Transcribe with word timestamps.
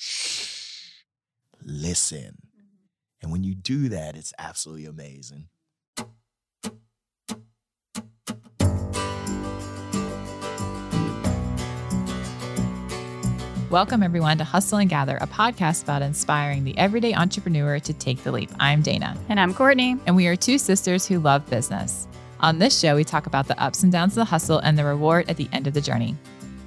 shh, 0.00 1.02
listen. 1.62 2.38
And 3.22 3.30
when 3.30 3.44
you 3.44 3.54
do 3.54 3.90
that, 3.90 4.16
it's 4.16 4.32
absolutely 4.38 4.86
amazing. 4.86 5.48
Welcome, 13.68 14.02
everyone, 14.02 14.38
to 14.38 14.44
Hustle 14.44 14.78
and 14.78 14.90
Gather, 14.90 15.16
a 15.20 15.28
podcast 15.28 15.84
about 15.84 16.02
inspiring 16.02 16.64
the 16.64 16.76
everyday 16.76 17.14
entrepreneur 17.14 17.78
to 17.78 17.92
take 17.92 18.24
the 18.24 18.32
leap. 18.32 18.50
I'm 18.58 18.82
Dana. 18.82 19.16
And 19.28 19.38
I'm 19.38 19.54
Courtney. 19.54 19.96
And 20.06 20.16
we 20.16 20.26
are 20.26 20.34
two 20.34 20.58
sisters 20.58 21.06
who 21.06 21.20
love 21.20 21.48
business. 21.48 22.08
On 22.40 22.58
this 22.58 22.80
show, 22.80 22.96
we 22.96 23.04
talk 23.04 23.26
about 23.26 23.46
the 23.46 23.62
ups 23.62 23.82
and 23.82 23.92
downs 23.92 24.14
of 24.14 24.16
the 24.16 24.24
hustle 24.24 24.58
and 24.58 24.76
the 24.76 24.84
reward 24.84 25.28
at 25.28 25.36
the 25.36 25.48
end 25.52 25.66
of 25.66 25.74
the 25.74 25.80
journey. 25.80 26.16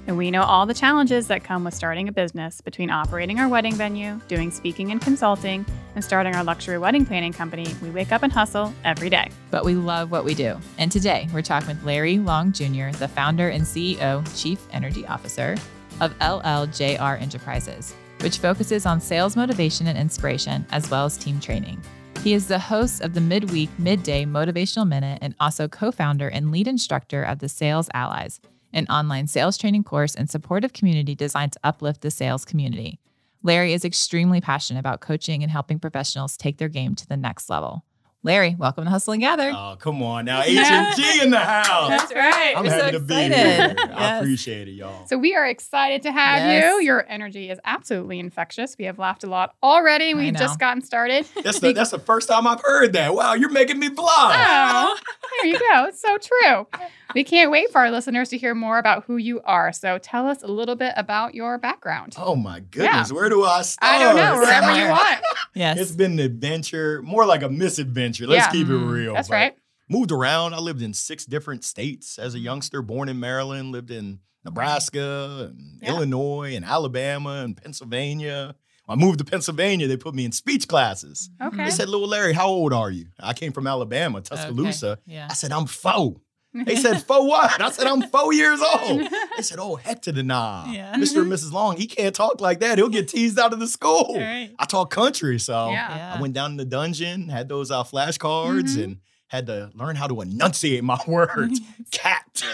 And 0.06 0.18
we 0.18 0.30
know 0.30 0.42
all 0.42 0.66
the 0.66 0.74
challenges 0.74 1.28
that 1.28 1.44
come 1.44 1.64
with 1.64 1.72
starting 1.72 2.08
a 2.08 2.12
business 2.12 2.60
between 2.60 2.90
operating 2.90 3.40
our 3.40 3.48
wedding 3.48 3.74
venue, 3.74 4.20
doing 4.28 4.50
speaking 4.50 4.90
and 4.90 5.00
consulting, 5.00 5.64
and 5.94 6.04
starting 6.04 6.34
our 6.34 6.44
luxury 6.44 6.76
wedding 6.76 7.06
planning 7.06 7.32
company. 7.32 7.74
We 7.82 7.90
wake 7.90 8.12
up 8.12 8.22
and 8.22 8.32
hustle 8.32 8.74
every 8.84 9.08
day. 9.08 9.30
But 9.50 9.64
we 9.64 9.74
love 9.74 10.10
what 10.10 10.24
we 10.24 10.34
do. 10.34 10.58
And 10.76 10.92
today, 10.92 11.28
we're 11.32 11.42
talking 11.42 11.68
with 11.68 11.84
Larry 11.84 12.18
Long 12.18 12.52
Jr., 12.52 12.90
the 12.90 13.08
founder 13.08 13.48
and 13.48 13.62
CEO, 13.62 14.26
Chief 14.40 14.60
Energy 14.72 15.06
Officer, 15.06 15.56
of 16.00 16.16
LLJR 16.18 17.20
Enterprises, 17.22 17.94
which 18.20 18.38
focuses 18.38 18.84
on 18.84 19.00
sales 19.00 19.36
motivation 19.36 19.86
and 19.86 19.96
inspiration, 19.96 20.66
as 20.70 20.90
well 20.90 21.06
as 21.06 21.16
team 21.16 21.40
training. 21.40 21.80
He 22.22 22.32
is 22.32 22.48
the 22.48 22.58
host 22.58 23.02
of 23.02 23.14
the 23.14 23.20
midweek, 23.20 23.70
midday 23.78 24.24
motivational 24.24 24.88
minute 24.88 25.18
and 25.20 25.34
also 25.40 25.68
co 25.68 25.92
founder 25.92 26.28
and 26.28 26.50
lead 26.50 26.66
instructor 26.66 27.22
of 27.22 27.38
the 27.38 27.50
Sales 27.50 27.88
Allies, 27.92 28.40
an 28.74 28.86
online 28.88 29.26
sales 29.26 29.56
training 29.56 29.84
course 29.84 30.14
and 30.14 30.28
supportive 30.28 30.74
community 30.74 31.14
designed 31.14 31.52
to 31.52 31.60
uplift 31.64 32.02
the 32.02 32.10
sales 32.10 32.44
community. 32.44 32.98
Larry 33.42 33.72
is 33.72 33.84
extremely 33.84 34.40
passionate 34.40 34.80
about 34.80 35.00
coaching 35.00 35.42
and 35.42 35.50
helping 35.50 35.78
professionals 35.78 36.36
take 36.36 36.58
their 36.58 36.68
game 36.68 36.94
to 36.96 37.06
the 37.06 37.16
next 37.16 37.48
level. 37.48 37.84
Larry, 38.26 38.56
welcome 38.58 38.84
to 38.84 38.90
Hustle 38.90 39.12
and 39.12 39.20
Gather. 39.20 39.52
Oh, 39.54 39.76
come 39.78 40.02
on 40.02 40.24
now. 40.24 40.40
H 40.46 40.56
and 40.56 40.96
G 40.96 41.20
in 41.22 41.28
the 41.28 41.36
house. 41.38 41.90
That's 41.90 42.14
right. 42.14 42.54
I'm 42.56 42.64
We're 42.64 42.70
so 42.70 42.84
happy 42.86 42.92
to 42.92 43.00
be 43.00 43.14
here. 43.14 43.28
excited. 43.32 43.80
I 43.92 44.16
appreciate 44.16 44.66
it, 44.66 44.70
y'all. 44.70 45.06
So 45.06 45.18
we 45.18 45.34
are 45.34 45.44
excited 45.46 46.00
to 46.04 46.10
have 46.12 46.38
Yes. 46.38 46.72
you. 46.72 46.80
Your 46.86 47.04
energy 47.06 47.50
is 47.50 47.60
absolutely 47.66 48.18
infectious. 48.18 48.76
We 48.78 48.86
have 48.86 48.98
laughed 48.98 49.24
a 49.24 49.26
lot 49.26 49.54
already. 49.62 50.14
We've 50.14 50.34
just 50.34 50.58
gotten 50.58 50.80
started. 50.80 51.26
That's 51.44 51.60
the, 51.60 51.74
that's 51.74 51.90
the 51.90 51.98
first 51.98 52.28
time 52.28 52.46
I've 52.46 52.62
heard 52.62 52.94
that. 52.94 53.14
Wow, 53.14 53.34
you're 53.34 53.50
making 53.50 53.78
me 53.78 53.90
blush. 53.90 54.08
Oh, 54.38 54.96
there 55.42 55.50
you 55.50 55.58
go. 55.58 55.84
It's 55.88 56.00
so 56.00 56.16
true. 56.16 56.66
We 57.14 57.24
can't 57.24 57.50
wait 57.50 57.70
for 57.70 57.78
our 57.82 57.90
listeners 57.90 58.30
to 58.30 58.38
hear 58.38 58.54
more 58.54 58.78
about 58.78 59.04
who 59.04 59.18
you 59.18 59.42
are. 59.42 59.70
So 59.72 59.98
tell 59.98 60.26
us 60.26 60.42
a 60.42 60.46
little 60.46 60.76
bit 60.76 60.94
about 60.96 61.34
your 61.34 61.58
background. 61.58 62.14
Oh 62.16 62.34
my 62.36 62.60
goodness, 62.60 63.12
where 63.12 63.28
do 63.28 63.44
I 63.44 63.60
start? 63.62 63.92
I 63.92 63.98
don't 63.98 64.16
know, 64.16 64.38
wherever 64.38 64.72
you 64.74 64.88
want. 64.88 65.22
Yes. 65.54 65.78
It's 65.78 65.92
been 65.92 66.12
an 66.12 66.20
adventure, 66.20 67.02
more 67.02 67.26
like 67.26 67.42
a 67.42 67.48
misadventure. 67.50 68.13
Let's 68.20 68.46
Yeah. 68.46 68.52
keep 68.52 68.68
it 68.68 68.72
Mm, 68.72 68.90
real. 68.90 69.14
That's 69.14 69.28
but 69.28 69.34
right. 69.34 69.56
Moved 69.88 70.12
around. 70.12 70.54
I 70.54 70.58
lived 70.58 70.80
in 70.82 70.94
six 70.94 71.26
different 71.26 71.62
states 71.64 72.18
as 72.18 72.34
a 72.34 72.38
youngster, 72.38 72.80
born 72.82 73.08
in 73.08 73.20
Maryland, 73.20 73.70
lived 73.72 73.90
in 73.90 74.20
Nebraska 74.44 75.50
and 75.50 75.78
Yeah. 75.82 75.90
Illinois 75.90 76.54
and 76.54 76.64
Alabama 76.64 77.42
and 77.44 77.56
Pennsylvania. 77.56 78.54
When 78.86 78.98
I 78.98 79.02
moved 79.02 79.18
to 79.18 79.24
Pennsylvania, 79.24 79.88
they 79.88 79.96
put 79.96 80.14
me 80.14 80.24
in 80.26 80.32
speech 80.32 80.68
classes. 80.68 81.30
Okay. 81.42 81.64
They 81.64 81.70
said, 81.70 81.88
Little 81.88 82.08
Larry, 82.08 82.34
how 82.34 82.48
old 82.48 82.72
are 82.72 82.90
you? 82.90 83.06
I 83.18 83.32
came 83.32 83.52
from 83.52 83.66
Alabama, 83.66 84.20
Tuscaloosa. 84.20 84.90
Okay. 84.92 85.00
Yeah. 85.06 85.28
I 85.30 85.34
said, 85.34 85.52
I'm 85.52 85.66
four. 85.66 86.16
They 86.54 86.76
said, 86.76 87.02
four 87.02 87.26
what? 87.26 87.60
I 87.60 87.70
said, 87.70 87.86
I'm 87.88 88.02
four 88.02 88.32
years 88.32 88.60
old. 88.60 89.02
They 89.36 89.42
said, 89.42 89.58
oh, 89.60 89.74
heck 89.74 90.02
to 90.02 90.12
the 90.12 90.22
nah. 90.22 90.70
Yeah. 90.70 90.94
Mr. 90.94 91.22
and 91.22 91.32
Mrs. 91.32 91.50
Long, 91.50 91.76
he 91.76 91.86
can't 91.88 92.14
talk 92.14 92.40
like 92.40 92.60
that. 92.60 92.78
He'll 92.78 92.88
get 92.88 93.08
teased 93.08 93.38
out 93.38 93.52
of 93.52 93.58
the 93.58 93.66
school. 93.66 94.06
All 94.10 94.18
right. 94.20 94.50
I 94.58 94.64
talk 94.64 94.90
country, 94.92 95.40
so 95.40 95.70
Yeah. 95.70 95.96
Yeah. 95.96 96.14
I 96.16 96.20
went 96.20 96.34
down 96.34 96.52
in 96.52 96.56
the 96.56 96.64
dungeon, 96.64 97.28
had 97.28 97.48
those 97.48 97.72
uh, 97.72 97.82
flashcards, 97.82 98.76
Mhm. 98.76 98.84
and 98.84 98.96
had 99.26 99.46
to 99.46 99.72
learn 99.74 99.96
how 99.96 100.06
to 100.06 100.20
enunciate 100.20 100.84
my 100.84 100.98
words. 101.08 101.60
Cat, 101.90 102.44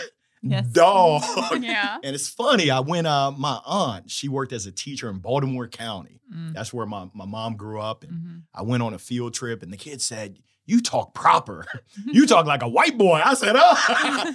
Yes. 0.42 0.66
dog. 0.68 1.22
yeah. 1.62 1.98
And 2.02 2.14
it's 2.14 2.28
funny, 2.30 2.70
I 2.70 2.80
went, 2.80 3.06
uh, 3.06 3.30
my 3.32 3.60
aunt, 3.66 4.10
she 4.10 4.28
worked 4.28 4.54
as 4.54 4.64
a 4.64 4.72
teacher 4.72 5.10
in 5.10 5.18
Baltimore 5.18 5.68
County. 5.68 6.22
Mm, 6.34 6.54
That's 6.54 6.72
where 6.72 6.86
my, 6.86 7.08
my 7.12 7.26
mom 7.26 7.56
grew 7.56 7.78
up. 7.80 8.02
And 8.04 8.12
mhm. 8.12 8.42
I 8.54 8.62
went 8.62 8.82
on 8.82 8.94
a 8.94 8.98
field 8.98 9.34
trip, 9.34 9.62
and 9.62 9.70
the 9.70 9.76
kids 9.76 10.04
said, 10.04 10.38
You 10.70 10.80
talk 10.80 11.12
proper. 11.14 11.66
You 12.06 12.26
talk 12.26 12.46
like 12.46 12.62
a 12.62 12.68
white 12.68 12.96
boy. 12.96 13.20
I 13.24 13.34
said, 13.34 13.54
Oh, 13.56 13.74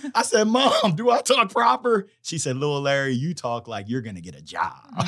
I 0.15 0.21
said, 0.23 0.43
Mom, 0.47 0.95
do 0.95 1.09
I 1.09 1.21
talk 1.21 1.49
proper? 1.51 2.07
She 2.21 2.37
said, 2.37 2.57
Little 2.57 2.81
Larry, 2.81 3.13
you 3.13 3.33
talk 3.33 3.67
like 3.67 3.85
you're 3.89 4.01
going 4.01 4.15
to 4.15 4.21
get 4.21 4.35
a 4.35 4.41
job. 4.41 4.73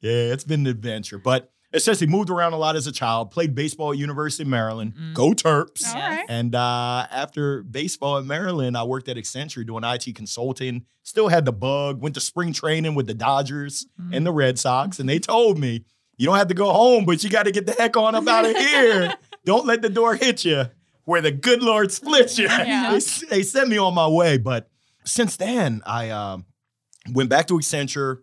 Yeah, 0.00 0.32
it's 0.32 0.44
been 0.44 0.60
an 0.60 0.66
adventure. 0.68 1.18
But 1.18 1.50
essentially 1.72 2.10
moved 2.10 2.30
around 2.30 2.52
a 2.52 2.56
lot 2.56 2.74
as 2.76 2.86
a 2.86 2.92
child, 2.92 3.30
played 3.30 3.54
baseball 3.54 3.92
at 3.92 3.98
University 3.98 4.42
of 4.42 4.48
Maryland. 4.48 4.94
Mm. 4.94 5.14
Go 5.14 5.30
Terps. 5.32 5.86
All 5.94 6.00
right. 6.00 6.24
And 6.28 6.54
uh, 6.54 7.06
after 7.10 7.62
baseball 7.62 8.18
at 8.18 8.24
Maryland, 8.24 8.76
I 8.76 8.82
worked 8.84 9.08
at 9.08 9.16
Accenture 9.16 9.66
doing 9.66 9.84
IT 9.84 10.14
consulting. 10.16 10.84
Still 11.02 11.28
had 11.28 11.44
the 11.44 11.52
bug. 11.52 12.00
Went 12.00 12.14
to 12.14 12.20
spring 12.20 12.52
training 12.52 12.94
with 12.94 13.06
the 13.06 13.14
Dodgers 13.14 13.86
Mm. 14.00 14.16
and 14.16 14.26
the 14.26 14.32
Red 14.32 14.58
Sox, 14.58 14.98
and 14.98 15.08
they 15.08 15.18
told 15.18 15.58
me, 15.58 15.84
"You 16.16 16.26
don't 16.26 16.36
have 16.36 16.48
to 16.48 16.54
go 16.54 16.72
home, 16.72 17.04
but 17.04 17.22
you 17.22 17.28
got 17.30 17.44
to 17.44 17.52
get 17.52 17.66
the 17.66 17.72
heck 17.72 17.96
on 17.96 18.14
up 18.14 18.26
out 18.26 18.46
of 18.46 18.56
here. 18.56 19.12
Don't 19.52 19.66
let 19.66 19.82
the 19.82 19.88
door 19.90 20.14
hit 20.16 20.44
you 20.44 20.64
where 21.04 21.20
the 21.20 21.32
good 21.32 21.62
Lord 21.62 21.90
splits 21.92 22.38
you." 22.38 22.46
Yeah. 22.48 22.90
they, 22.90 22.96
s- 22.96 23.24
they 23.28 23.42
sent 23.42 23.68
me 23.68 23.78
on 23.78 23.94
my 23.94 24.06
way. 24.08 24.38
But 24.38 24.70
since 25.04 25.36
then, 25.36 25.82
I 25.86 26.10
um, 26.10 26.44
went 27.12 27.28
back 27.30 27.46
to 27.48 27.54
Accenture, 27.54 28.18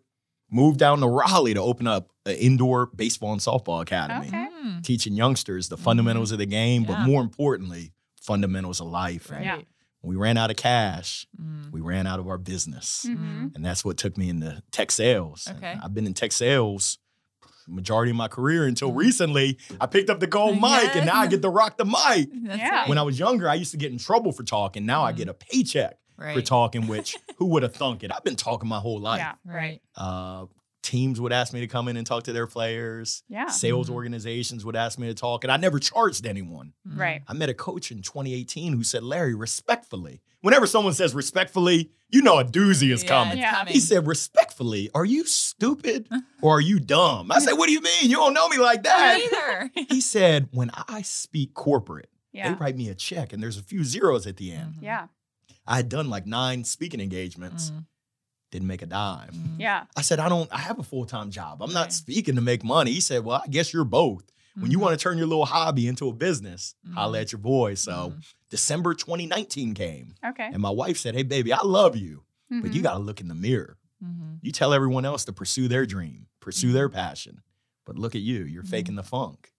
moved 0.50 0.80
down 0.80 1.00
to 1.02 1.08
Raleigh 1.08 1.54
to 1.56 1.62
open 1.62 1.88
up 1.88 2.12
an 2.26 2.36
indoor 2.36 2.88
baseball 2.96 3.32
and 3.34 3.42
softball 3.42 3.82
academy 3.82 4.28
Okay. 4.28 4.48
Mm, 4.64 4.84
teaching 4.84 5.14
youngsters 5.16 5.70
the 5.70 5.78
fundamentals 5.78 6.32
of 6.32 6.38
the 6.40 6.46
game, 6.46 6.82
Yeah. 6.84 6.88
but 6.90 7.00
more 7.06 7.22
importantly, 7.22 7.94
fundamentals 8.22 8.80
of 8.82 8.88
life. 8.88 9.30
right. 9.32 9.44
Yeah. 9.46 9.62
we 10.04 10.16
ran 10.16 10.38
out 10.38 10.50
of 10.52 10.56
cash, 10.58 11.28
Mm, 11.42 11.72
we 11.72 11.82
ran 11.82 12.06
out 12.08 12.20
of 12.20 12.28
our 12.28 12.38
business. 12.38 13.06
Mhm. 13.10 13.54
And 13.56 13.66
that's 13.66 13.84
what 13.84 13.98
took 13.98 14.18
me 14.18 14.30
into 14.30 14.62
tech 14.72 14.92
sales. 14.92 15.48
Okay. 15.58 15.76
I've 15.84 15.94
been 15.94 16.06
in 16.08 16.14
tech 16.14 16.32
sales 16.32 16.98
majority 17.68 18.12
of 18.12 18.18
my 18.18 18.28
career 18.28 18.66
until 18.66 18.92
recently. 18.94 19.58
I 19.82 19.86
picked 19.88 20.10
up 20.10 20.20
the 20.20 20.28
gold 20.28 20.56
mic 20.62 20.96
and 20.96 21.06
now 21.06 21.18
I 21.18 21.28
get 21.28 21.42
to 21.42 21.50
rock 21.50 21.78
the 21.78 21.86
mic. 21.86 22.30
That's 22.44 22.58
Yeah. 22.60 22.70
right. 22.82 22.90
When 22.90 22.98
I 22.98 23.02
was 23.04 23.20
younger, 23.20 23.50
I 23.50 23.56
used 23.56 23.72
to 23.72 23.78
get 23.78 23.92
in 23.92 23.98
trouble 23.98 24.32
for 24.32 24.44
talking. 24.44 24.86
Now 24.86 25.04
I 25.04 25.12
Mhm. 25.14 25.18
get 25.18 25.28
a 25.30 25.34
paycheck 25.34 25.98
for 26.18 26.42
talking, 26.42 26.88
which 26.88 27.16
who 27.38 27.46
would 27.48 27.64
have 27.64 27.76
thunk 27.76 28.04
it? 28.04 28.12
I've 28.14 28.24
been 28.24 28.36
talking 28.36 28.68
my 28.70 28.80
whole 28.80 29.00
life. 29.00 29.20
Yeah. 29.20 29.34
Right. 29.46 29.82
Uh, 29.96 30.46
teams 30.88 31.20
would 31.22 31.34
ask 31.34 31.54
me 31.54 31.60
to 31.60 31.68
come 31.68 31.88
in 31.88 31.98
and 31.98 32.08
talk 32.08 32.24
to 32.24 32.34
their 32.34 32.48
players. 32.48 33.24
Yeah. 33.30 33.48
Sales 33.50 33.90
Mhm. 33.90 33.94
organizations 33.94 34.64
would 34.66 34.76
ask 34.76 34.98
me 34.98 35.08
to 35.08 35.14
talk, 35.14 35.44
and 35.44 35.52
I 35.52 35.58
never 35.58 35.80
charged 35.80 36.26
anyone. 36.26 36.74
Mm. 36.88 36.98
Right. 37.00 37.22
I 37.28 37.34
met 37.34 37.50
a 37.50 37.54
coach 37.54 37.92
in 37.92 38.02
2018 38.02 38.74
who 38.74 38.84
said, 38.84 39.04
Larry, 39.04 39.36
respectfully. 39.36 40.22
Whenever 40.42 40.66
someone 40.68 40.94
says 40.94 41.14
respectfully, 41.14 41.92
you 42.10 42.22
know 42.22 42.38
a 42.40 42.46
doozy 42.46 42.92
is 42.94 43.04
Yeah, 43.04 43.10
coming. 43.10 43.38
Yeah. 43.38 43.52
coming. 43.56 43.74
He 43.74 43.80
said, 43.80 44.08
respectfully, 44.08 44.90
are 44.96 45.04
you 45.06 45.26
stupid 45.26 46.08
or 46.42 46.58
are 46.58 46.62
you 46.62 46.80
dumb? 46.80 47.32
I 47.32 47.40
said, 47.40 47.54
what 47.54 47.68
do 47.68 47.74
you 47.74 47.82
mean? 47.82 48.10
You 48.10 48.16
don't 48.18 48.34
know 48.34 48.48
me 48.48 48.58
like 48.58 48.84
that. 48.84 49.18
Me 49.18 49.26
either. 49.26 49.72
he 49.90 50.00
said, 50.02 50.48
when 50.52 50.72
I 50.88 51.02
speak 51.02 51.54
corporate, 51.54 52.10
they 52.34 52.54
write 52.54 52.78
me 52.78 52.88
a 52.88 52.96
check 52.96 53.34
and 53.34 53.42
there's 53.42 53.58
a 53.58 53.64
few 53.64 53.84
zeros 53.84 54.28
at 54.28 54.38
the 54.38 54.52
end. 54.52 54.76
Mhm. 54.76 54.84
Yeah. 54.84 55.08
I 55.66 55.78
had 55.78 55.90
done 55.90 56.10
like 56.10 56.26
nine 56.28 56.64
speaking 56.64 57.02
engagements, 57.02 57.72
Mm, 57.72 57.86
didn't 58.58 58.68
make 58.68 58.82
a 58.82 58.86
dime. 58.88 59.30
mm. 59.34 59.60
Yeah. 59.60 59.84
I 59.96 60.02
said, 60.02 60.20
I 60.20 60.30
don't, 60.30 60.52
I 60.52 60.58
have 60.58 60.80
a 60.80 60.84
full 60.84 61.06
time 61.06 61.30
job. 61.32 61.62
I'm 61.62 61.68
Right. 61.70 61.74
not 61.76 61.94
speaking 61.94 62.36
to 62.36 62.42
make 62.42 62.64
money. 62.64 62.92
He 62.92 63.00
said, 63.02 63.24
Well, 63.24 63.42
I 63.44 63.48
guess 63.48 63.72
you're 63.74 63.84
both. 63.86 64.24
When 64.56 64.72
you 64.72 64.80
Mhm. 64.80 64.82
want 64.82 65.00
to 65.00 65.04
turn 65.04 65.18
your 65.20 65.28
little 65.28 65.46
hobby 65.46 65.88
into 65.88 66.08
a 66.10 66.14
business, 66.14 66.74
holla 66.96 67.20
Mhm. 67.20 67.22
at 67.22 67.32
your 67.32 67.40
boy. 67.40 67.76
So 67.76 68.14
Mhm. 68.16 68.24
December 68.50 68.94
2019 68.96 69.74
came, 69.76 70.16
Okay. 70.26 70.50
and 70.52 70.60
my 70.62 70.72
wife 70.72 70.98
said, 70.98 71.14
Hey, 71.16 71.24
baby, 71.24 71.54
I 71.54 71.62
love 71.64 71.96
you, 71.96 72.24
but 72.50 72.74
you 72.74 72.82
got 72.82 72.94
to 72.94 73.00
look 73.00 73.22
in 73.22 73.28
the 73.28 73.36
mirror. 73.36 73.78
You 74.42 74.52
tell 74.52 74.74
everyone 74.74 75.06
else 75.06 75.26
to 75.26 75.34
pursue 75.34 75.68
their 75.68 75.86
dream, 75.86 76.28
pursue 76.40 76.68
Mm-hmm. 76.68 76.74
their 76.76 76.90
passion. 76.90 77.42
But 77.86 77.98
look 77.98 78.16
at 78.16 78.22
you, 78.22 78.44
you're 78.44 78.64
faking 78.64 78.96
the 78.96 79.04
funk. 79.04 79.52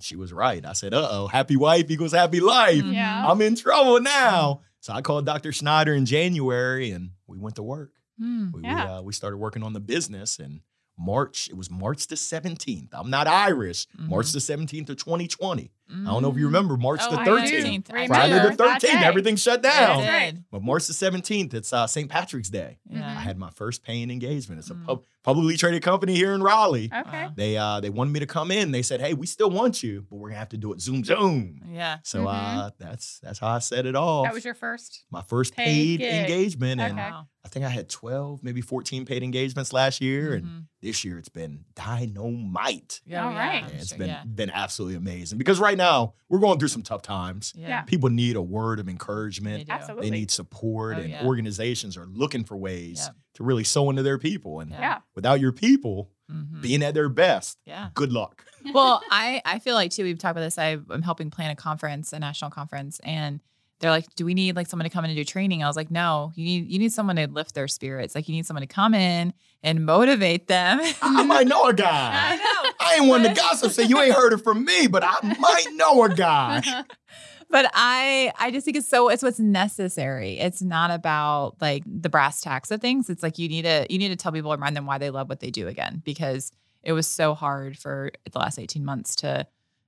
She 0.00 0.16
was 0.16 0.32
right. 0.32 0.64
I 0.64 0.72
said, 0.72 0.92
Uh 0.94 1.08
oh, 1.10 1.26
happy 1.28 1.56
wife 1.56 1.90
equals 1.90 2.12
happy 2.12 2.40
life. 2.40 2.84
Yeah. 2.84 3.30
I'm 3.30 3.40
in 3.42 3.54
trouble 3.54 4.00
now. 4.00 4.60
So 4.80 4.92
I 4.92 5.00
called 5.02 5.26
Dr. 5.26 5.52
Schneider 5.52 5.94
in 5.94 6.06
January 6.06 6.90
and 6.92 7.10
we 7.26 7.36
went 7.38 7.56
to 7.56 7.62
work. 7.62 7.92
Mm. 8.20 8.52
We, 8.52 8.62
Yeah. 8.62 8.84
we, 8.84 8.90
uh, 8.90 9.02
we 9.02 9.12
started 9.12 9.36
working 9.38 9.62
on 9.62 9.72
the 9.72 9.80
business 9.80 10.38
and 10.38 10.60
March. 10.98 11.48
It 11.48 11.56
was 11.56 11.70
March 11.70 12.06
the 12.08 12.16
17th. 12.16 12.88
I'm 12.92 13.10
not 13.10 13.26
Irish. 13.28 13.86
March 13.96 14.32
the 14.32 14.40
17th 14.40 14.90
of 14.90 14.96
2020. 14.96 15.70
I 15.90 16.10
don't 16.10 16.22
know 16.22 16.30
if 16.30 16.36
you 16.36 16.46
remember 16.46 16.76
March 16.76 17.00
Mm-hmm. 17.00 17.28
Oh, 17.28 17.36
the 17.36 17.40
13th. 17.50 17.86
Friday 18.08 18.32
remember 18.34 18.50
the 18.50 18.56
that 18.64 18.82
13th, 18.82 19.00
day. 19.00 19.04
everything 19.04 19.36
shut 19.36 19.62
down. 19.62 20.02
did. 20.02 20.44
But 20.50 20.62
March 20.62 20.86
the 20.86 20.92
17th, 20.92 21.54
it's 21.54 21.72
uh, 21.72 21.86
St. 21.86 22.08
Patrick's 22.10 22.50
Day. 22.50 22.78
Mm-hmm. 22.88 22.98
Yeah. 23.00 23.08
I 23.08 23.20
had 23.20 23.38
my 23.38 23.50
first 23.50 23.82
paying 23.82 24.10
engagement. 24.10 24.58
It's 24.60 24.70
a 24.70 24.74
Mm. 24.74 24.84
pub- 24.86 25.04
publicly 25.24 25.56
traded 25.56 25.82
company 25.82 26.14
here 26.14 26.32
in 26.34 26.42
Raleigh. 26.42 26.90
Okay. 26.94 27.28
They 27.36 27.56
uh 27.58 27.80
they 27.80 27.90
wanted 27.90 28.12
me 28.12 28.20
to 28.20 28.26
come 28.26 28.50
in. 28.50 28.70
They 28.70 28.80
said, 28.82 29.00
"Hey, 29.00 29.12
we 29.14 29.26
still 29.26 29.50
want 29.50 29.82
you, 29.82 30.06
but 30.08 30.16
we're 30.16 30.28
gonna 30.30 30.38
have 30.38 30.48
to 30.50 30.56
do 30.56 30.72
it 30.72 30.80
Zoom 30.80 31.04
Zoom." 31.04 31.60
Yeah. 31.70 31.98
So 32.04 32.26
uh 32.26 32.70
that's 32.78 33.18
that's 33.20 33.38
how 33.38 33.48
I 33.48 33.58
set 33.58 33.84
it 33.84 33.94
off. 33.96 34.24
Mm-hmm. 34.24 34.28
That 34.30 34.34
was 34.34 34.44
your 34.44 34.54
first. 34.54 35.04
my 35.10 35.22
first 35.22 35.54
paid 35.54 36.00
paid, 36.00 36.00
gig. 36.00 36.14
engagement, 36.30 36.80
and 36.80 36.92
Okay. 36.98 37.10
Wow. 37.10 37.26
I 37.44 37.48
think 37.48 37.64
I 37.64 37.68
had 37.70 37.88
twelve, 37.88 38.42
maybe 38.42 38.60
fourteen 38.60 39.04
paid 39.06 39.22
engagements 39.22 39.72
last 39.72 40.00
year, 40.00 40.34
and 40.34 40.44
Mhm. 40.46 40.64
this 40.82 41.04
year 41.04 41.18
it's 41.18 41.28
been 41.30 41.64
dynamite. 41.74 43.00
Yeah, 43.06 43.24
All 43.26 43.32
yeah, 43.32 43.38
right. 43.38 43.64
I'm 43.64 43.70
Yeah, 43.70 43.76
it's 43.76 43.88
sure, 43.88 43.98
been 43.98 44.08
yeah. 44.08 44.24
been 44.24 44.50
absolutely 44.50 44.96
amazing 44.96 45.38
because 45.38 45.58
right 45.60 45.76
now 45.78 46.12
we're 46.28 46.38
going 46.40 46.58
through 46.58 46.68
some 46.68 46.82
tough 46.82 47.00
times. 47.00 47.54
Yeah. 47.56 47.82
People 47.82 48.10
need 48.10 48.36
a 48.36 48.42
word 48.42 48.78
of 48.80 48.88
encouragement. 48.88 49.66
do. 49.66 49.72
Absolutely. 49.72 50.10
They 50.10 50.16
need 50.18 50.30
support, 50.30 50.96
Oh, 50.98 51.00
and 51.00 51.10
yeah. 51.10 51.24
organizations 51.24 51.96
are 51.96 52.04
looking 52.06 52.44
for 52.44 52.56
ways 52.58 53.00
Yep. 53.06 53.16
to 53.36 53.44
really 53.44 53.64
sow 53.64 53.88
into 53.88 54.02
their 54.02 54.18
people. 54.18 54.60
And 54.60 54.70
Yeah. 54.72 54.80
Yeah. 54.80 54.98
without 55.14 55.40
your 55.40 55.52
people 55.52 56.10
Mhm. 56.30 56.60
being 56.60 56.82
at 56.82 56.92
their 56.92 57.08
best, 57.08 57.56
Yeah. 57.64 57.88
good 57.94 58.12
luck. 58.12 58.44
well, 58.74 59.00
I 59.10 59.40
I 59.46 59.58
feel 59.60 59.74
like 59.74 59.90
too. 59.90 60.02
We've 60.04 60.18
talked 60.18 60.32
about 60.32 60.42
this. 60.42 60.58
I, 60.58 60.78
I'm 60.90 61.00
helping 61.02 61.30
plan 61.30 61.50
a 61.50 61.56
conference, 61.56 62.12
a 62.12 62.18
national 62.18 62.50
conference, 62.50 63.00
and 63.02 63.40
they're 63.80 63.90
like, 63.92 64.12
"Do 64.16 64.24
we 64.24 64.34
need 64.34 64.56
like 64.56 64.66
someone 64.66 64.84
to 64.84 64.90
come 64.90 65.04
in 65.04 65.10
and 65.12 65.16
do 65.16 65.24
training?" 65.24 65.62
I 65.62 65.68
was 65.68 65.76
like, 65.76 65.90
"No, 65.90 66.32
you 66.34 66.44
need 66.44 66.68
you 66.70 66.78
need 66.80 66.92
someone 66.92 67.16
to 67.16 67.28
lift 67.28 67.54
their 67.54 67.68
spirits. 67.68 68.14
Like 68.16 68.28
you 68.28 68.34
need 68.34 68.44
someone 68.44 68.60
to 68.62 68.66
come 68.66 68.92
in 68.92 69.32
and 69.62 69.86
motivate 69.86 70.48
them." 70.48 70.80
I, 70.82 70.94
I 71.00 71.22
might 71.22 71.46
know 71.46 71.64
a 71.68 71.72
guy. 71.72 72.32
I 72.32 72.36
know. 72.36 72.67
I 72.88 72.96
ain't 72.96 73.08
one 73.08 73.22
to 73.22 73.34
gossip, 73.34 73.72
say 73.72 73.84
you 73.84 74.00
ain't 74.00 74.14
heard 74.14 74.32
it 74.32 74.38
from 74.38 74.64
me, 74.64 74.86
but 74.86 75.04
I 75.04 75.36
might 75.38 75.66
know 75.74 76.02
a 76.04 76.08
guy. 76.14 76.62
but 77.50 77.70
I 77.74 78.32
I 78.38 78.50
just 78.50 78.64
think 78.64 78.76
it's 78.76 78.88
so 78.88 79.08
it's 79.08 79.22
what's 79.22 79.40
necessary. 79.40 80.38
It's 80.38 80.62
not 80.62 80.90
about 80.90 81.56
like 81.60 81.82
the 81.86 82.08
brass 82.08 82.40
tacks 82.40 82.70
of 82.70 82.80
things. 82.80 83.10
It's 83.10 83.22
like 83.22 83.38
you 83.38 83.48
need 83.48 83.62
to 83.62 83.86
you 83.90 83.98
need 83.98 84.08
to 84.08 84.16
tell 84.16 84.32
people 84.32 84.52
and 84.52 84.60
remind 84.60 84.76
them 84.76 84.86
why 84.86 84.98
they 84.98 85.10
love 85.10 85.28
what 85.28 85.40
they 85.40 85.50
do 85.50 85.68
again 85.68 86.02
because 86.04 86.52
it 86.82 86.92
was 86.92 87.06
so 87.06 87.34
hard 87.34 87.78
for 87.78 88.10
the 88.30 88.38
last 88.38 88.58
18 88.58 88.84
months 88.84 89.16
to 89.16 89.46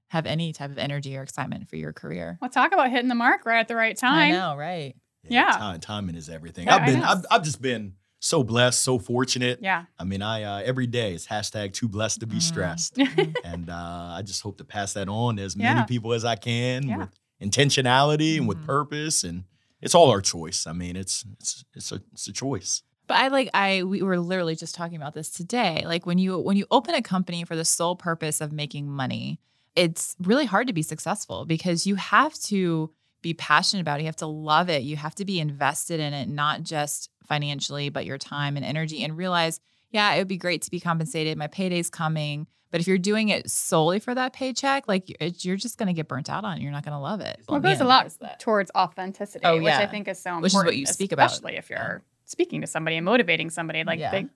have 0.09 0.27
any 0.27 0.53
type 0.53 0.71
of 0.71 0.79
energy 0.79 1.17
or 1.17 1.23
excitement 1.23 1.69
for 1.69 1.77
your 1.77 1.93
career. 1.93 2.37
Well, 2.41 2.51
talk 2.51 2.73
about 2.73 2.91
hitting 2.91 3.09
the 3.09 3.15
mark 3.15 3.47
right 3.47 3.61
at 3.61 3.69
the 3.69 3.77
right 3.77 3.97
time. 3.97 4.35
I 4.35 4.37
know, 4.37 4.57
right? 4.57 4.97
Yeah. 5.29 5.53
time, 5.53 5.81
timing 5.81 6.17
is 6.17 6.29
everything. 6.29 6.67
Yeah, 6.67 6.77
I've 6.77 6.87
been. 6.87 7.03
I've, 7.03 7.25
I've 7.31 7.43
just 7.45 7.63
been 7.63 7.95
so 8.21 8.45
blessed, 8.45 8.81
so 8.83 8.99
fortunate. 8.99 9.59
Yeah. 9.63 9.87
I 9.99 10.05
mean, 10.05 10.23
I 10.23 10.43
uh, 10.45 10.63
every 10.65 10.87
day 10.87 11.15
is 11.15 11.27
hashtag 11.27 11.73
too 11.73 11.89
blessed 11.89 12.21
to 12.21 12.27
be 12.27 12.37
Mm. 12.37 12.43
stressed, 12.43 12.99
and 13.45 13.69
uh, 13.71 14.15
I 14.19 14.23
just 14.23 14.43
hope 14.43 14.59
to 14.59 14.65
pass 14.65 14.93
that 14.93 15.09
on 15.09 15.37
to 15.37 15.43
as 15.43 15.57
many 15.57 15.81
Yeah. 15.81 15.85
people 15.87 16.13
as 16.13 16.25
I 16.25 16.37
can 16.37 16.87
Yeah. 16.89 16.97
with 16.99 17.09
intentionality 17.43 18.37
and 18.37 18.47
with 18.49 18.59
Mhm. 18.59 18.67
purpose, 18.67 19.25
and 19.25 19.45
it's 19.81 19.95
all 19.95 20.11
our 20.11 20.21
choice. 20.21 20.67
I 20.67 20.73
mean, 20.73 20.97
it's 20.97 21.25
it's 21.41 21.65
it's 21.75 21.93
a 21.93 22.03
it's 22.13 22.29
a 22.29 22.33
choice. 22.33 22.83
But 23.07 23.17
I 23.17 23.29
like 23.29 23.51
I 23.55 23.83
we 23.83 24.03
were 24.03 24.19
literally 24.21 24.55
just 24.55 24.75
talking 24.75 24.97
about 24.97 25.15
this 25.15 25.31
today. 25.31 25.83
Like 25.85 26.07
when 26.07 26.19
you 26.19 26.39
when 26.39 26.57
you 26.57 26.67
open 26.71 26.95
a 26.95 27.03
company 27.03 27.45
for 27.45 27.57
the 27.57 27.65
sole 27.65 27.97
purpose 27.97 28.41
of 28.41 28.53
making 28.53 28.89
money, 28.89 29.41
it's 29.75 30.15
really 30.21 30.45
hard 30.47 30.67
to 30.67 30.73
be 30.73 30.83
successful 30.83 31.45
because 31.45 31.87
you 31.87 31.97
have 31.97 32.35
to 32.51 32.91
be 33.23 33.35
passionate 33.35 33.83
about 33.83 34.01
it. 34.01 34.03
You 34.03 34.07
have 34.09 34.17
to 34.17 34.27
love 34.27 34.69
it. 34.71 34.83
You 34.83 34.97
have 34.97 35.15
to 35.17 35.25
be 35.25 35.41
invested 35.41 36.01
in 36.01 36.13
it, 36.15 36.29
not 36.29 36.63
just 36.63 37.11
financially, 37.27 37.89
but 37.91 38.07
your 38.07 38.19
time 38.19 38.57
and 38.57 38.65
energy 38.65 39.03
and 39.05 39.17
realize, 39.17 39.61
yeah, 39.91 40.15
it 40.15 40.19
would 40.19 40.29
be 40.29 40.37
great 40.39 40.63
to 40.63 40.71
be 40.71 40.81
compensated. 40.81 41.37
My 41.39 41.47
payday's 41.49 41.91
coming. 41.91 42.47
But 42.73 42.81
if 42.81 42.87
you're 42.87 42.99
doing 42.99 43.31
it 43.31 43.51
solely 43.51 43.99
for 43.99 44.15
that 44.15 44.33
paycheck, 44.33 44.87
like 44.87 45.13
you're 45.45 45.57
just 45.57 45.77
going 45.77 45.89
to 45.89 45.93
get 45.93 46.07
burnt 46.07 46.31
out 46.31 46.45
on 46.45 46.59
it. 46.59 46.63
You're 46.63 46.71
not 46.71 46.85
going 46.85 46.93
to 46.97 47.01
love 47.01 47.21
it. 47.21 47.41
Well, 47.49 47.59
it 47.59 47.63
goes 47.65 47.81
a 47.81 47.85
lot 47.85 48.09
towards 48.39 48.71
authenticity, 48.77 49.45
Oh, 49.45 49.55
yeah. 49.57 49.63
which. 49.63 49.75
I 49.75 49.87
think 49.91 50.07
is 50.07 50.21
so 50.23 50.31
important. 50.31 50.43
Which 50.45 50.55
is 50.55 50.65
what 50.65 50.77
you 50.77 50.87
speak 50.87 51.11
about. 51.11 51.33
especially 51.33 51.57
if 51.57 51.69
you're 51.69 52.03
speaking 52.27 52.61
to 52.61 52.69
somebody 52.69 52.97
and 52.97 53.05
motivating 53.05 53.51
somebody. 53.51 53.83
Like 53.83 53.99
Yeah. 53.99 54.13
they, 54.13 54.27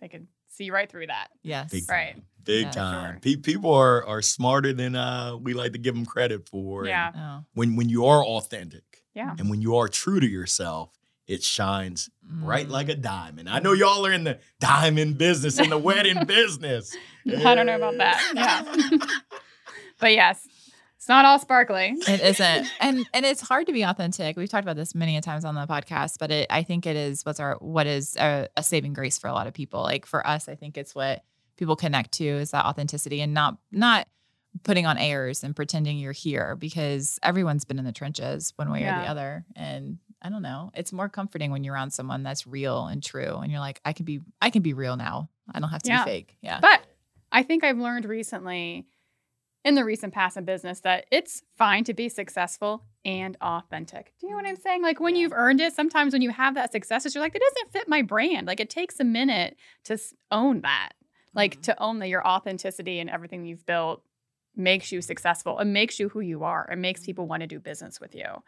they 0.00 0.08
could 0.08 0.26
see 0.60 0.70
right 0.70 0.90
through 0.90 1.06
that. 1.06 1.28
Yes. 1.42 1.70
Big 1.70 1.84
Right. 1.88 2.16
Big 2.44 2.64
Yeah, 2.66 2.70
time. 2.70 3.12
sure. 3.14 3.20
Pe- 3.20 3.36
people 3.40 3.72
are 3.72 4.04
are 4.06 4.22
smarter 4.22 4.72
than 4.72 4.94
uh, 4.96 5.36
we 5.36 5.54
like 5.54 5.72
to 5.72 5.78
give 5.78 5.94
them 5.94 6.04
credit 6.06 6.48
for. 6.48 6.86
Yeah. 6.86 7.12
Oh. 7.16 7.44
When 7.54 7.76
when 7.76 7.88
you 7.88 8.06
are 8.06 8.24
authentic 8.24 9.02
Yeah. 9.14 9.34
and 9.38 9.48
when 9.50 9.60
you 9.62 9.76
are 9.76 9.88
true 9.88 10.20
to 10.20 10.26
yourself, 10.26 10.90
it 11.26 11.42
shines 11.42 12.10
bright 12.22 12.68
Mm. 12.68 12.72
like 12.72 12.88
a 12.88 12.94
diamond. 12.96 13.48
I 13.48 13.58
know 13.60 13.72
y'all 13.72 14.04
are 14.06 14.12
in 14.12 14.24
the 14.24 14.38
diamond 14.58 15.16
business, 15.18 15.58
in 15.58 15.70
the 15.70 15.78
wedding 15.78 16.24
business. 16.26 16.94
I 17.26 17.54
don't 17.54 17.66
know 17.66 17.76
about 17.76 17.96
that. 17.98 18.32
Yeah. 18.34 18.98
but 19.98 20.12
yes, 20.12 20.46
it's 21.00 21.08
not 21.08 21.24
all 21.24 21.38
sparkly. 21.38 21.94
It 22.06 22.20
isn't, 22.20 22.66
and 22.80 23.08
and 23.14 23.24
it's 23.24 23.40
hard 23.40 23.66
to 23.68 23.72
be 23.72 23.82
authentic. 23.84 24.36
We've 24.36 24.50
talked 24.50 24.66
about 24.66 24.76
this 24.76 24.94
many 24.94 25.16
a 25.16 25.22
times 25.22 25.46
on 25.46 25.54
the 25.54 25.66
podcast, 25.66 26.18
but 26.18 26.30
it, 26.30 26.46
I 26.50 26.62
think 26.62 26.84
it 26.86 26.94
is 26.94 27.24
what's 27.24 27.40
our 27.40 27.56
what 27.60 27.86
is 27.86 28.16
a, 28.18 28.48
a 28.54 28.62
saving 28.62 28.92
grace 28.92 29.16
for 29.16 29.28
a 29.28 29.32
lot 29.32 29.46
of 29.46 29.54
people. 29.54 29.80
Like 29.80 30.04
for 30.04 30.26
us, 30.26 30.46
I 30.46 30.56
think 30.56 30.76
it's 30.76 30.94
what 30.94 31.24
people 31.56 31.74
connect 31.74 32.12
to 32.12 32.24
is 32.26 32.50
that 32.50 32.66
authenticity 32.66 33.22
and 33.22 33.32
not 33.32 33.56
not 33.72 34.08
putting 34.62 34.84
on 34.84 34.98
airs 34.98 35.42
and 35.42 35.56
pretending 35.56 35.96
you're 35.98 36.12
here 36.12 36.54
because 36.56 37.18
everyone's 37.22 37.64
been 37.64 37.78
in 37.78 37.86
the 37.86 37.92
trenches 37.92 38.52
one 38.56 38.70
way 38.70 38.82
or 38.82 38.86
the 38.86 39.08
other. 39.08 39.46
And 39.56 39.96
I 40.20 40.28
don't 40.28 40.42
know, 40.42 40.70
it's 40.74 40.92
more 40.92 41.08
comforting 41.08 41.50
when 41.50 41.64
you're 41.64 41.72
around 41.72 41.92
someone 41.92 42.22
that's 42.24 42.46
real 42.46 42.86
and 42.88 43.02
true, 43.02 43.36
and 43.38 43.50
you're 43.50 43.60
like, 43.60 43.80
I 43.86 43.94
can 43.94 44.04
be 44.04 44.20
I 44.42 44.50
can 44.50 44.60
be 44.60 44.74
real 44.74 44.98
now. 44.98 45.30
I 45.50 45.60
don't 45.60 45.70
have 45.70 45.82
to 45.84 45.88
Yeah. 45.90 46.04
be 46.04 46.10
fake. 46.10 46.36
Yeah. 46.42 46.60
But 46.60 46.82
I 47.32 47.42
think 47.42 47.64
I've 47.64 47.78
learned 47.78 48.04
recently 48.04 48.86
in 49.64 49.74
the 49.74 49.84
recent 49.84 50.12
past 50.14 50.36
in 50.36 50.44
business 50.44 50.80
that 50.80 51.04
it's 51.10 51.42
fine 51.56 51.84
to 51.84 51.94
be 51.94 52.08
successful 52.08 52.84
and 53.04 53.36
authentic. 53.42 54.12
Do 54.18 54.26
you 54.26 54.30
know 54.32 54.36
what 54.36 54.46
I'm 54.46 54.56
saying? 54.56 54.82
Like 54.82 55.00
when 55.00 55.14
Yeah. 55.14 55.22
you've 55.22 55.32
earned 55.32 55.60
it, 55.60 55.74
sometimes 55.74 56.12
when 56.12 56.22
you 56.22 56.30
have 56.30 56.54
that 56.54 56.72
success, 56.72 57.14
you're 57.14 57.22
like, 57.22 57.32
that 57.34 57.42
doesn't 57.54 57.72
fit 57.72 57.88
my 57.88 58.02
brand. 58.02 58.46
Like 58.46 58.60
it 58.60 58.70
takes 58.70 59.00
a 59.00 59.04
minute 59.04 59.56
to 59.84 59.98
own 60.30 60.62
that. 60.62 60.92
Like 61.34 61.56
Mhm. 61.58 61.62
to 61.62 61.82
own 61.82 61.98
that 62.00 62.08
your 62.08 62.26
authenticity 62.26 62.98
and 63.00 63.08
everything 63.10 63.44
you've 63.44 63.66
built 63.66 64.02
makes 64.56 64.90
you 64.92 65.00
successful 65.00 65.58
and 65.58 65.72
makes 65.72 66.00
you 66.00 66.08
who 66.08 66.20
you 66.20 66.42
are 66.42 66.66
and 66.70 66.82
makes 66.82 67.04
people 67.04 67.26
want 67.26 67.40
to 67.42 67.46
do 67.46 67.60
business 67.60 68.00
with 68.00 68.14
you. 68.14 68.42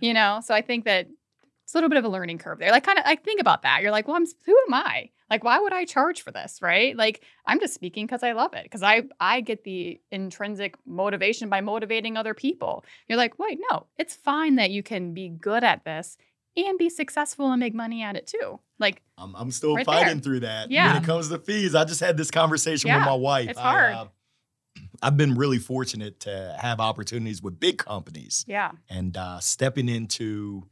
You 0.00 0.12
know? 0.14 0.40
So 0.44 0.54
I 0.54 0.60
think 0.62 0.84
that 0.84 1.08
it's 1.66 1.74
a 1.74 1.76
little 1.76 1.90
bit 1.90 1.98
of 1.98 2.04
a 2.04 2.08
learning 2.08 2.38
curve 2.38 2.60
there. 2.60 2.70
Like 2.70 2.84
kind 2.84 2.96
of 2.98 3.04
like 3.04 3.24
think 3.24 3.40
about 3.40 3.62
that. 3.62 3.82
You're 3.82 3.90
like, 3.90 4.06
well, 4.06 4.16
I'm 4.16 4.24
who 4.44 4.56
am 4.68 4.72
I? 4.74 5.10
Like 5.28 5.42
why 5.42 5.58
would 5.58 5.72
I 5.72 5.84
charge 5.84 6.22
for 6.22 6.30
this, 6.30 6.60
right? 6.62 6.96
Like 6.96 7.22
I'm 7.44 7.58
just 7.58 7.74
speaking 7.74 8.06
because 8.06 8.22
I 8.22 8.32
love 8.32 8.54
it 8.54 8.62
because 8.62 8.84
I 8.84 9.02
I 9.18 9.40
get 9.40 9.64
the 9.64 10.00
intrinsic 10.12 10.76
motivation 10.86 11.48
by 11.48 11.60
motivating 11.60 12.16
other 12.16 12.34
people. 12.34 12.84
You're 13.08 13.18
like, 13.18 13.36
wait, 13.38 13.58
no, 13.70 13.86
it's 13.98 14.14
fine 14.14 14.54
that 14.56 14.70
you 14.70 14.84
can 14.84 15.12
be 15.12 15.28
good 15.28 15.64
at 15.64 15.84
this 15.84 16.16
and 16.56 16.78
be 16.78 16.88
successful 16.88 17.50
and 17.50 17.58
make 17.58 17.74
money 17.74 18.02
at 18.02 18.14
it 18.14 18.28
too. 18.28 18.60
Like 18.78 19.02
I'm, 19.18 19.34
I'm 19.34 19.50
still 19.50 19.74
Right 19.74 19.84
fighting 19.84 20.14
there. 20.14 20.22
through 20.22 20.40
that. 20.40 20.70
Yeah. 20.70 20.92
When 20.92 21.02
it 21.02 21.06
comes 21.06 21.28
to 21.30 21.38
fees, 21.38 21.74
I 21.74 21.84
just 21.84 22.00
had 22.00 22.16
this 22.16 22.30
conversation 22.30 22.86
Yeah, 22.88 22.98
with 22.98 23.06
my 23.06 23.14
wife. 23.14 23.50
it's 23.50 23.58
I, 23.58 23.62
hard. 23.62 23.92
uh, 23.94 24.04
I've 25.02 25.16
been 25.16 25.34
really 25.34 25.58
fortunate 25.58 26.20
to 26.20 26.56
have 26.60 26.78
opportunities 26.80 27.42
with 27.42 27.58
big 27.58 27.78
companies 27.78 28.44
yeah, 28.46 28.70
and 28.88 29.16
uh, 29.16 29.40
stepping 29.40 29.88
into 29.88 30.62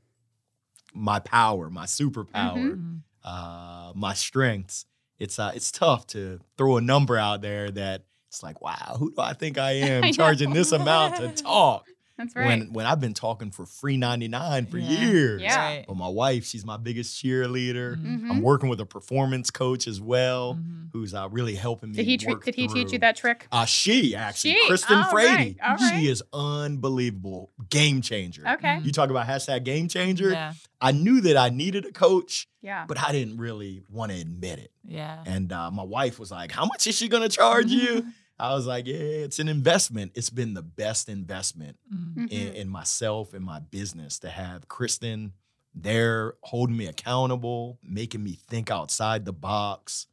my 0.94 1.18
power, 1.18 1.70
my 1.70 1.86
superpower, 1.86 2.54
Mm-hmm. 2.56 2.96
Mhm. 2.96 3.00
uh, 3.24 3.92
my 3.94 4.14
strengths. 4.14 4.86
It's 5.18 5.38
uh, 5.38 5.52
it's 5.54 5.70
tough 5.70 6.06
to 6.08 6.40
throw 6.58 6.76
a 6.76 6.80
number 6.80 7.16
out 7.16 7.40
there 7.40 7.70
that 7.70 8.04
it's 8.28 8.42
like, 8.42 8.60
wow, 8.60 8.96
who 8.98 9.10
do 9.12 9.20
I 9.20 9.32
think 9.32 9.58
I 9.58 9.72
am 9.92 10.12
charging 10.12 10.52
this 10.52 10.72
amount 10.72 11.16
to 11.16 11.28
talk? 11.42 11.86
That's 12.16 12.34
right. 12.36 12.46
When 12.46 12.72
when 12.72 12.86
I've 12.86 13.00
been 13.00 13.14
talking 13.14 13.50
for 13.50 13.66
free 13.66 13.96
ninety 13.96 14.28
nine 14.28 14.66
for 14.66 14.78
Yeah. 14.78 14.90
years. 15.06 15.42
Yeah. 15.42 15.56
Right. 15.56 15.84
But 15.86 15.96
my 15.96 16.08
wife, 16.08 16.44
she's 16.44 16.64
my 16.64 16.76
biggest 16.76 17.22
cheerleader. 17.22 17.96
Mhm. 17.96 18.30
I'm 18.30 18.38
Mhm. 18.38 18.42
working 18.42 18.68
with 18.68 18.80
a 18.80 18.86
performance 18.86 19.50
coach 19.50 19.86
as 19.86 20.00
well, 20.00 20.54
Mhm. 20.54 20.90
who's 20.92 21.14
uh, 21.14 21.28
really 21.30 21.54
helping 21.54 21.90
me. 21.90 21.96
Did 21.96 22.06
he 22.06 22.16
tre- 22.16 22.32
work 22.34 22.44
did 22.44 22.54
he 22.54 22.68
teach 22.68 22.92
you 22.92 22.98
that 23.00 23.16
trick? 23.16 23.46
Uh, 23.52 23.64
she 23.64 24.14
actually, 24.14 24.52
She? 24.54 24.66
Kristen 24.68 24.98
All 24.98 25.10
Frady. 25.10 25.28
right, 25.28 25.56
all 25.62 25.76
right. 25.76 26.00
She 26.00 26.08
is 26.08 26.22
unbelievable, 26.32 27.50
game 27.70 28.00
changer. 28.02 28.46
Okay. 28.48 28.80
You 28.82 28.92
talk 28.92 29.10
about 29.10 29.26
hashtag 29.26 29.64
game 29.64 29.88
changer. 29.88 30.30
Yeah. 30.30 30.52
I 30.80 30.92
knew 30.92 31.20
that 31.22 31.36
I 31.36 31.48
needed 31.48 31.84
a 31.86 31.92
coach, 31.92 32.46
Yeah. 32.62 32.84
but 32.86 32.98
I 32.98 33.12
didn't 33.12 33.38
really 33.38 33.82
want 33.88 34.12
to 34.12 34.20
admit 34.20 34.58
it. 34.58 34.70
Yeah. 34.86 35.22
And 35.26 35.50
uh, 35.52 35.70
my 35.70 35.82
wife 35.82 36.18
was 36.18 36.30
like, 36.30 36.52
"How 36.52 36.66
much 36.66 36.86
is 36.86 36.96
she 36.96 37.08
gonna 37.08 37.28
charge 37.28 37.70
you?" 37.70 38.06
I 38.38 38.52
was 38.54 38.66
like, 38.66 38.86
"Yeah, 38.86 38.94
it's 38.96 39.38
an 39.38 39.48
investment. 39.48 40.12
It's 40.14 40.30
been 40.30 40.54
the 40.54 40.62
best 40.62 41.08
investment 41.08 41.76
Mhm. 41.92 42.30
in, 42.30 42.52
Mhm. 42.52 42.54
in 42.54 42.68
myself 42.68 43.32
and 43.34 43.44
my 43.44 43.60
business 43.60 44.18
to 44.20 44.28
have 44.30 44.68
Kristen 44.68 45.32
there 45.74 46.34
holding 46.42 46.76
me 46.76 46.86
accountable, 46.86 47.78
making 47.82 48.22
me 48.22 48.32
think 48.48 48.70
outside 48.70 49.24
the 49.24 49.32
box, 49.32 50.06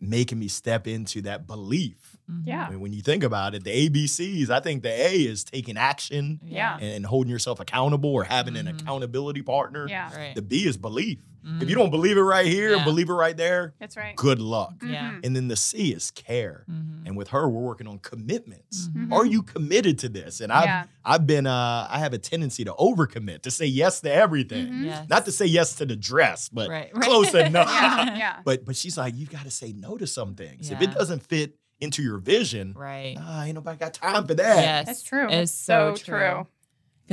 making 0.00 0.38
me 0.38 0.48
step 0.48 0.86
into 0.88 1.22
that 1.22 1.46
belief. 1.46 2.16
Mhm. 2.30 2.46
Yeah. 2.46 2.66
I 2.66 2.70
mean, 2.70 2.80
when 2.80 2.92
you 2.92 3.02
think 3.02 3.22
about 3.22 3.54
it, 3.54 3.64
the 3.64 3.70
ABCs, 3.70 4.50
I 4.50 4.60
think 4.60 4.82
the 4.82 4.90
A 4.90 5.12
is 5.26 5.44
taking 5.44 5.76
action 5.76 6.40
Yeah. 6.44 6.74
and, 6.76 6.84
and 6.84 7.06
holding 7.06 7.30
yourself 7.30 7.60
accountable 7.60 8.10
or 8.10 8.24
having 8.24 8.56
an 8.56 8.66
Mhm. 8.66 8.80
accountability 8.80 9.42
partner. 9.42 9.86
Yeah. 9.88 10.14
Right. 10.14 10.34
The 10.34 10.42
B 10.42 10.66
is 10.66 10.76
belief. 10.76 11.18
If 11.60 11.68
you 11.68 11.74
don't 11.74 11.90
believe 11.90 12.16
it 12.16 12.20
right 12.22 12.46
here, 12.46 12.76
Yeah. 12.76 12.84
believe 12.84 13.08
it 13.10 13.12
right 13.14 13.36
there, 13.36 13.74
That's 13.80 13.96
right. 13.96 14.14
good 14.16 14.38
luck. 14.40 14.74
Yeah. 14.84 15.10
Mhm. 15.12 15.26
And 15.26 15.36
then 15.36 15.48
the 15.48 15.56
C 15.56 15.92
is 15.92 16.10
care. 16.12 16.64
Mhm. 16.70 17.06
And 17.06 17.16
with 17.16 17.28
her, 17.28 17.48
we're 17.48 17.60
working 17.62 17.86
on 17.88 17.98
commitments. 17.98 18.88
Mhm. 18.88 19.12
Are 19.12 19.26
you 19.26 19.42
committed 19.42 19.98
to 20.00 20.08
this? 20.08 20.40
And 20.40 20.52
I've 20.52 20.64
Yeah. 20.64 20.84
I've 21.04 21.26
been 21.26 21.46
uh 21.46 21.86
I 21.90 21.98
have 21.98 22.12
a 22.12 22.18
tendency 22.18 22.64
to 22.64 22.72
overcommit, 22.74 23.42
to 23.42 23.50
say 23.50 23.66
yes 23.66 24.00
to 24.02 24.12
everything. 24.12 24.68
Mhm. 24.68 24.84
Yes. 24.84 25.08
Not 25.08 25.24
to 25.24 25.32
say 25.32 25.46
yes 25.46 25.74
to 25.76 25.84
the 25.86 25.96
dress, 25.96 26.48
but 26.48 26.68
Right, 26.68 26.90
right. 26.94 27.04
close 27.04 27.34
enough. 27.34 27.68
Yeah. 27.68 28.16
Yeah. 28.16 28.36
But 28.44 28.64
but 28.64 28.76
she's 28.76 28.96
like, 28.96 29.14
you've 29.16 29.30
got 29.30 29.44
to 29.44 29.50
say 29.50 29.72
no 29.72 29.96
to 29.96 30.06
some 30.06 30.34
things. 30.34 30.70
If 30.70 30.80
it 30.80 30.92
doesn't 30.94 31.26
fit 31.26 31.56
into 31.80 32.00
your 32.02 32.18
vision, 32.18 32.74
Right. 32.76 33.16
nah, 33.16 33.42
ain't 33.42 33.56
nobody 33.56 33.76
got 33.76 33.92
time 33.94 34.24
for 34.26 34.34
that. 34.34 34.56
Yes. 34.62 34.86
That's 34.86 35.02
true. 35.02 35.28
It's 35.28 35.50
so, 35.50 35.94
so 35.96 36.04
true. 36.04 36.18
true. 36.18 36.46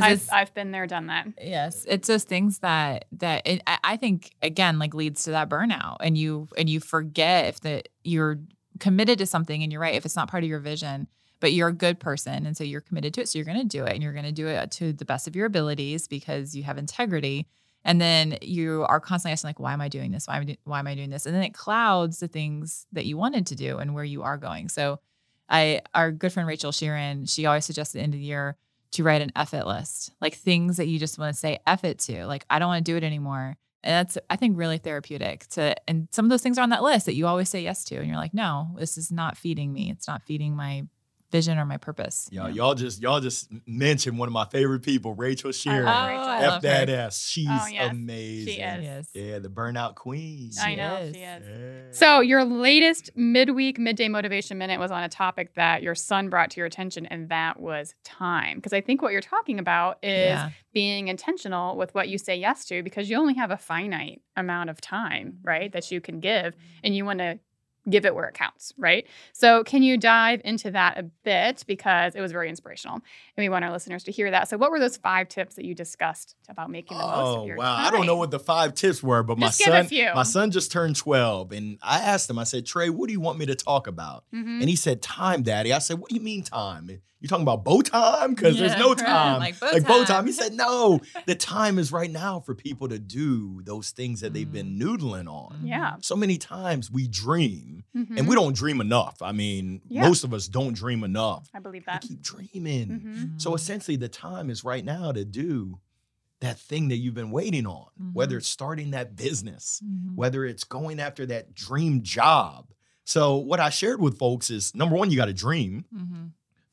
I've, 0.01 0.29
I've 0.31 0.53
been 0.53 0.71
there, 0.71 0.87
done 0.87 1.07
that. 1.07 1.27
Yes, 1.41 1.85
it's 1.87 2.07
those 2.07 2.23
things 2.23 2.59
that 2.59 3.05
that 3.13 3.45
it, 3.45 3.61
I 3.67 3.77
I 3.83 3.97
think 3.97 4.35
again 4.41 4.79
like 4.79 4.93
leads 4.93 5.23
to 5.25 5.31
that 5.31 5.49
burnout, 5.49 5.97
and 6.01 6.17
you 6.17 6.47
and 6.57 6.69
you 6.69 6.79
forget 6.79 7.45
if 7.45 7.61
that 7.61 7.89
you're 8.03 8.39
committed 8.79 9.19
to 9.19 9.25
something, 9.25 9.63
and 9.63 9.71
you're 9.71 9.81
right 9.81 9.95
if 9.95 10.05
it's 10.05 10.15
not 10.15 10.29
part 10.29 10.43
of 10.43 10.49
your 10.49 10.59
vision, 10.59 11.07
but 11.39 11.53
you're 11.53 11.69
a 11.69 11.73
good 11.73 11.99
person, 11.99 12.45
and 12.45 12.55
so 12.55 12.63
you're 12.63 12.81
committed 12.81 13.13
to 13.15 13.21
it, 13.21 13.29
so 13.29 13.37
you're 13.37 13.45
going 13.45 13.59
to 13.59 13.65
do 13.65 13.85
it, 13.85 13.93
and 13.93 14.03
you're 14.03 14.13
going 14.13 14.25
to 14.25 14.31
do 14.31 14.47
it 14.47 14.71
to 14.71 14.93
the 14.93 15.05
best 15.05 15.27
of 15.27 15.35
your 15.35 15.45
abilities 15.45 16.07
because 16.07 16.55
you 16.55 16.63
have 16.63 16.77
integrity, 16.77 17.47
and 17.83 17.99
then 17.99 18.37
you 18.41 18.85
are 18.87 18.99
constantly 18.99 19.33
asking 19.33 19.49
like, 19.49 19.59
why 19.59 19.73
am 19.73 19.81
I 19.81 19.89
doing 19.89 20.11
this? 20.11 20.27
Why 20.27 20.37
am 20.37 20.41
I 20.41 20.45
do- 20.45 20.55
why 20.63 20.79
am 20.79 20.87
I 20.87 20.95
doing 20.95 21.09
this? 21.09 21.25
And 21.25 21.35
then 21.35 21.43
it 21.43 21.53
clouds 21.53 22.19
the 22.19 22.27
things 22.27 22.85
that 22.91 23.05
you 23.05 23.17
wanted 23.17 23.47
to 23.47 23.55
do 23.55 23.77
and 23.77 23.93
where 23.93 24.03
you 24.03 24.23
are 24.23 24.37
going. 24.37 24.69
So, 24.69 24.99
I 25.49 25.81
our 25.95 26.11
good 26.11 26.31
friend 26.31 26.47
Rachel 26.47 26.71
Sheeran, 26.71 27.29
she 27.29 27.45
always 27.45 27.65
suggests 27.65 27.95
at 27.95 27.99
the 27.99 28.03
end 28.03 28.13
of 28.13 28.19
the 28.19 28.25
year 28.25 28.55
to 28.91 29.03
write 29.03 29.21
an 29.21 29.31
F 29.35 29.53
it 29.53 29.67
list, 29.67 30.11
like 30.19 30.35
things 30.35 30.77
that 30.77 30.87
you 30.87 30.99
just 30.99 31.19
want 31.19 31.33
to 31.33 31.39
say 31.39 31.59
F 31.67 31.83
it 31.83 31.99
to. 31.99 32.25
Like, 32.25 32.45
I 32.49 32.59
don't 32.59 32.69
want 32.69 32.85
to 32.85 32.91
do 32.91 32.97
it 32.97 33.03
anymore. 33.03 33.57
And 33.83 33.93
that's, 33.93 34.17
I 34.29 34.35
think, 34.35 34.57
really 34.57 34.77
therapeutic 34.77 35.47
to, 35.49 35.75
and 35.87 36.09
some 36.11 36.25
of 36.25 36.29
those 36.29 36.41
things 36.41 36.57
are 36.57 36.61
on 36.63 36.69
that 36.71 36.83
list 36.83 37.05
that 37.05 37.15
you 37.15 37.27
always 37.27 37.49
say 37.49 37.61
yes 37.61 37.83
to. 37.85 37.97
And 37.97 38.07
you're 38.07 38.17
like, 38.17 38.33
no, 38.33 38.75
this 38.77 38.97
is 38.97 39.11
not 39.11 39.37
feeding 39.37 39.71
me. 39.71 39.89
It's 39.89 40.07
not 40.07 40.23
feeding 40.23 40.55
my 40.55 40.83
vision 41.31 41.57
or 41.59 41.65
my 41.65 41.77
purpose. 41.77 42.27
Y'all, 42.31 42.49
you 42.49 42.55
know? 42.55 42.65
y'all 42.65 42.75
just 42.75 43.01
y'all 43.01 43.19
just 43.19 43.49
mentioned 43.67 44.17
one 44.17 44.27
of 44.27 44.33
my 44.33 44.45
favorite 44.45 44.81
people, 44.81 45.13
Rachel 45.13 45.51
Sheeran. 45.51 45.85
love 45.85 46.03
Oh, 46.03 46.07
Rachel. 46.07 46.23
I 46.29 46.37
F 46.37 46.49
love 46.49 46.61
that 46.63 46.89
her. 46.89 46.95
S. 46.95 47.25
She's 47.27 47.47
Oh, 47.49 47.67
yes. 47.67 47.91
amazing. 47.91 48.53
She 48.53 48.59
is. 48.61 49.09
Yeah, 49.13 49.39
the 49.39 49.49
burnout 49.49 49.95
queen. 49.95 50.51
I 50.61 50.69
She 50.71 50.75
know 50.75 50.95
is. 50.97 51.15
she 51.15 51.21
is. 51.21 51.43
Yeah. 51.47 51.91
So, 51.91 52.19
your 52.21 52.43
latest 52.43 53.11
midweek 53.15 53.77
midday 53.79 54.07
motivation 54.07 54.57
minute 54.57 54.79
was 54.79 54.91
on 54.91 55.03
a 55.03 55.09
topic 55.09 55.53
that 55.55 55.83
your 55.83 55.95
son 55.95 56.29
brought 56.29 56.51
to 56.51 56.57
your 56.59 56.67
attention, 56.67 57.05
and 57.05 57.29
that 57.29 57.59
was 57.59 57.93
time. 58.03 58.57
Because 58.57 58.73
I 58.73 58.81
think 58.81 59.01
what 59.01 59.11
you're 59.11 59.21
talking 59.21 59.59
about 59.59 59.97
is 60.03 60.29
Yeah. 60.31 60.49
being 60.73 61.07
intentional 61.07 61.75
with 61.77 61.93
what 61.95 62.09
you 62.09 62.17
say 62.17 62.35
yes 62.37 62.65
to, 62.65 62.83
because 62.83 63.09
you 63.09 63.17
only 63.17 63.35
have 63.35 63.51
a 63.51 63.57
finite 63.57 64.21
amount 64.35 64.69
of 64.69 64.79
time, 64.81 65.39
right, 65.43 65.71
that 65.73 65.91
you 65.91 65.99
can 66.01 66.19
give, 66.19 66.55
and 66.83 66.95
you 66.95 67.05
want 67.05 67.19
to 67.19 67.39
give 67.89 68.05
it 68.05 68.13
where 68.15 68.25
it 68.27 68.33
counts, 68.33 68.73
right? 68.77 69.05
So, 69.33 69.63
can 69.63 69.83
you 69.83 69.97
dive 69.97 70.41
into 70.45 70.71
that 70.71 70.97
a 70.97 71.03
bit 71.03 71.63
because 71.67 72.15
it 72.15 72.21
was 72.21 72.31
very 72.31 72.49
inspirational, 72.49 72.95
and 72.95 73.03
we 73.37 73.49
want 73.49 73.65
our 73.65 73.71
listeners 73.71 74.03
to 74.05 74.11
hear 74.11 74.29
that. 74.31 74.47
So, 74.49 74.57
what 74.57 74.71
were 74.71 74.79
those 74.79 74.97
five 74.97 75.27
tips 75.29 75.55
that 75.55 75.65
you 75.65 75.73
discussed 75.75 76.35
about 76.49 76.69
making 76.69 76.97
the 76.97 77.03
most 77.03 77.15
Oh 77.37 77.41
of 77.41 77.47
your 77.47 77.55
Oh, 77.57 77.59
wow! 77.59 77.75
time? 77.77 77.85
I 77.87 77.91
don't 77.91 78.05
know 78.05 78.15
what 78.15 78.31
the 78.31 78.39
five 78.39 78.73
tips 78.73 79.01
were, 79.03 79.23
but 79.23 79.37
Just 79.37 79.65
my 79.67 79.83
son, 79.85 80.15
my 80.15 80.23
son 80.23 80.51
just 80.51 80.71
turned 80.71 80.95
twelve, 80.95 81.51
and 81.51 81.77
I 81.81 81.99
asked 81.99 82.29
him. 82.29 82.39
I 82.39 82.43
said, 82.43 82.65
"Trey, 82.65 82.89
what 82.89 83.07
do 83.07 83.13
you 83.13 83.19
want 83.21 83.37
me 83.39 83.45
to 83.47 83.55
talk 83.55 83.87
about?" 83.87 84.23
Mhm. 84.33 84.59
And 84.61 84.69
he 84.69 84.75
said, 84.75 85.01
"Time, 85.01 85.41
Daddy." 85.43 85.73
I 85.73 85.79
said, 85.79 85.99
"What 85.99 86.09
do 86.09 86.15
you 86.15 86.21
mean 86.21 86.43
time? 86.43 87.01
You 87.21 87.27
talking 87.27 87.43
about 87.43 87.65
Bo 87.65 87.81
time? 87.81 88.33
Because 88.33 88.57
there's 88.57 88.71
Yeah, 88.73 88.79
no 88.79 88.89
right. 88.93 88.97
time, 88.97 89.39
Like 89.39 89.59
Bo 89.59 89.71
Bo 89.81 89.97
time. 89.99 90.05
time." 90.05 90.25
He 90.27 90.31
said, 90.31 90.53
"No, 90.53 91.01
the 91.25 91.35
time 91.35 91.77
is 91.77 91.91
right 91.91 92.09
now 92.09 92.39
for 92.39 92.55
people 92.55 92.87
to 92.87 92.97
do 92.97 93.61
those 93.65 93.91
things 93.91 94.21
that 94.21 94.33
they've 94.33 94.49
been 94.51 94.79
noodling 94.79 95.27
on." 95.27 95.61
Yeah. 95.65 95.95
So 96.01 96.15
many 96.15 96.37
times 96.37 96.89
we 96.89 97.07
dream, 97.09 97.83
Mhm. 97.95 98.17
and 98.17 98.27
we 98.27 98.35
don't 98.35 98.55
dream 98.55 98.79
enough. 98.79 99.21
I 99.21 99.33
mean, 99.33 99.81
Yeah. 99.89 100.07
most 100.07 100.23
of 100.23 100.33
us 100.33 100.47
don't 100.47 100.73
dream 100.73 101.03
enough. 101.03 101.49
I 101.53 101.59
believe 101.59 101.83
We 101.87 101.91
that. 101.91 102.01
keep 102.03 102.21
dreaming. 102.21 102.87
Mhm. 103.35 103.41
So 103.41 103.53
essentially, 103.53 103.97
the 103.97 104.07
time 104.09 104.49
is 104.49 104.63
right 104.63 104.85
now 104.85 105.11
to 105.11 105.25
do 105.25 105.79
that 106.39 106.57
thing 106.57 106.87
that 106.87 106.95
you've 106.97 107.15
been 107.15 107.31
waiting 107.31 107.67
on, 107.67 107.87
whether 108.13 108.37
it's 108.37 108.47
starting 108.47 108.91
that 108.91 109.17
business, 109.17 109.81
Mhm. 109.85 110.15
whether 110.15 110.45
it's 110.45 110.63
going 110.63 110.97
after 111.01 111.25
that 111.25 111.53
dream 111.53 112.01
job. 112.01 112.67
So, 113.03 113.35
what 113.35 113.59
I 113.59 113.69
shared 113.71 113.99
with 113.99 114.17
folks 114.17 114.49
is 114.49 114.73
number 114.73 114.95
one, 114.95 115.11
you 115.11 115.17
got 115.17 115.25
to 115.25 115.33
dream. 115.33 115.83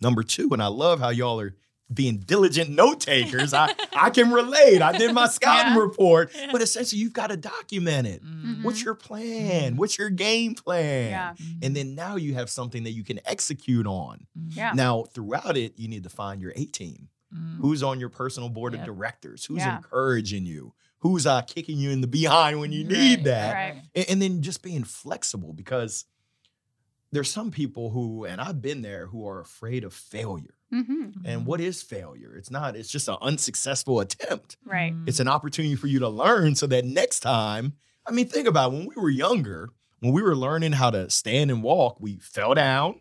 Number 0.01 0.23
two, 0.23 0.49
and 0.53 0.63
I 0.63 0.67
love 0.67 1.01
how 1.01 1.09
y'all 1.11 1.41
are 1.41 1.55
being 1.93 2.19
diligent 2.19 2.69
note 2.69 3.01
takers. 3.01 3.55
I, 3.55 3.73
I 3.95 4.11
can 4.11 4.33
relate. 4.33 4.83
I 4.83 4.99
did 4.99 5.13
my 5.15 5.29
scouting 5.29 5.75
Yeah. 5.75 5.79
report, 5.81 6.33
but 6.51 6.61
essentially, 6.61 7.01
you've 7.01 7.13
got 7.13 7.29
to 7.29 7.37
document 7.37 8.09
it. 8.09 8.25
Mhm. 8.25 8.65
What's 8.65 8.83
your 8.85 8.95
plan? 8.97 9.75
Mhm. 9.75 9.77
What's 9.77 9.97
your 9.97 10.11
game 10.11 10.55
plan? 10.55 11.11
Yeah. 11.11 11.35
And 11.63 11.77
then 11.77 11.95
now 11.95 12.17
you 12.17 12.35
have 12.35 12.51
something 12.51 12.83
that 12.85 12.91
you 12.93 13.05
can 13.05 13.21
execute 13.25 13.87
on. 13.87 14.27
Mhm. 14.37 14.57
Yeah. 14.57 14.73
Now, 14.75 15.05
throughout 15.05 15.57
it, 15.57 15.79
you 15.79 15.87
need 15.89 16.03
to 16.03 16.11
find 16.11 16.43
your 16.43 16.53
A 16.57 16.65
team. 16.67 17.09
Mhm. 17.33 17.59
Who's 17.61 17.83
on 17.85 18.01
your 18.01 18.09
personal 18.09 18.49
board 18.49 18.73
Yep. 18.73 18.81
of 18.83 18.87
directors? 18.87 19.45
Who's 19.45 19.59
Yeah. 19.59 19.77
encouraging 19.77 20.45
you? 20.45 20.75
Who's 21.01 21.25
uh, 21.25 21.43
kicking 21.43 21.79
you 21.79 21.91
in 21.91 22.01
the 22.01 22.07
behind 22.09 22.59
when 22.59 22.73
you 22.73 22.83
need 22.83 23.19
Right, 23.19 23.25
that? 23.25 23.55
Right. 23.55 23.83
And, 23.95 24.07
and 24.11 24.23
then 24.23 24.43
just 24.43 24.61
being 24.63 24.83
flexible 24.83 25.53
because 25.53 26.05
there's 27.17 27.31
some 27.31 27.51
people 27.51 27.91
who, 27.91 28.25
and 28.25 28.41
I've 28.41 28.61
been 28.61 28.83
there, 28.83 29.07
who 29.07 29.27
are 29.27 29.41
afraid 29.41 29.85
of 29.85 29.95
failure. 29.95 30.55
hmm 30.71 31.07
And 31.25 31.47
what 31.47 31.61
is 31.61 31.83
failure? 31.83 32.35
It's 32.37 32.51
not, 32.51 32.77
it's 32.77 32.91
just 32.91 33.09
an 33.09 33.17
unsuccessful 33.23 34.01
attempt. 34.01 34.57
Right. 34.65 34.93
Mhm. 34.95 35.09
It's 35.09 35.19
an 35.21 35.27
opportunity 35.29 35.75
for 35.77 35.87
you 35.87 35.99
to 36.01 36.09
learn 36.09 36.55
so 36.55 36.67
that 36.67 36.85
next 36.85 37.21
time, 37.21 37.73
I 38.07 38.13
mean, 38.13 38.29
think 38.29 38.47
about 38.47 38.73
it, 38.73 38.77
when 38.77 38.87
we 38.87 38.95
were 39.01 39.11
younger, 39.11 39.71
when 40.01 40.13
we 40.13 40.23
were 40.23 40.37
learning 40.37 40.73
how 40.73 40.91
to 40.91 41.09
stand 41.11 41.51
and 41.51 41.63
walk, 41.63 41.97
we 42.01 42.19
fell 42.19 42.55
down 42.55 43.01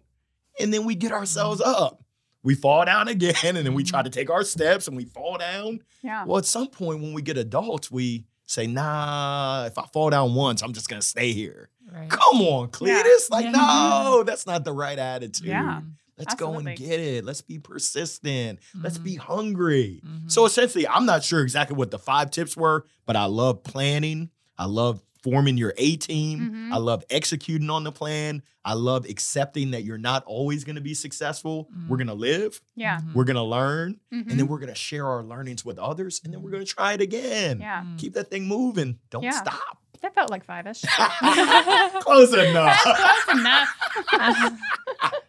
and 0.60 0.74
then 0.74 0.86
we 0.86 0.96
get 0.96 1.12
ourselves 1.12 1.60
up. 1.62 2.02
We 2.42 2.56
fall 2.56 2.86
down 2.86 3.08
again 3.10 3.36
and 3.58 3.66
then 3.66 3.74
we 3.74 3.84
try 3.84 4.02
to 4.04 4.10
take 4.10 4.30
our 4.30 4.44
steps 4.44 4.88
and 4.88 4.96
we 4.96 5.06
fall 5.06 5.38
down. 5.38 5.82
Yeah. 6.04 6.24
Well, 6.26 6.38
at 6.38 6.46
some 6.46 6.68
point 6.68 7.02
when 7.02 7.14
we 7.14 7.22
get 7.22 7.38
adults, 7.38 7.92
we 7.92 8.26
say, 8.48 8.68
nah, 8.68 9.66
if 9.66 9.78
I 9.78 9.86
fall 9.92 10.10
down 10.12 10.36
once, 10.36 10.62
I'm 10.62 10.72
just 10.74 10.88
gonna 10.88 11.02
stay 11.02 11.34
here. 11.34 11.70
Right. 11.96 12.10
Come 12.10 12.42
on, 12.42 12.70
Yeah. 12.82 13.02
Cletus. 13.04 13.30
Like, 13.30 13.46
Yeah. 13.46 13.52
no, 13.52 14.24
that's 14.26 14.46
not 14.46 14.64
the 14.66 14.74
right 14.74 15.00
attitude. 15.00 15.48
Yeah. 15.48 15.82
Let's 16.18 16.36
go 16.36 16.54
and 16.56 16.78
get 16.78 17.00
it. 17.00 17.26
Let's 17.26 17.42
be 17.42 17.60
persistent. 17.60 18.60
Let's 18.74 18.98
Mhm. 18.98 19.04
be 19.04 19.16
hungry. 19.16 20.02
Mhm. 20.06 20.32
So 20.32 20.46
essentially, 20.46 20.88
I'm 20.88 21.06
not 21.06 21.24
sure 21.24 21.42
exactly 21.42 21.76
what 21.76 21.92
the 21.92 22.00
five 22.00 22.32
tips 22.32 22.56
were, 22.56 22.86
but 23.06 23.16
I 23.16 23.26
love 23.26 23.64
planning. 23.64 24.30
I 24.58 24.66
love 24.66 25.02
forming 25.24 25.58
your 25.58 25.74
A 25.78 25.96
team. 25.98 26.40
Mhm. 26.40 26.72
I 26.74 26.78
love 26.78 27.04
executing 27.10 27.70
on 27.70 27.84
the 27.84 27.92
plan. 27.92 28.44
I 28.64 28.74
love 28.76 29.06
accepting 29.06 29.72
that 29.72 29.84
you're 29.84 29.98
not 29.98 30.24
always 30.26 30.64
going 30.64 30.76
to 30.76 30.82
be 30.82 30.94
successful. 30.94 31.68
We're 31.90 31.96
Mhm. 31.96 32.00
going 32.00 32.08
to 32.08 32.14
live, 32.14 32.62
Yeah. 32.76 33.00
We're 33.14 33.24
going 33.26 33.36
to 33.36 33.42
learn, 33.44 34.00
Mhm. 34.14 34.30
and 34.30 34.40
then 34.40 34.48
we're 34.48 34.60
going 34.60 34.70
to 34.74 34.76
share 34.80 35.06
our 35.08 35.24
learnings 35.24 35.66
with 35.66 35.78
others, 35.80 36.22
and 36.24 36.32
then 36.34 36.42
we're 36.42 36.52
going 36.52 36.66
to 36.66 36.72
try 36.72 36.94
it 36.94 37.02
again. 37.02 37.60
yeah. 37.60 37.82
Mhm. 37.84 37.98
Keep 38.00 38.14
that 38.14 38.30
thing 38.30 38.48
moving. 38.48 39.00
Don't 39.10 39.24
Yeah. 39.24 39.32
stop. 39.32 39.80
That 40.06 40.14
felt 40.14 40.30
like 40.30 40.46
five 40.46 40.68
ish. 40.68 40.82
Close 42.02 42.32
enough. 42.32 42.80
Close 42.84 43.40
enough. 43.40 43.70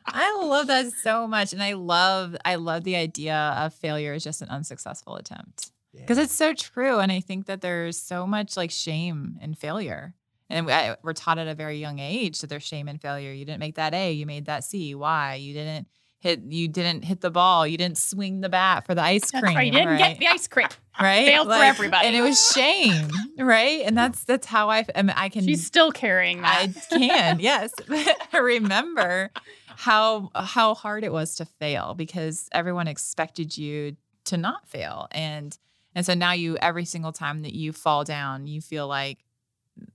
I 0.06 0.38
love 0.42 0.66
that 0.66 0.92
so 1.02 1.26
much, 1.26 1.54
and 1.54 1.62
I 1.62 1.72
love 1.72 2.36
I 2.44 2.56
love 2.56 2.84
the 2.84 2.94
idea 2.96 3.34
of 3.56 3.72
failure 3.72 4.12
as 4.12 4.22
just 4.22 4.42
an 4.42 4.50
unsuccessful 4.50 5.16
attempt 5.16 5.70
because 5.94 6.18
it's 6.18 6.34
so 6.34 6.52
true, 6.52 6.98
and 6.98 7.10
I 7.10 7.20
think 7.20 7.46
that 7.46 7.62
there's 7.62 7.96
so 7.96 8.26
much 8.26 8.54
like 8.54 8.70
shame 8.70 9.38
in 9.40 9.54
failure, 9.54 10.12
and 10.50 10.66
we, 10.66 10.72
I, 10.74 10.96
we're 11.02 11.14
taught 11.14 11.38
at 11.38 11.48
a 11.48 11.54
very 11.54 11.78
young 11.78 11.98
age 11.98 12.42
that 12.42 12.48
there's 12.48 12.62
shame 12.62 12.86
in 12.86 12.98
failure. 12.98 13.32
You 13.32 13.46
didn't 13.46 13.60
make 13.60 13.76
that 13.76 13.94
A, 13.94 14.12
you 14.12 14.26
made 14.26 14.44
that 14.44 14.62
C. 14.62 14.94
Why? 14.94 15.36
You 15.36 15.54
didn't 15.54 15.88
hit 16.18 16.40
you 16.48 16.68
didn't 16.68 17.04
hit 17.04 17.20
the 17.20 17.30
ball. 17.30 17.66
You 17.66 17.76
didn't 17.76 17.98
swing 17.98 18.40
the 18.40 18.48
bat 18.48 18.86
for 18.86 18.94
the 18.94 19.02
ice 19.02 19.30
cream. 19.30 19.44
right. 19.44 19.66
You 19.66 19.72
didn't 19.72 19.88
right? 19.88 19.98
get 19.98 20.18
the 20.18 20.28
ice 20.28 20.48
cream. 20.48 20.68
right? 21.00 21.26
failed 21.26 21.48
for 21.48 21.54
everybody. 21.54 22.06
and 22.06 22.16
it 22.16 22.22
was 22.22 22.52
shame, 22.52 23.08
right? 23.38 23.82
And 23.84 23.96
that's 23.96 24.24
that's 24.24 24.46
how 24.46 24.70
I 24.70 24.84
I, 24.94 25.02
mean, 25.02 25.14
I 25.16 25.28
can 25.28 25.44
She's 25.44 25.64
still 25.64 25.92
carrying 25.92 26.42
that. 26.42 26.68
I 26.90 26.96
can, 26.96 27.38
yes. 27.40 27.72
I 28.32 28.38
remember 28.38 29.30
how 29.66 30.30
how 30.34 30.74
hard 30.74 31.04
it 31.04 31.12
was 31.12 31.36
to 31.36 31.44
fail 31.44 31.94
because 31.94 32.48
everyone 32.52 32.88
expected 32.88 33.56
you 33.56 33.96
to 34.24 34.36
not 34.36 34.68
fail. 34.68 35.08
And 35.10 35.56
and 35.94 36.04
so 36.04 36.14
now 36.14 36.32
you 36.32 36.56
every 36.58 36.84
single 36.84 37.12
time 37.12 37.42
that 37.42 37.54
you 37.54 37.72
fall 37.72 38.04
down, 38.04 38.46
you 38.46 38.60
feel 38.60 38.86
like 38.88 39.18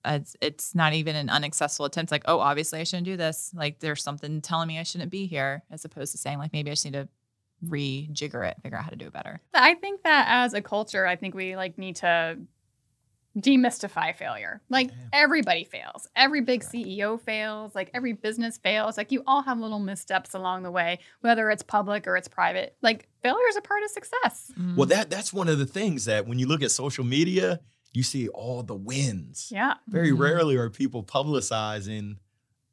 it's, 0.05 0.35
it's 0.41 0.75
not 0.75 0.93
even 0.93 1.15
an 1.15 1.29
unsuccessful 1.29 1.85
attempt. 1.85 2.11
Like, 2.11 2.23
oh, 2.25 2.39
obviously 2.39 2.79
I 2.79 2.83
shouldn't 2.83 3.05
do 3.05 3.17
this. 3.17 3.51
Like 3.55 3.79
there's 3.79 4.03
something 4.03 4.41
telling 4.41 4.67
me 4.67 4.79
I 4.79 4.83
shouldn't 4.83 5.11
be 5.11 5.25
here, 5.25 5.63
as 5.71 5.85
opposed 5.85 6.11
to 6.11 6.17
saying 6.17 6.37
like 6.37 6.53
maybe 6.53 6.69
I 6.69 6.73
just 6.73 6.85
need 6.85 6.93
to 6.93 7.07
rejigger 7.65 8.47
it, 8.49 8.57
figure 8.63 8.77
out 8.77 8.83
how 8.83 8.89
to 8.89 8.95
do 8.95 9.05
it 9.07 9.13
better. 9.13 9.39
I 9.53 9.75
think 9.75 10.03
that 10.03 10.25
as 10.29 10.53
a 10.53 10.61
culture, 10.61 11.05
I 11.05 11.15
think 11.15 11.35
we 11.35 11.55
like 11.55 11.77
need 11.77 11.97
to 11.97 12.37
demystify 13.37 14.15
failure. 14.15 14.61
Like 14.69 14.89
Yeah. 14.89 14.95
everybody 15.13 15.63
fails. 15.63 16.07
Every 16.15 16.41
big 16.41 16.63
CEO 16.63 17.19
fails. 17.21 17.73
Like 17.73 17.89
every 17.93 18.13
business 18.13 18.57
fails. 18.57 18.97
Like 18.97 19.11
you 19.11 19.23
all 19.25 19.41
have 19.43 19.57
little 19.57 19.79
missteps 19.79 20.33
along 20.33 20.63
the 20.63 20.71
way, 20.71 20.99
whether 21.21 21.49
it's 21.49 21.63
public 21.63 22.07
or 22.07 22.17
it's 22.17 22.27
private. 22.27 22.75
Like 22.81 23.07
failure 23.23 23.47
is 23.49 23.55
a 23.55 23.61
part 23.61 23.83
of 23.83 23.91
success. 23.91 24.51
Mm-hmm. 24.59 24.75
Well, 24.75 24.87
that 24.87 25.09
that's 25.09 25.31
one 25.31 25.47
of 25.47 25.59
the 25.59 25.65
things 25.65 26.05
that 26.05 26.27
when 26.27 26.39
you 26.39 26.47
look 26.47 26.61
at 26.61 26.71
social 26.71 27.05
media, 27.05 27.61
you 27.93 28.03
see 28.03 28.27
all 28.29 28.63
the 28.63 28.75
wins. 28.75 29.49
Yeah. 29.51 29.75
Very 29.87 30.11
Mhm. 30.11 30.19
rarely 30.19 30.55
are 30.55 30.69
people 30.69 31.03
publicizing 31.03 32.17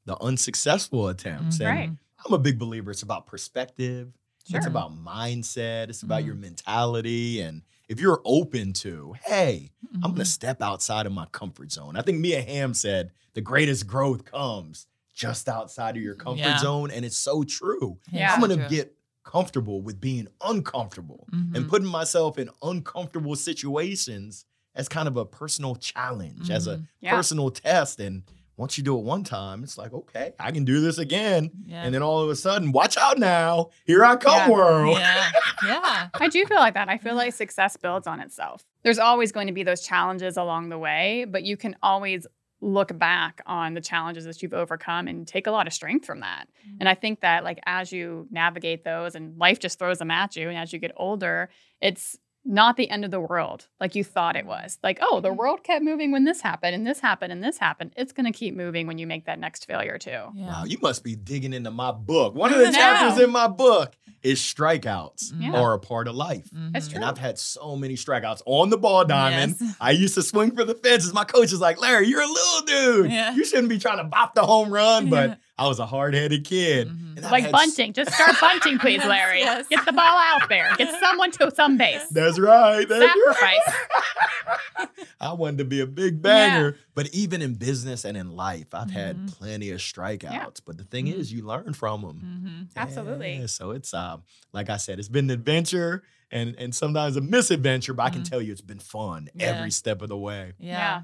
the 0.04 0.16
unsuccessful 0.22 1.08
attempts. 1.08 1.58
Mhm. 1.58 1.60
And 1.66 1.78
Right. 1.78 1.90
I'm 2.26 2.32
a 2.32 2.38
big 2.38 2.58
believer. 2.58 2.90
It's 2.90 3.02
about 3.02 3.26
perspective. 3.26 4.12
Sure. 4.48 4.58
It's 4.58 4.66
about 4.66 4.92
mindset. 4.92 5.88
It's 5.90 6.02
about 6.02 6.22
Mhm. 6.22 6.26
your 6.26 6.34
mentality. 6.36 7.40
And 7.40 7.62
if 7.88 8.00
you're 8.00 8.22
open 8.24 8.72
to, 8.74 9.14
hey, 9.24 9.72
I'm 9.92 10.00
Mm-hmm. 10.00 10.10
gonna 10.12 10.24
step 10.24 10.62
outside 10.62 11.04
of 11.06 11.12
my 11.12 11.26
comfort 11.26 11.72
zone. 11.72 11.96
I 11.96 12.02
think 12.02 12.18
Mia 12.20 12.40
Hamm 12.42 12.72
said 12.74 13.12
the 13.34 13.40
greatest 13.42 13.86
growth 13.86 14.24
comes 14.24 14.86
just 15.14 15.48
outside 15.48 15.96
of 15.96 16.02
your 16.02 16.14
comfort 16.14 16.40
Yeah. 16.42 16.58
zone. 16.58 16.90
And 16.90 17.04
it's 17.04 17.16
so 17.16 17.42
true. 17.42 17.98
Yeah. 18.12 18.32
I'm 18.32 18.40
gonna 18.40 18.68
get 18.68 18.94
comfortable 19.24 19.82
with 19.82 20.00
being 20.00 20.28
uncomfortable 20.40 21.26
Mm-hmm. 21.32 21.54
and 21.56 21.68
putting 21.68 21.88
myself 21.88 22.38
in 22.38 22.48
uncomfortable 22.62 23.36
situations 23.36 24.46
as 24.74 24.88
kind 24.88 25.08
of 25.08 25.16
a 25.16 25.24
personal 25.24 25.74
challenge, 25.76 26.50
as 26.50 26.66
a 26.66 26.76
Mhm. 26.76 26.88
Yeah. 27.00 27.10
personal 27.16 27.50
test. 27.50 27.98
And 28.00 28.22
once 28.56 28.76
you 28.78 28.84
do 28.84 28.96
it 28.98 29.04
one 29.04 29.24
time, 29.24 29.62
it's 29.64 29.78
like, 29.78 29.92
okay, 29.92 30.32
I 30.38 30.50
can 30.50 30.64
do 30.64 30.80
this 30.80 30.98
again. 30.98 31.50
yeah. 31.66 31.82
And 31.84 31.94
then 31.94 32.02
all 32.02 32.20
of 32.22 32.28
a 32.30 32.36
sudden, 32.36 32.72
watch 32.72 32.96
out 32.96 33.18
now. 33.18 33.70
Here 33.84 34.04
I 34.04 34.16
come, 34.16 34.34
Yeah. 34.34 34.48
world. 34.50 34.98
yeah. 34.98 35.30
Yeah. 35.64 36.08
I 36.14 36.28
do 36.28 36.44
feel 36.46 36.58
like 36.58 36.74
that. 36.74 36.88
I 36.88 36.98
feel 36.98 37.14
like 37.14 37.32
success 37.34 37.76
builds 37.76 38.06
on 38.06 38.20
itself. 38.20 38.64
There's 38.82 38.98
always 38.98 39.32
going 39.32 39.46
to 39.48 39.52
be 39.52 39.62
those 39.62 39.82
challenges 39.86 40.36
along 40.36 40.68
the 40.70 40.78
way, 40.78 41.24
but 41.28 41.42
you 41.44 41.56
can 41.56 41.76
always 41.82 42.26
look 42.60 42.96
back 42.98 43.40
on 43.46 43.74
the 43.74 43.80
challenges 43.80 44.24
that 44.24 44.42
you've 44.42 44.52
overcome 44.52 45.06
and 45.06 45.28
take 45.28 45.46
a 45.46 45.50
lot 45.52 45.68
of 45.68 45.72
strength 45.72 46.04
from 46.04 46.18
that. 46.20 46.48
And 46.80 46.88
I 46.88 46.94
think 46.94 47.20
that 47.20 47.44
like 47.44 47.60
as 47.66 47.92
you 47.92 48.26
navigate 48.32 48.82
those 48.82 49.14
and 49.14 49.38
life 49.38 49.60
just 49.60 49.78
throws 49.78 49.98
them 49.98 50.10
at 50.10 50.34
you 50.34 50.48
and 50.48 50.58
as 50.58 50.72
you 50.72 50.80
get 50.80 50.90
older, 50.96 51.50
it's 51.80 52.18
not 52.50 52.76
the 52.78 52.88
end 52.90 53.04
of 53.04 53.10
the 53.10 53.20
world 53.20 53.66
like 53.78 53.94
you 53.94 54.02
thought 54.02 54.34
it 54.34 54.46
was. 54.46 54.78
Like, 54.82 54.98
oh, 55.02 55.20
the 55.20 55.32
world 55.32 55.62
kept 55.62 55.84
moving 55.84 56.10
when 56.10 56.24
this 56.24 56.40
happened 56.40 56.74
and 56.74 56.86
this 56.86 56.98
happened 57.00 57.30
and 57.30 57.44
this 57.44 57.58
happened. 57.58 57.92
It's 57.96 58.12
going 58.12 58.24
to 58.26 58.36
keep 58.36 58.56
moving 58.56 58.86
when 58.86 58.96
you 58.98 59.06
make 59.06 59.26
that 59.26 59.38
next 59.38 59.66
failure 59.66 59.98
too. 59.98 60.10
Yeah. 60.10 60.46
Wow, 60.46 60.64
you 60.64 60.78
must 60.82 61.04
be 61.04 61.14
digging 61.14 61.52
into 61.52 61.70
my 61.70 61.92
book. 61.92 62.34
One 62.34 62.52
of 62.52 62.58
the 62.58 62.64
No. 62.66 62.72
chapters 62.72 63.22
in 63.22 63.30
my 63.30 63.46
book 63.48 63.94
is 64.22 64.40
strikeouts 64.40 65.32
Yeah. 65.38 65.52
are 65.52 65.74
a 65.74 65.78
part 65.78 66.08
of 66.08 66.14
life. 66.14 66.48
That's 66.72 66.86
Mhm. 66.88 66.90
true. 66.90 66.96
And 66.96 67.04
I've 67.04 67.18
had 67.18 67.38
so 67.38 67.76
many 67.76 67.94
strikeouts 67.94 68.42
on 68.46 68.70
the 68.70 68.78
ball 68.78 69.04
diamond. 69.04 69.56
Yes. 69.60 69.76
I 69.80 69.90
used 69.92 70.14
to 70.14 70.22
swing 70.22 70.52
for 70.56 70.64
the 70.64 70.74
fences. 70.74 71.12
My 71.12 71.24
coach 71.24 71.52
is 71.52 71.60
like, 71.60 71.80
Larry, 71.80 72.08
you're 72.08 72.22
a 72.22 72.26
little 72.26 72.62
dude. 72.66 73.12
Yeah. 73.12 73.34
You 73.34 73.44
shouldn't 73.44 73.68
be 73.68 73.78
trying 73.78 73.98
to 73.98 74.04
bop 74.04 74.34
the 74.34 74.42
home 74.46 74.72
run. 74.72 75.08
But 75.10 75.28
Yeah. 75.30 75.34
I 75.58 75.66
was 75.66 75.78
a 75.80 75.86
hard 75.86 76.14
headed 76.14 76.44
kid. 76.44 76.88
Mhm. 76.88 77.30
Like 77.30 77.42
had 77.44 77.52
bunting. 77.52 77.92
Just 77.92 78.12
start 78.12 78.36
bunting, 78.40 78.78
please, 78.84 79.04
Larry. 79.04 79.40
yes. 79.40 79.66
Get 79.68 79.84
the 79.84 79.92
ball 79.92 80.04
out 80.18 80.48
there. 80.48 80.72
Get 80.78 80.98
someone 81.00 81.32
to 81.32 81.50
some 81.54 81.76
base. 81.76 82.06
That's 82.12 82.38
right. 82.38 82.88
That's 82.88 83.04
right. 83.40 83.60
Sacrifice. 83.66 84.88
I 85.20 85.32
wanted 85.32 85.58
to 85.58 85.64
be 85.64 85.80
a 85.80 85.86
big 85.86 86.22
banger. 86.22 86.76
But 86.94 87.08
even 87.12 87.42
in 87.42 87.54
business 87.54 88.04
and 88.04 88.16
in 88.16 88.36
life, 88.36 88.68
I've 88.72 88.90
had 88.92 89.16
Mhm. 89.16 89.32
plenty 89.36 89.70
of 89.70 89.80
strikeouts. 89.80 90.60
But 90.64 90.78
the 90.78 90.84
thing 90.84 91.06
Mhm. 91.06 91.14
is, 91.14 91.32
you 91.32 91.44
learn 91.44 91.72
from 91.74 92.02
them. 92.02 92.68
Mhm. 92.70 92.76
Absolutely. 92.76 93.34
Yeah, 93.40 93.46
so 93.46 93.72
it's 93.72 93.92
um, 93.94 94.22
like 94.52 94.70
I 94.70 94.76
said, 94.76 94.98
it's 95.00 95.08
been 95.08 95.24
an 95.26 95.30
adventure 95.38 96.02
and 96.30 96.54
and 96.56 96.74
sometimes 96.74 97.16
a 97.16 97.20
misadventure, 97.20 97.94
but 97.94 98.04
I 98.04 98.10
can 98.10 98.22
Mhm. 98.22 98.30
tell 98.30 98.40
you 98.42 98.52
it's 98.52 98.60
been 98.60 98.78
fun 98.78 99.28
Yeah. 99.34 99.46
every 99.46 99.70
step 99.72 100.02
of 100.02 100.08
the 100.08 100.16
way. 100.16 100.52
Yeah. 100.60 101.02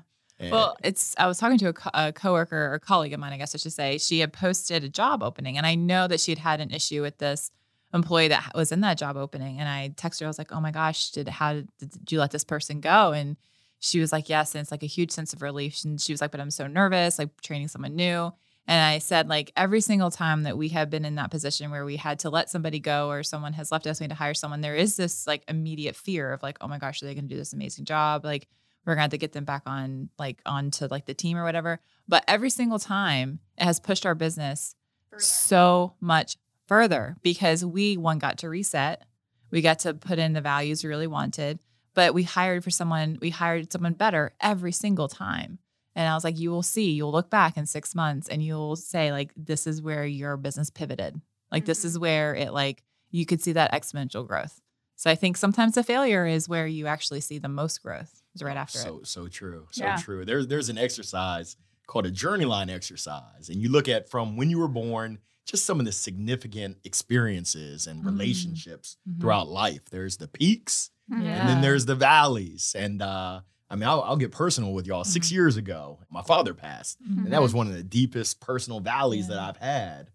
Well, 0.50 0.76
it's. 0.82 1.14
I 1.18 1.26
was 1.26 1.38
talking 1.38 1.58
to 1.58 1.68
a, 1.68 1.72
co- 1.72 1.90
a 1.94 2.12
coworker 2.12 2.72
or 2.72 2.78
colleague 2.78 3.12
of 3.12 3.20
mine, 3.20 3.32
I 3.32 3.38
guess 3.38 3.54
I 3.54 3.58
should 3.58 3.72
say. 3.72 3.98
She 3.98 4.20
had 4.20 4.32
posted 4.32 4.84
a 4.84 4.88
job 4.88 5.22
opening, 5.22 5.56
and 5.58 5.66
I 5.66 5.74
know 5.74 6.06
that 6.06 6.20
she 6.20 6.32
had 6.32 6.38
had 6.38 6.60
an 6.60 6.70
issue 6.70 7.02
with 7.02 7.18
this 7.18 7.50
employee 7.92 8.28
that 8.28 8.52
was 8.54 8.72
in 8.72 8.80
that 8.80 8.98
job 8.98 9.16
opening. 9.16 9.60
And 9.60 9.68
I 9.68 9.90
texted 9.96 10.20
her. 10.20 10.26
I 10.26 10.28
was 10.28 10.38
like, 10.38 10.52
"Oh 10.52 10.60
my 10.60 10.70
gosh, 10.70 11.10
did 11.10 11.28
how 11.28 11.54
did, 11.54 11.68
did 11.78 12.12
you 12.12 12.20
let 12.20 12.30
this 12.30 12.44
person 12.44 12.80
go?" 12.80 13.12
And 13.12 13.36
she 13.80 14.00
was 14.00 14.12
like, 14.12 14.28
"Yes." 14.28 14.54
And 14.54 14.62
it's 14.62 14.70
like 14.70 14.82
a 14.82 14.86
huge 14.86 15.10
sense 15.10 15.32
of 15.32 15.42
relief. 15.42 15.84
And 15.84 16.00
she 16.00 16.12
was 16.12 16.20
like, 16.20 16.30
"But 16.30 16.40
I'm 16.40 16.50
so 16.50 16.66
nervous, 16.66 17.18
like 17.18 17.40
training 17.40 17.68
someone 17.68 17.96
new." 17.96 18.32
And 18.66 18.80
I 18.80 18.98
said, 18.98 19.28
like 19.28 19.52
every 19.56 19.80
single 19.80 20.10
time 20.10 20.44
that 20.44 20.56
we 20.56 20.70
have 20.70 20.88
been 20.88 21.04
in 21.04 21.16
that 21.16 21.30
position 21.30 21.70
where 21.70 21.84
we 21.84 21.96
had 21.96 22.20
to 22.20 22.30
let 22.30 22.48
somebody 22.48 22.80
go 22.80 23.10
or 23.10 23.22
someone 23.22 23.52
has 23.52 23.70
left 23.70 23.86
us, 23.86 24.00
we 24.00 24.04
had 24.04 24.10
to 24.10 24.16
hire 24.16 24.34
someone, 24.34 24.62
there 24.62 24.74
is 24.74 24.96
this 24.96 25.26
like 25.26 25.44
immediate 25.48 25.96
fear 25.96 26.32
of 26.32 26.42
like, 26.42 26.56
oh 26.60 26.68
my 26.68 26.78
gosh, 26.78 27.02
are 27.02 27.06
they 27.06 27.14
going 27.14 27.28
to 27.28 27.34
do 27.34 27.38
this 27.38 27.52
amazing 27.52 27.84
job? 27.84 28.24
Like, 28.24 28.48
we're 28.84 28.94
gonna 28.94 29.02
have 29.02 29.10
to 29.10 29.18
get 29.18 29.32
them 29.32 29.44
back 29.44 29.62
on 29.66 30.08
like 30.18 30.40
onto 30.46 30.86
like 30.86 31.06
the 31.06 31.14
team 31.14 31.36
or 31.36 31.44
whatever. 31.44 31.80
But 32.08 32.24
every 32.28 32.50
single 32.50 32.78
time 32.78 33.40
it 33.56 33.64
has 33.64 33.80
pushed 33.80 34.04
our 34.06 34.14
business 34.14 34.74
so 35.18 35.94
much 36.00 36.36
further 36.66 37.16
because 37.22 37.64
we 37.64 37.96
one 37.96 38.18
got 38.18 38.38
to 38.38 38.48
reset. 38.48 39.04
We 39.50 39.60
got 39.62 39.78
to 39.80 39.94
put 39.94 40.18
in 40.18 40.32
the 40.32 40.40
values 40.40 40.82
we 40.82 40.88
really 40.90 41.06
wanted, 41.06 41.60
but 41.94 42.12
we 42.14 42.24
hired 42.24 42.64
for 42.64 42.70
someone, 42.70 43.18
we 43.20 43.30
hired 43.30 43.70
someone 43.70 43.92
better 43.92 44.32
every 44.40 44.72
single 44.72 45.08
time. 45.08 45.58
And 45.94 46.08
I 46.08 46.14
was 46.14 46.24
like, 46.24 46.38
you 46.40 46.50
will 46.50 46.64
see, 46.64 46.90
you'll 46.90 47.12
look 47.12 47.30
back 47.30 47.56
in 47.56 47.66
six 47.66 47.94
months 47.94 48.28
and 48.28 48.42
you'll 48.42 48.74
say, 48.74 49.12
like, 49.12 49.30
this 49.36 49.64
is 49.68 49.80
where 49.80 50.04
your 50.04 50.36
business 50.36 50.68
pivoted. 50.70 51.20
Like, 51.52 51.66
this 51.66 51.82
Mhm. 51.82 51.84
is 51.84 51.98
where 52.00 52.34
it, 52.34 52.52
like, 52.52 52.82
you 53.12 53.24
could 53.24 53.40
see 53.40 53.52
that 53.52 53.70
exponential 53.72 54.26
growth. 54.26 54.60
So 54.96 55.08
I 55.08 55.14
think 55.14 55.36
sometimes 55.36 55.76
the 55.76 55.84
failure 55.84 56.26
is 56.26 56.48
where 56.48 56.66
you 56.66 56.88
actually 56.88 57.20
see 57.20 57.38
the 57.38 57.48
most 57.48 57.80
growth, 57.80 58.23
is 58.34 58.42
right 58.42 58.56
after 58.56 58.78
so 58.78 58.98
it. 58.98 59.06
so 59.06 59.28
true, 59.28 59.66
so 59.70 59.84
Yeah. 59.84 59.96
true. 59.96 60.24
There's 60.24 60.46
there's 60.46 60.68
an 60.68 60.78
exercise 60.78 61.56
called 61.86 62.06
a 62.06 62.10
journey 62.10 62.44
line 62.46 62.70
exercise, 62.70 63.48
and 63.50 63.60
you 63.60 63.68
look 63.68 63.88
at 63.88 64.08
from 64.08 64.36
when 64.36 64.50
you 64.50 64.58
were 64.58 64.68
born, 64.68 65.18
just 65.46 65.66
some 65.66 65.78
of 65.78 65.84
the 65.86 65.92
significant 65.92 66.78
experiences 66.84 67.86
and 67.86 68.02
Mm. 68.02 68.06
relationships 68.06 68.96
Mhm. 69.08 69.20
throughout 69.20 69.48
life. 69.48 69.84
There's 69.90 70.16
the 70.16 70.26
peaks, 70.28 70.90
Mhm. 71.12 71.22
and 71.22 71.48
then 71.48 71.60
there's 71.60 71.84
the 71.84 71.94
valleys. 71.94 72.74
And 72.76 73.02
uh, 73.02 73.42
I 73.70 73.76
mean, 73.76 73.84
I'll, 73.88 74.02
I'll 74.02 74.16
get 74.16 74.30
personal 74.32 74.72
with 74.72 74.86
y'all. 74.86 75.04
6 75.04 75.28
Mhm. 75.28 75.32
years 75.32 75.56
ago, 75.56 75.98
my 76.10 76.22
father 76.22 76.54
passed, 76.54 77.02
Mhm. 77.02 77.24
and 77.24 77.32
that 77.32 77.42
was 77.42 77.52
one 77.54 77.66
of 77.66 77.74
the 77.74 77.82
deepest 77.82 78.40
personal 78.40 78.80
valleys 78.80 79.28
that 79.28 79.38
I've 79.38 79.56
had. 79.58 80.10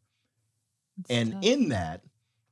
It's 0.99 1.09
And 1.09 1.33
tough. 1.33 1.43
in 1.43 1.69
that, 1.69 2.03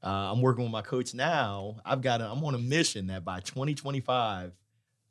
uh, 0.03 0.31
I'm 0.31 0.41
working 0.41 0.63
with 0.63 0.71
my 0.71 0.81
coach 0.81 1.13
now. 1.13 1.77
I've 1.85 2.01
got 2.01 2.21
a, 2.21 2.29
I'm 2.29 2.43
on 2.43 2.55
a 2.55 2.59
mission 2.59 3.07
that 3.07 3.25
by 3.25 3.39
2025, 3.41 4.53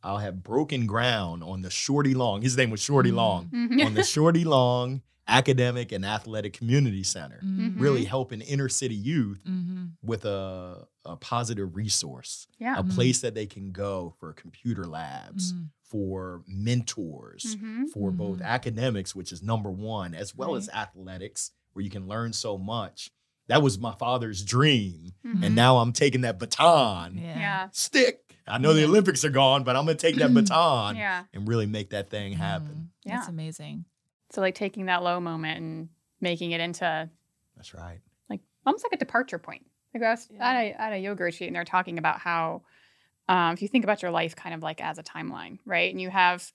I'll 0.03 0.19
have 0.19 0.43
broken 0.43 0.87
ground 0.87 1.43
on 1.43 1.63
the 1.63 1.71
Shorty 1.71 2.15
Long. 2.15 2.43
His 2.43 2.57
name 2.57 2.71
was 2.71 2.81
Shorty 2.81 3.11
Mhm. 3.11 3.15
Long 3.17 3.47
Mhm. 3.49 3.85
on 3.87 3.95
the 3.95 4.03
Shorty 4.05 4.45
Long 4.45 5.03
Academic 5.29 5.91
and 5.91 6.05
Athletic 6.07 6.53
Community 6.53 7.03
Center, 7.03 7.41
Mhm. 7.45 7.81
really 7.81 8.05
helping 8.05 8.41
inner 8.43 8.69
city 8.69 8.95
youth 8.95 9.43
Mhm. 9.45 9.93
with 10.03 10.25
a, 10.25 10.87
a 11.05 11.17
positive 11.17 11.75
resource, 11.75 12.47
Yeah. 12.61 12.79
a 12.79 12.83
Mhm. 12.85 12.95
place 12.95 13.21
that 13.23 13.35
they 13.35 13.47
can 13.47 13.73
go 13.73 14.15
for 14.21 14.33
computer 14.33 14.85
labs, 14.85 15.53
Mhm. 15.53 15.71
for 15.83 16.45
mentors, 16.47 17.57
Mhm. 17.57 17.89
for 17.91 18.11
both 18.13 18.41
academics, 18.41 19.17
which 19.17 19.33
is 19.33 19.43
number 19.43 19.71
one, 19.71 20.15
as 20.15 20.35
well 20.35 20.55
as 20.55 20.69
athletics, 20.69 21.51
where 21.73 21.85
you 21.85 21.91
can 21.91 22.07
learn 22.07 22.33
so 22.33 22.57
much. 22.57 23.11
That 23.49 23.63
was 23.63 23.79
my 23.79 23.95
father's 23.95 24.45
dream. 24.45 25.13
Mhm. 25.25 25.45
And 25.45 25.55
now 25.55 25.79
I'm 25.79 25.93
taking 25.93 26.21
that 26.23 26.39
baton, 26.39 27.17
Yeah. 27.19 27.39
Yeah. 27.39 27.69
stick. 27.73 28.26
I 28.49 28.59
know 28.59 28.73
the 28.75 28.85
Olympics 28.85 29.25
are 29.25 29.31
gone, 29.31 29.65
but 29.65 29.77
I'm 29.77 29.85
going 29.85 29.97
to 29.97 30.01
take 30.07 30.17
that 30.17 30.33
baton 30.35 30.97
Yeah. 30.97 31.25
and 31.35 31.49
really 31.49 31.67
make 31.67 31.91
that 31.91 32.11
thing 32.11 32.33
happen. 32.33 32.91
Yeah, 33.05 33.17
That's 33.17 33.29
amazing. 33.29 33.85
So 34.31 34.41
like 34.41 34.55
taking 34.55 34.87
that 34.87 35.03
low 35.03 35.21
moment 35.21 35.59
and 35.59 35.89
making 36.21 36.51
it 36.53 36.61
into 36.61 37.11
That's 37.57 37.75
right. 37.75 38.01
like 38.29 38.41
almost 38.65 38.85
like 38.85 38.93
a 38.93 38.97
departure 38.99 39.39
point. 39.39 39.67
Like 39.95 40.03
I 40.03 40.11
was 40.11 40.29
Yeah. 40.31 40.45
at, 40.49 40.57
a, 40.57 40.81
at 40.81 40.93
a 40.93 40.99
yoga 40.99 41.25
retreat 41.25 41.49
and 41.49 41.57
they're 41.57 41.65
talking 41.65 41.99
about 41.99 42.19
how 42.21 42.63
um, 43.29 43.53
if 43.55 43.63
you 43.63 43.69
think 43.69 43.85
about 43.85 44.03
your 44.03 44.11
life 44.11 44.37
kind 44.37 44.55
of 44.55 44.63
like 44.63 44.81
as 44.81 44.99
a 44.99 45.03
timeline, 45.03 45.59
right? 45.65 45.91
And 45.91 46.01
you 46.01 46.11
have 46.11 46.53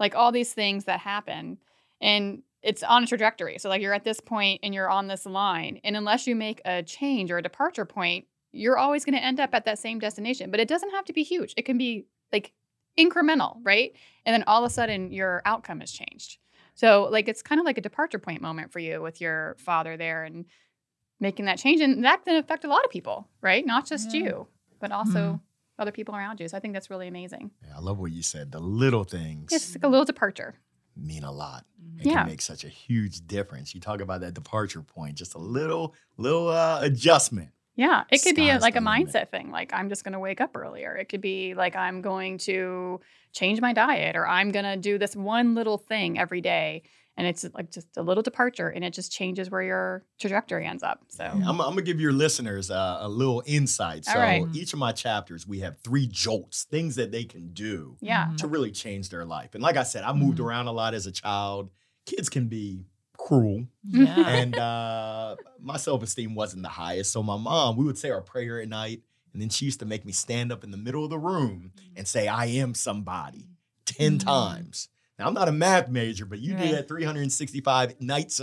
like 0.00 0.14
all 0.14 0.32
these 0.32 0.52
things 0.52 0.84
that 0.86 1.00
happen 1.00 1.58
and 2.00 2.42
it's 2.62 2.82
on 2.82 3.04
a 3.04 3.06
trajectory. 3.06 3.58
So 3.58 3.68
like 3.68 3.80
you're 3.82 3.94
at 3.94 4.04
this 4.04 4.20
point 4.20 4.60
and 4.64 4.74
you're 4.74 4.90
on 4.90 5.06
this 5.06 5.26
line. 5.26 5.80
And 5.84 5.96
unless 5.96 6.26
you 6.26 6.34
make 6.34 6.60
a 6.64 6.82
change 6.82 7.30
or 7.30 7.38
a 7.38 7.42
departure 7.42 7.84
point, 7.84 8.26
you're 8.52 8.78
always 8.78 9.04
going 9.04 9.14
to 9.16 9.22
end 9.24 9.40
up 9.40 9.54
at 9.54 9.64
that 9.66 9.78
same 9.78 9.98
destination. 9.98 10.50
But 10.50 10.60
it 10.60 10.68
doesn't 10.68 10.90
have 10.90 11.04
to 11.06 11.12
be 11.12 11.22
huge. 11.22 11.54
It 11.56 11.62
can 11.64 11.78
be 11.78 12.06
like 12.32 12.52
incremental, 12.98 13.58
right? 13.62 13.92
And 14.24 14.34
then 14.34 14.44
all 14.46 14.64
of 14.64 14.70
a 14.70 14.72
sudden 14.72 15.12
your 15.12 15.42
outcome 15.44 15.80
has 15.80 15.90
changed. 15.92 16.38
So 16.74 17.08
like 17.10 17.28
it's 17.28 17.42
kind 17.42 17.60
of 17.60 17.64
like 17.66 17.78
a 17.78 17.80
departure 17.82 18.18
point 18.18 18.40
moment 18.42 18.72
for 18.72 18.78
you 18.78 19.02
with 19.02 19.20
your 19.20 19.56
father 19.58 19.96
there 19.96 20.24
and 20.24 20.46
making 21.20 21.46
that 21.46 21.58
change. 21.58 21.80
And 21.80 22.04
that 22.04 22.24
can 22.24 22.36
affect 22.36 22.64
a 22.64 22.68
lot 22.68 22.84
of 22.84 22.90
people, 22.90 23.28
right? 23.42 23.64
Not 23.66 23.86
just 23.86 24.14
Yeah. 24.14 24.20
you, 24.20 24.46
but 24.80 24.92
also 24.92 25.40
other 25.78 25.92
people 25.92 26.14
around 26.16 26.40
you. 26.40 26.48
So 26.48 26.56
I 26.56 26.60
think 26.60 26.74
that's 26.74 26.90
really 26.90 27.08
amazing. 27.08 27.50
Yeah, 27.64 27.76
I 27.76 27.80
love 27.80 27.98
what 27.98 28.12
you 28.12 28.22
said. 28.22 28.50
The 28.52 28.60
little 28.60 29.04
things 29.04 29.52
It's 29.52 29.74
like 29.74 29.84
a 29.84 29.88
little 29.88 30.04
departure. 30.04 30.54
mean 30.96 31.22
a 31.22 31.30
lot. 31.30 31.64
It 32.00 32.06
Yeah. 32.06 32.18
can 32.18 32.26
make 32.26 32.40
such 32.40 32.64
a 32.64 32.68
huge 32.68 33.26
difference. 33.26 33.74
You 33.74 33.80
talk 33.80 34.00
about 34.00 34.20
that 34.22 34.34
departure 34.34 34.82
point, 34.82 35.16
just 35.16 35.34
a 35.34 35.38
little, 35.38 35.94
little 36.16 36.48
uh, 36.48 36.80
adjustment. 36.82 37.50
Yeah, 37.78 38.02
it 38.10 38.22
could 38.22 38.34
be 38.36 38.50
a, 38.50 38.58
like 38.58 38.74
a 38.76 38.80
the 38.80 38.84
limit. 38.84 39.08
mindset 39.08 39.30
thing. 39.30 39.50
Like 39.50 39.72
I'm 39.72 39.88
just 39.88 40.02
going 40.04 40.12
to 40.12 40.18
wake 40.18 40.40
up 40.40 40.56
earlier. 40.56 40.94
It 40.96 41.08
could 41.08 41.20
be 41.20 41.54
like 41.54 41.76
I'm 41.76 42.02
going 42.02 42.36
to 42.38 43.00
change 43.32 43.60
my 43.60 43.72
diet 43.72 44.16
or 44.16 44.26
I'm 44.26 44.50
going 44.50 44.64
to 44.64 44.76
do 44.76 44.98
this 44.98 45.14
one 45.14 45.54
little 45.54 45.78
thing 45.78 46.18
every 46.18 46.40
day 46.40 46.82
and 47.16 47.26
it's 47.26 47.44
like 47.54 47.70
just 47.70 47.88
a 47.96 48.02
little 48.02 48.22
departure 48.22 48.68
and 48.68 48.84
it 48.84 48.92
just 48.92 49.12
changes 49.12 49.50
where 49.50 49.62
your 49.62 50.04
trajectory 50.20 50.64
ends 50.66 50.82
up. 50.84 51.00
So 51.08 51.24
I'm, 51.24 51.42
I'm 51.44 51.56
gonna 51.56 51.82
give 51.82 52.00
your 52.00 52.12
listeners 52.12 52.70
uh, 52.70 52.98
a 53.00 53.08
little 53.08 53.42
insight. 53.44 54.04
So 54.04 54.14
right. 54.18 54.44
each 54.54 54.72
of 54.72 54.78
my 54.78 54.92
chapters, 54.92 55.44
we 55.46 55.58
have 55.60 55.78
three 55.82 56.06
jolts, 56.06 56.62
things 56.64 56.94
that 56.94 57.10
they 57.10 57.24
can 57.24 57.52
do 57.52 57.96
yeah. 58.00 58.28
Mhm. 58.28 58.36
to 58.38 58.46
really 58.46 58.70
change 58.70 59.08
their 59.08 59.24
life. 59.24 59.54
And 59.54 59.62
like 59.62 59.76
I 59.76 59.82
said, 59.82 60.04
I 60.04 60.12
moved 60.12 60.38
Mhm. 60.38 60.44
around 60.44 60.66
a 60.68 60.72
lot 60.72 60.94
as 60.94 61.06
a 61.06 61.12
child. 61.12 61.70
Kids 62.06 62.28
can 62.28 62.46
be 62.46 62.84
cruel, 63.28 63.66
Yeah. 63.84 64.26
and 64.28 64.56
uh, 64.56 65.36
my 65.60 65.76
self 65.76 66.02
esteem 66.02 66.34
wasn't 66.34 66.62
the 66.62 66.68
highest. 66.68 67.12
So 67.12 67.22
my 67.22 67.36
mom, 67.36 67.76
we 67.76 67.84
would 67.84 67.98
say 67.98 68.10
our 68.10 68.22
prayer 68.22 68.60
at 68.60 68.68
night, 68.68 69.02
and 69.32 69.42
then 69.42 69.48
she 69.50 69.64
used 69.66 69.80
to 69.80 69.86
make 69.86 70.04
me 70.04 70.12
stand 70.12 70.50
up 70.50 70.64
in 70.64 70.70
the 70.70 70.76
middle 70.76 71.04
of 71.04 71.10
the 71.10 71.18
room 71.18 71.72
and 71.96 72.08
say, 72.08 72.26
"I 72.28 72.46
am 72.46 72.74
somebody," 72.74 73.46
10 73.86 74.18
Mhm. 74.18 74.24
times. 74.24 74.88
Now 75.18 75.26
I'm 75.26 75.34
not 75.34 75.48
a 75.48 75.52
math 75.52 75.88
major, 75.88 76.24
but 76.24 76.38
you 76.38 76.54
do 76.54 76.68
that 76.72 76.88
365 76.88 78.00
nights 78.00 78.40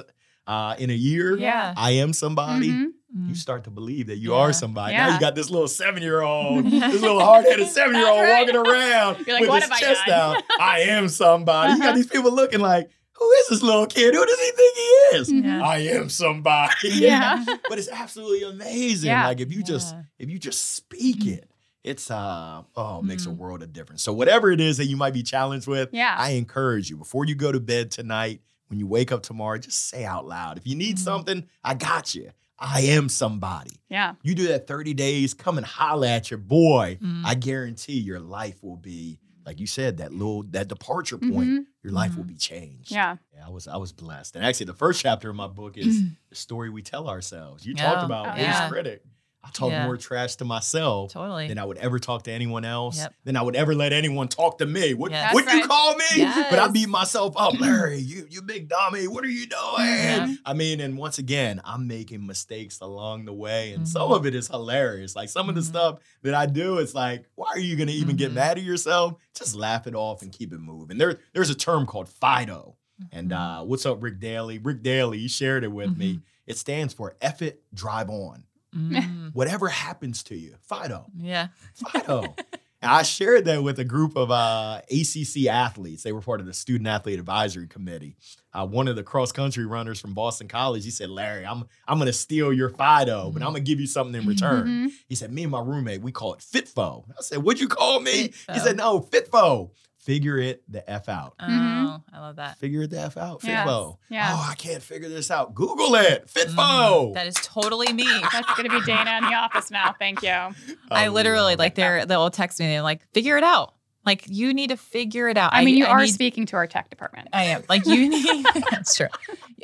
uh, 0.48 0.76
in 0.78 0.90
a 0.92 0.94
year. 0.94 1.36
Yeah. 1.38 1.74
I 1.76 1.92
am 1.92 2.14
somebody 2.14 2.70
Mhm. 2.70 2.86
Mm. 3.18 3.30
you 3.30 3.36
start 3.36 3.64
to 3.64 3.72
believe 3.72 4.08
that 4.08 4.18
you 4.18 4.32
Yeah. 4.34 4.38
are 4.42 4.54
somebody. 4.54 4.94
Now 4.96 5.14
you 5.14 5.20
got 5.20 5.34
this 5.34 5.50
little 5.50 5.68
seven 5.70 6.04
year 6.04 6.22
old, 6.22 6.66
this 6.70 7.02
little 7.02 7.20
hard 7.20 7.46
headed 7.46 7.68
seven 7.70 7.96
year 7.96 8.08
old 8.08 8.20
right. 8.22 8.46
walking 8.46 8.56
around 8.56 9.26
You're 9.26 9.36
like, 9.36 9.42
with 9.42 9.50
"What 9.50 9.64
his 9.64 9.72
have 9.72 9.78
I 9.78 9.80
chest 9.80 10.02
done?" 10.06 10.36
out. 10.38 10.44
I 10.60 10.80
am 10.82 11.08
somebody. 11.10 11.72
You 11.74 11.80
got 11.80 11.88
Uh-huh. 11.88 11.96
these 11.96 12.08
people 12.08 12.32
looking 12.32 12.60
like, 12.60 12.92
who 13.18 13.32
is 13.32 13.48
this 13.50 13.62
little 13.64 13.86
kid? 13.86 14.14
Who 14.14 14.26
does 14.26 14.40
he 14.40 14.52
think 14.52 14.76
he 14.76 14.82
is? 15.18 15.32
Mhm. 15.32 15.44
Yeah. 15.46 15.64
I 15.66 15.78
am 15.78 16.10
somebody. 16.10 16.74
Yeah. 16.90 17.44
but 17.70 17.78
it's 17.80 17.90
absolutely 17.90 18.44
amazing. 18.44 19.10
Yeah. 19.10 19.28
Like 19.28 19.40
if 19.40 19.52
you 19.52 19.64
just 19.64 19.96
if 20.20 20.30
you 20.30 20.38
just 20.40 20.74
speak 20.76 21.26
it, 21.26 21.50
it's 21.84 22.10
uh 22.12 22.64
oh, 22.76 23.00
it 23.00 23.06
makes 23.06 23.26
a 23.26 23.30
Mhm. 23.30 23.38
world 23.38 23.64
of 23.64 23.72
difference. 23.74 24.04
So 24.04 24.12
whatever 24.14 24.52
it 24.52 24.60
is 24.62 24.78
that 24.78 24.86
you 24.86 24.98
might 24.98 25.14
be 25.14 25.24
challenged 25.24 25.68
with, 25.68 25.90
Yeah. 25.92 26.16
I 26.18 26.32
encourage 26.32 26.90
you 26.90 26.98
before 26.98 27.26
you 27.26 27.36
go 27.36 27.52
to 27.52 27.60
bed 27.60 27.92
tonight, 27.92 28.42
when 28.68 28.80
you 28.80 28.88
wake 28.88 29.12
up 29.12 29.22
tomorrow, 29.24 29.58
just 29.60 29.88
say 29.90 30.04
out 30.06 30.28
loud. 30.28 30.58
If 30.58 30.66
you 30.68 30.76
need 30.76 30.96
Mhm. 30.98 31.00
something, 31.00 31.46
I 31.64 31.76
got 31.76 32.16
you. 32.16 32.32
I 32.58 32.82
am 32.82 33.10
somebody. 33.10 33.82
yeah. 33.90 34.14
You 34.24 34.34
do 34.34 34.48
that 34.48 34.66
30 34.66 34.94
days, 34.94 35.34
come 35.34 35.58
and 35.58 35.66
holla 35.66 36.08
at 36.08 36.32
your 36.32 36.38
boy. 36.38 36.98
Mm. 37.04 37.22
I 37.26 37.36
guarantee 37.36 38.00
your 38.00 38.20
life 38.22 38.64
will 38.64 38.78
be, 38.78 39.20
like 39.46 39.60
you 39.60 39.68
said, 39.68 39.98
that 39.98 40.12
little 40.12 40.44
that 40.52 40.68
departure 40.68 41.18
point, 41.18 41.50
Mhm. 41.50 41.66
your 41.84 41.94
life 41.94 42.12
Mhm. 42.14 42.18
will 42.18 42.24
be 42.24 42.36
changed. 42.36 42.92
Yeah. 42.92 43.18
Yeah, 43.34 43.46
I 43.46 43.50
was 43.50 43.68
I 43.68 43.78
was 43.78 43.92
blessed. 43.92 44.36
And 44.36 44.44
actually 44.46 44.66
the 44.68 44.74
first 44.74 45.02
chapter 45.02 45.30
of 45.30 45.36
my 45.36 45.48
book 45.48 45.78
is 45.78 46.02
the 46.30 46.36
story 46.36 46.70
we 46.70 46.82
tell 46.82 47.08
ourselves. 47.08 47.66
You 47.66 47.76
talked 47.76 48.02
Oh, 48.04 48.06
about 48.06 48.26
oh, 48.28 48.30
worst 48.32 48.42
yeah. 48.42 48.70
critic. 48.70 49.04
I 49.46 49.50
talk 49.52 49.70
Yeah. 49.70 49.86
more 49.86 49.96
trash 49.96 50.36
to 50.38 50.46
myself 50.46 51.14
Totally. 51.14 51.48
than 51.48 51.60
I 51.60 51.66
would 51.66 51.78
ever 51.78 52.00
talk 52.00 52.24
to 52.24 52.32
anyone 52.32 52.66
else. 52.66 52.98
Yep. 52.98 53.14
Than 53.26 53.36
I 53.38 53.44
would 53.44 53.56
ever 53.56 53.76
let 53.76 53.94
anyone 53.94 54.28
talk 54.28 54.58
to 54.58 54.66
me. 54.66 54.96
What 54.96 55.12
Yes. 55.12 55.34
what 55.36 55.46
That's 55.46 55.56
you 55.56 55.62
right. 55.62 55.70
call 55.70 55.96
me? 55.96 56.46
But 56.50 56.58
I 56.60 56.68
beat 56.70 56.90
myself 56.90 57.36
up, 57.38 57.60
Larry. 57.60 58.00
You 58.00 58.28
you 58.30 58.42
big 58.42 58.68
dummy. 58.70 59.08
What 59.08 59.24
are 59.24 59.30
you 59.30 59.46
doing? 59.46 59.88
Yeah. 59.88 60.34
I 60.46 60.54
mean, 60.54 60.80
and 60.82 60.98
once 60.98 61.20
again, 61.20 61.62
I'm 61.64 61.86
making 61.88 62.26
mistakes 62.26 62.80
along 62.82 63.26
the 63.26 63.34
way, 63.34 63.74
and 63.74 63.88
some 63.88 64.10
Mhm. 64.10 64.16
of 64.16 64.26
it 64.26 64.34
is 64.34 64.48
hilarious. 64.48 65.16
Like 65.16 65.30
some 65.30 65.48
of 65.48 65.54
the 65.56 65.62
Mhm. 65.62 65.66
stuff 65.66 66.00
that 66.24 66.34
I 66.34 66.48
do, 66.48 66.80
it's 66.80 66.96
like, 66.96 67.26
why 67.36 67.50
are 67.54 67.60
you 67.60 67.76
gonna 67.76 67.92
even 67.92 68.16
get 68.16 68.32
Mhm. 68.32 68.36
mad 68.36 68.58
at 68.58 68.64
yourself? 68.64 69.14
Just 69.36 69.56
laugh 69.56 69.86
it 69.86 69.94
off 69.96 70.22
and 70.24 70.32
keep 70.32 70.54
it 70.54 70.60
moving. 70.60 70.98
There, 70.98 71.20
there's 71.34 71.50
a 71.52 71.56
term 71.56 71.86
called 71.86 72.10
FIDO. 72.10 72.76
And 73.12 73.30
Mhm. 73.32 73.62
uh, 73.62 73.66
what's 73.66 73.86
up, 73.86 74.02
Rick 74.02 74.20
Daly? 74.20 74.58
Rick 74.58 74.82
Daly, 74.82 75.20
he 75.20 75.28
shared 75.28 75.64
it 75.64 75.72
with 75.72 75.96
me. 75.98 76.14
Mhm. 76.16 76.22
It 76.48 76.58
stands 76.58 76.94
for 76.94 77.16
F 77.22 77.42
it, 77.42 77.62
drive 77.74 78.10
on. 78.10 78.44
Mm. 78.76 79.34
Whatever 79.34 79.68
happens 79.70 80.24
to 80.24 80.36
you, 80.36 80.56
FIDO. 80.62 81.06
Yeah. 81.18 81.48
FIDO. 81.74 82.22
and 82.82 82.92
I 82.92 83.04
shared 83.04 83.46
that 83.46 83.64
with 83.64 83.80
a 83.80 83.84
group 83.86 84.16
of 84.16 84.32
uh, 84.32 84.82
ACC 84.92 85.48
athletes. 85.48 86.04
They 86.04 86.12
were 86.12 86.22
part 86.22 86.40
of 86.42 86.46
the 86.46 86.54
Student 86.54 86.88
Athlete 86.88 87.20
Advisory 87.20 87.68
Committee. 87.68 88.16
Uh, 88.54 88.66
one 88.66 88.88
of 88.88 88.96
the 88.96 89.04
cross 89.04 89.32
country 89.32 89.66
runners 89.66 90.00
from 90.00 90.14
Boston 90.14 90.48
College, 90.48 90.84
he 90.86 90.92
said, 90.92 91.10
Larry, 91.10 91.46
I'm, 91.46 91.66
I'm 91.88 91.98
going 91.98 92.08
to 92.08 92.14
steal 92.14 92.54
your 92.54 92.70
FIDO, 92.70 93.32
but 93.32 93.42
I'm 93.42 93.52
going 93.52 93.56
to 93.56 93.70
give 93.70 93.80
you 93.80 93.88
something 93.88 94.22
in 94.22 94.28
return. 94.28 94.68
Mhm. 94.68 94.92
He 95.10 95.16
said, 95.16 95.32
Me 95.34 95.44
and 95.44 95.52
my 95.52 95.62
roommate, 95.62 96.02
we 96.02 96.12
call 96.12 96.34
it 96.34 96.40
FITFO. 96.40 97.06
I 97.10 97.22
said, 97.22 97.40
What'd 97.44 97.60
you 97.62 97.68
call 97.68 98.00
me? 98.00 98.34
He 98.54 98.60
said, 98.60 98.78
No, 98.78 99.00
FITFO. 99.02 99.72
Figure 100.06 100.38
it 100.38 100.64
the 100.72 100.88
F 100.90 101.10
out. 101.10 101.34
Oh, 101.40 101.46
Mhm. 101.46 102.04
I 102.14 102.20
love 102.20 102.36
that. 102.38 102.58
Figure 102.60 102.84
it 102.84 102.92
the 102.92 103.02
F 103.02 103.18
out. 103.18 103.42
Yes. 103.44 103.68
FITFO. 103.68 103.98
Yeah. 104.10 104.30
Oh, 104.34 104.48
I 104.52 104.56
can't 104.56 104.82
figure 104.84 105.10
this 105.10 105.32
out. 105.32 105.56
Google 105.56 105.96
it. 105.96 106.28
Mhm. 106.28 106.54
FITFO. 106.56 107.14
That 107.16 107.26
is 107.28 107.34
totally 107.42 107.92
me. 107.92 108.06
That's 108.32 108.54
gonna 108.56 108.70
be 108.70 108.82
Dana 108.86 109.18
in 109.18 109.24
the 109.26 109.34
office 109.36 109.72
now. 109.72 109.96
Thank 109.98 110.22
you. 110.22 110.30
I 110.92 111.08
literally 111.08 111.56
like 111.56 111.74
they're 111.76 112.06
they'll 112.06 112.30
text 112.30 112.60
me 112.60 112.68
and 112.68 112.74
they're 112.76 112.82
like, 112.84 113.02
figure 113.14 113.36
it 113.38 113.44
out. 113.44 113.74
Like 114.06 114.26
you 114.28 114.54
need 114.54 114.70
to 114.70 114.78
figure 114.78 115.28
it 115.30 115.36
out. 115.38 115.52
I 115.56 115.66
mean, 115.66 115.78
you 115.78 115.86
are 115.88 116.02
need- 116.02 116.12
speaking 116.14 116.46
to 116.46 116.56
our 116.58 116.68
tech 116.68 116.92
department. 116.92 117.30
I 117.34 117.46
am. 117.46 117.64
Like 117.68 117.88
you 117.88 118.08
need 118.10 118.46
that's 118.70 118.96
true. 118.96 119.08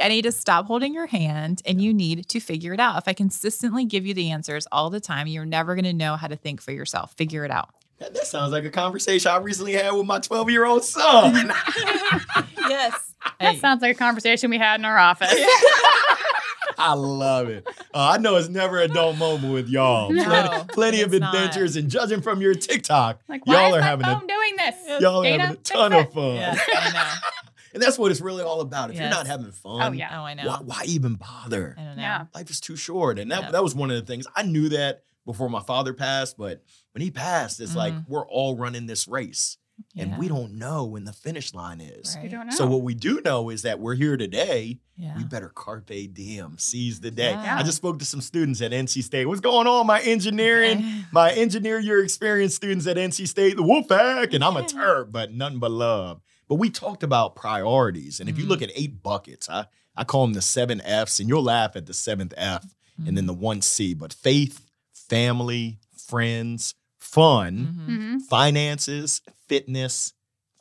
I 0.02 0.08
need 0.08 0.24
to 0.24 0.32
stop 0.32 0.66
holding 0.66 0.96
your 0.96 1.06
hand 1.06 1.62
and 1.68 1.80
you 1.80 1.94
need 1.94 2.28
to 2.30 2.40
figure 2.40 2.74
it 2.74 2.80
out. 2.80 2.98
If 2.98 3.08
I 3.08 3.14
consistently 3.14 3.86
give 3.86 4.04
you 4.08 4.16
the 4.16 4.32
answers 4.32 4.66
all 4.72 4.90
the 4.90 5.00
time, 5.00 5.28
you're 5.28 5.46
never 5.46 5.76
gonna 5.76 5.94
know 5.94 6.16
how 6.16 6.26
to 6.28 6.36
think 6.36 6.60
for 6.60 6.72
yourself. 6.72 7.14
Figure 7.14 7.46
it 7.46 7.52
out. 7.52 7.70
That, 8.02 8.14
that 8.16 8.26
sounds 8.26 8.52
like 8.52 8.66
a 8.66 8.70
conversation 8.72 9.32
I 9.32 9.38
recently 9.38 9.74
had 9.74 9.92
with 9.92 10.08
my 10.08 10.20
12 10.20 10.50
year 10.50 10.66
old 10.66 10.84
son. 10.84 11.54
yes. 12.58 13.14
That 13.40 13.58
sounds 13.60 13.82
like 13.84 13.96
a 13.96 13.98
conversation 14.00 14.50
we 14.50 14.58
had 14.58 14.80
in 14.82 14.86
our 14.86 14.98
office. 14.98 15.32
I 16.78 16.94
love 16.96 17.48
it. 17.50 17.68
Uh, 17.94 18.14
I 18.14 18.18
know 18.18 18.38
it's 18.38 18.50
never 18.50 18.80
a 18.80 18.88
dull 18.88 19.14
moment 19.14 19.54
with 19.54 19.70
y'all. 19.70 20.10
No, 20.12 20.24
plenty 20.24 20.66
plenty 20.74 21.02
of 21.04 21.14
it's 21.14 21.22
not. 21.22 21.36
adventures, 21.36 21.76
and 21.76 21.92
judging 21.92 22.22
from 22.22 22.42
your 22.42 22.56
TikTok, 22.56 23.22
Like, 23.28 23.44
y'all 23.46 23.76
are 23.76 23.80
my 23.80 23.86
having 23.86 24.06
phone 24.06 24.24
a 24.24 24.28
doing 24.28 24.56
this? 24.58 25.02
y'all 25.02 25.22
are 25.24 25.26
having 25.30 25.58
a 25.58 25.60
ton 25.60 25.94
of 25.94 26.12
fun. 26.12 26.36
Yes, 26.38 26.60
I 26.76 26.92
know. 26.92 27.30
and 27.76 27.84
that's 27.84 28.00
what 28.00 28.10
it's 28.10 28.22
really 28.22 28.42
all 28.42 28.62
about. 28.62 28.90
If 28.90 28.96
you're 29.00 29.10
not 29.10 29.28
having 29.28 29.52
fun, 29.52 29.82
Oh, 29.84 29.92
yeah. 29.92 30.20
Oh, 30.20 30.24
I 30.24 30.34
know. 30.34 30.48
why, 30.48 30.58
why 30.64 30.82
even 30.88 31.16
bother? 31.16 31.76
I 31.78 31.84
don't 31.84 31.98
know. 31.98 32.02
Yeah. 32.02 32.26
Life 32.34 32.50
is 32.50 32.60
too 32.60 32.76
short. 32.76 33.20
And 33.20 33.32
that, 33.32 33.42
Yeah. 33.44 33.52
that 33.52 33.64
was 33.64 33.76
one 33.76 33.92
of 33.92 33.98
the 33.98 34.06
things 34.06 34.26
I 34.36 34.42
knew 34.42 34.70
that 34.70 35.04
before 35.26 35.50
my 35.52 35.62
father 35.62 35.94
passed, 35.94 36.36
but 36.38 36.64
when 36.94 37.02
he 37.02 37.12
passed, 37.12 37.60
it's 37.60 37.76
like 37.76 37.94
Mhm. 37.94 38.06
we're 38.08 38.28
all 38.28 38.56
running 38.56 38.86
this 38.86 39.08
race. 39.08 39.58
And 39.98 40.16
we 40.20 40.28
don't 40.28 40.54
know 40.60 40.86
when 40.86 41.06
the 41.06 41.14
finish 41.14 41.56
line 41.56 41.82
is. 41.82 42.16
Right. 42.16 42.26
You 42.26 42.30
don't 42.30 42.48
know. 42.50 42.56
So 42.56 42.68
what 42.68 42.84
we 42.84 42.94
do 42.94 43.20
know 43.26 43.50
is 43.50 43.64
that 43.64 43.80
we're 43.80 43.96
here 43.96 44.16
today. 44.16 44.80
Yeah. 44.96 45.18
We 45.18 45.24
better 45.24 45.50
carpe 45.50 45.88
diem, 46.14 46.58
seize 46.60 47.00
the 47.00 47.10
day. 47.10 47.32
Yeah. 47.32 47.58
I 47.58 47.64
just 47.64 47.78
spoke 47.78 47.98
to 47.98 48.06
some 48.06 48.22
students 48.22 48.62
at 48.62 48.74
NC 48.74 49.02
State. 49.02 49.26
What's 49.26 49.42
going 49.42 49.66
on, 49.66 49.88
my 49.88 50.00
engineering, 50.02 50.86
my 51.12 51.32
engineer 51.32 51.80
your 51.80 52.04
experience 52.04 52.54
students 52.54 52.86
at 52.86 52.98
NC 52.98 53.26
State, 53.28 53.58
the 53.58 53.64
Wolfpack, 53.64 54.36
and 54.36 54.44
I'm 54.44 54.56
a 54.56 54.62
Terp, 54.64 55.12
but 55.12 55.34
nothing 55.34 55.58
but 55.58 55.72
love. 55.72 56.22
But 56.48 56.56
we 56.56 56.70
talked 56.70 57.02
about 57.02 57.36
priorities, 57.36 58.20
and 58.20 58.30
if 58.30 58.38
you 58.38 58.46
Mhm. 58.46 58.50
look 58.50 58.62
at 58.62 58.70
eight 58.76 59.02
buckets, 59.02 59.50
I 59.50 59.66
I 59.96 60.04
call 60.06 60.26
them 60.26 60.34
the 60.34 60.42
seven 60.42 60.80
Fs, 60.82 61.20
and 61.20 61.28
you'll 61.28 61.44
laugh 61.44 61.76
at 61.76 61.86
the 61.88 61.94
seventh 61.94 62.34
F, 62.38 62.66
and 63.06 63.18
then 63.18 63.26
the 63.26 63.34
one 63.34 63.62
C. 63.62 63.94
But 63.96 64.14
faith, 64.14 64.62
family, 64.94 65.80
friends, 65.98 66.76
fun, 67.12 67.86
Mhm. 67.88 67.98
Mhm. 68.16 68.22
finances, 68.24 69.22
fitness, 69.48 70.14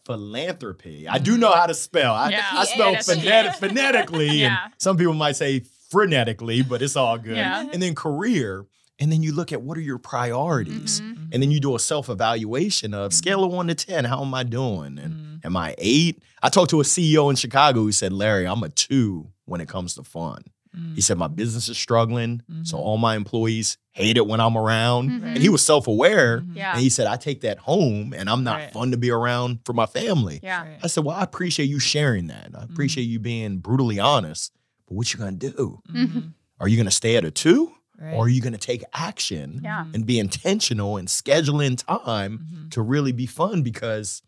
philanthropy. 0.04 1.06
I 1.08 1.18
do 1.18 1.38
know 1.38 1.52
how 1.52 1.66
to 1.66 1.74
spell. 1.74 2.14
I, 2.14 2.30
Yeah. 2.30 2.44
I 2.52 2.64
spell 2.64 2.94
phonetic, 3.02 3.54
phonetically, 3.60 4.40
Yeah. 4.40 4.64
and 4.64 4.72
some 4.78 4.96
people 4.96 5.14
might 5.14 5.36
say 5.36 5.62
frenetically, 5.92 6.66
but 6.68 6.82
it's 6.82 6.96
all 6.96 7.18
good. 7.18 7.36
Yeah. 7.36 7.66
And 7.72 7.82
then 7.82 7.94
career, 7.94 8.66
and 8.98 9.10
then 9.12 9.22
you 9.22 9.32
look 9.32 9.52
at 9.52 9.62
what 9.62 9.78
are 9.78 9.82
your 9.82 9.98
priorities, 9.98 11.00
Mhm. 11.00 11.28
and 11.32 11.42
then 11.42 11.50
you 11.50 11.60
do 11.60 11.74
a 11.74 11.78
self 11.78 12.08
evaluation 12.08 12.92
of 12.94 13.12
scale 13.12 13.44
of 13.44 13.52
one 13.52 13.68
to 13.68 13.74
ten. 13.74 14.04
How 14.04 14.22
am 14.22 14.34
I 14.34 14.42
doing? 14.42 14.98
And 14.98 15.40
am 15.44 15.56
I 15.56 15.74
eight? 15.78 16.22
I 16.42 16.48
talked 16.48 16.70
to 16.70 16.80
a 16.80 16.84
CEO 16.84 17.30
in 17.30 17.36
Chicago 17.36 17.80
who 17.82 17.92
said, 17.92 18.12
Larry, 18.12 18.46
I'm 18.46 18.62
a 18.62 18.68
two 18.68 19.28
when 19.44 19.60
it 19.60 19.68
comes 19.68 19.94
to 19.94 20.02
fun. 20.02 20.42
Mhm. 20.76 20.94
He 20.94 21.00
said 21.00 21.18
my 21.18 21.26
business 21.28 21.68
is 21.68 21.76
struggling, 21.78 22.42
so 22.62 22.76
Mhm. 22.76 22.80
all 22.80 22.96
my 22.98 23.16
employees 23.16 23.76
hate 23.92 24.16
it 24.16 24.26
when 24.26 24.40
I'm 24.40 24.56
around. 24.56 25.10
Mhm. 25.10 25.22
And 25.34 25.38
he 25.38 25.48
was 25.48 25.62
self 25.62 25.86
aware. 25.88 26.40
Mhm. 26.40 26.56
Yeah. 26.56 26.72
And 26.72 26.80
he 26.80 26.88
said, 26.88 27.06
I 27.08 27.16
take 27.16 27.40
that 27.40 27.58
home 27.58 28.12
and 28.16 28.30
I'm 28.30 28.44
not 28.44 28.58
Right. 28.60 28.72
fun 28.72 28.90
to 28.92 28.96
be 28.96 29.10
around 29.10 29.60
for 29.64 29.72
my 29.72 29.86
family. 29.86 30.38
Yeah. 30.42 30.62
Right. 30.62 30.78
I 30.82 30.86
said, 30.86 31.04
Well, 31.04 31.16
I 31.16 31.22
appreciate 31.22 31.66
you 31.66 31.80
sharing 31.80 32.28
that. 32.28 32.50
I 32.54 32.62
appreciate 32.62 33.04
you 33.04 33.18
being 33.18 33.58
brutally 33.58 33.98
honest. 33.98 34.52
But 34.86 34.94
what 34.94 35.12
you 35.12 35.18
gonna 35.18 35.32
do? 35.32 35.80
Mhm. 35.92 36.34
Are 36.60 36.68
you 36.68 36.76
gonna 36.76 36.90
stay 36.92 37.16
at 37.16 37.24
a 37.24 37.30
two? 37.32 37.72
Right. 38.00 38.14
Or 38.14 38.24
are 38.26 38.28
you 38.28 38.40
gonna 38.40 38.56
take 38.56 38.82
action 38.94 39.60
Yeah. 39.64 39.86
and 39.92 40.06
be 40.06 40.18
intentional 40.18 40.96
and 40.96 41.10
schedule 41.10 41.60
in 41.60 41.76
time 41.76 42.46
Mhm. 42.52 42.70
to 42.70 42.80
really 42.82 43.12
be 43.12 43.26
fun 43.26 43.62
because 43.62 44.22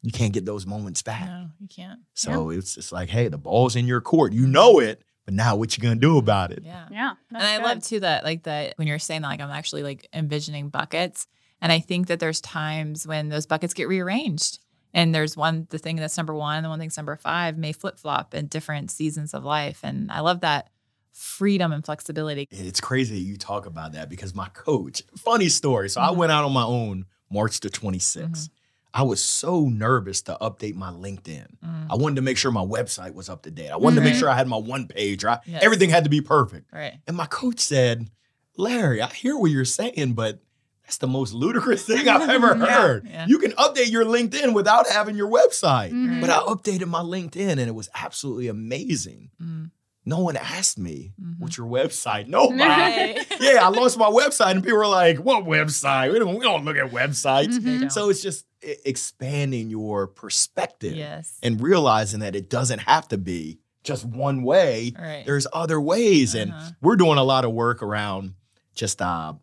you 0.00 0.12
can't 0.12 0.32
get 0.32 0.46
those 0.46 0.64
moments 0.64 1.02
back. 1.02 1.26
No, 1.26 1.48
you 1.60 1.66
can't. 1.66 1.98
So 2.14 2.50
it's 2.50 2.76
it's 2.76 2.92
like, 2.92 3.08
hey, 3.10 3.26
the 3.26 3.36
ball's 3.36 3.74
in 3.74 3.86
your 3.88 4.00
court. 4.00 4.32
You 4.32 4.46
know 4.46 4.78
it, 4.78 5.02
but 5.28 5.34
now 5.34 5.54
what 5.56 5.76
you 5.76 5.82
gonna 5.82 5.94
do 5.94 6.16
about 6.16 6.52
it? 6.52 6.62
Yeah. 6.64 6.86
Yeah. 6.90 7.12
and 7.28 7.42
I 7.42 7.58
love 7.58 7.82
too 7.84 8.00
that 8.00 8.24
like 8.24 8.44
that 8.44 8.72
when 8.78 8.88
you're 8.88 8.98
saying 8.98 9.20
that 9.20 9.28
like 9.28 9.42
I'm 9.42 9.50
actually 9.50 9.82
like 9.82 10.08
envisioning 10.14 10.70
buckets. 10.70 11.26
And 11.60 11.70
I 11.70 11.80
think 11.80 12.06
that 12.06 12.18
there's 12.18 12.40
times 12.40 13.06
when 13.06 13.28
those 13.28 13.44
buckets 13.44 13.74
get 13.74 13.88
rearranged. 13.88 14.58
And 14.94 15.14
there's 15.14 15.36
one 15.36 15.66
the 15.68 15.76
thing 15.76 15.96
that's 15.96 16.16
number 16.16 16.32
one, 16.32 16.62
the 16.62 16.70
one 16.70 16.78
thing's 16.78 16.96
number 16.96 17.14
five 17.16 17.58
may 17.58 17.72
flip 17.74 17.98
flop 17.98 18.32
in 18.34 18.46
different 18.46 18.90
seasons 18.90 19.34
of 19.34 19.44
life. 19.44 19.80
And 19.82 20.10
I 20.10 20.20
love 20.20 20.40
that 20.40 20.70
freedom 21.12 21.72
and 21.72 21.84
flexibility. 21.84 22.48
It's 22.50 22.80
crazy 22.80 23.16
that 23.16 23.20
you 23.28 23.36
talk 23.36 23.66
about 23.66 23.92
that 23.92 24.08
because 24.08 24.34
my 24.34 24.48
coach, 24.54 25.02
funny 25.18 25.50
story. 25.50 25.90
So 25.90 26.00
I 26.00 26.08
Mhm. 26.08 26.16
went 26.16 26.32
out 26.32 26.44
on 26.46 26.52
my 26.54 26.62
own 26.64 27.04
March 27.30 27.60
the 27.60 27.68
26th. 27.68 28.48
Mhm. 28.48 28.50
I 28.98 29.02
was 29.02 29.22
so 29.22 29.68
nervous 29.68 30.22
to 30.22 30.36
update 30.40 30.74
my 30.74 30.90
LinkedIn. 30.90 31.46
Mm. 31.64 31.86
I 31.88 31.94
wanted 31.94 32.16
to 32.16 32.22
make 32.22 32.36
sure 32.36 32.50
my 32.50 32.64
website 32.64 33.14
was 33.14 33.28
up 33.28 33.42
to 33.42 33.50
date. 33.52 33.68
I 33.70 33.76
wanted 33.76 33.96
to 33.96 34.02
make 34.02 34.14
Mhm. 34.14 34.18
sure 34.18 34.28
I 34.28 34.34
had 34.34 34.48
my 34.48 34.56
one 34.56 34.88
page. 34.88 35.24
I, 35.24 35.38
Yes. 35.46 35.62
Everything 35.62 35.88
had 35.88 36.02
to 36.02 36.10
be 36.10 36.20
perfect. 36.20 36.72
Right. 36.72 36.94
And 37.06 37.16
my 37.16 37.26
coach 37.26 37.60
said, 37.60 38.10
Larry, 38.56 39.00
I 39.00 39.06
hear 39.08 39.38
what 39.38 39.52
you're 39.52 39.64
saying, 39.64 40.14
but 40.14 40.40
that's 40.82 40.96
the 40.98 41.06
most 41.06 41.32
ludicrous 41.32 41.84
thing 41.84 42.08
I've 42.08 42.28
ever 42.28 42.56
Yeah. 42.56 42.66
heard. 42.66 43.06
Yeah. 43.08 43.26
You 43.28 43.38
can 43.38 43.52
update 43.52 43.90
your 43.92 44.04
LinkedIn 44.04 44.52
without 44.52 44.88
having 44.88 45.14
your 45.16 45.30
website. 45.30 45.92
Mhm. 45.92 46.20
But 46.20 46.30
I 46.30 46.38
updated 46.38 46.88
my 46.88 47.00
LinkedIn 47.02 47.50
and 47.50 47.60
it 47.60 47.74
was 47.76 47.88
absolutely 47.94 48.48
amazing. 48.48 49.30
Mm. 49.40 49.70
No 50.08 50.20
one 50.20 50.36
asked 50.36 50.78
me, 50.78 51.12
Mhm. 51.20 51.38
what's 51.38 51.56
your 51.58 51.66
website? 51.68 52.28
Nobody. 52.28 52.62
Right. 52.62 53.26
yeah, 53.40 53.58
I 53.62 53.68
launched 53.68 53.98
my 53.98 54.06
website 54.08 54.52
and 54.52 54.62
people 54.62 54.78
were 54.78 54.86
like, 54.86 55.18
what 55.18 55.44
website? 55.44 56.12
We 56.12 56.18
don't, 56.18 56.34
we 56.34 56.40
don't 56.40 56.64
look 56.64 56.76
at 56.76 56.90
websites. 56.90 57.60
They 57.62 57.70
Mhm. 57.70 57.80
don't. 57.80 57.90
So 57.92 58.08
it's 58.08 58.22
just 58.22 58.46
expanding 58.62 59.70
your 59.70 60.06
perspective 60.06 60.94
yes. 60.96 61.38
and 61.42 61.60
realizing 61.60 62.20
that 62.20 62.34
it 62.34 62.48
doesn't 62.48 62.80
have 62.80 63.06
to 63.08 63.18
be 63.18 63.58
just 63.84 64.04
one 64.04 64.42
way. 64.42 64.92
right. 64.98 65.24
There's 65.26 65.46
other 65.52 65.80
ways. 65.80 66.34
And 66.34 66.52
Uh-huh. 66.52 66.70
we're 66.80 66.96
doing 66.96 67.18
a 67.18 67.22
lot 67.24 67.44
of 67.44 67.52
work 67.52 67.82
around 67.82 68.34
just 68.74 69.00
uh 69.02 69.34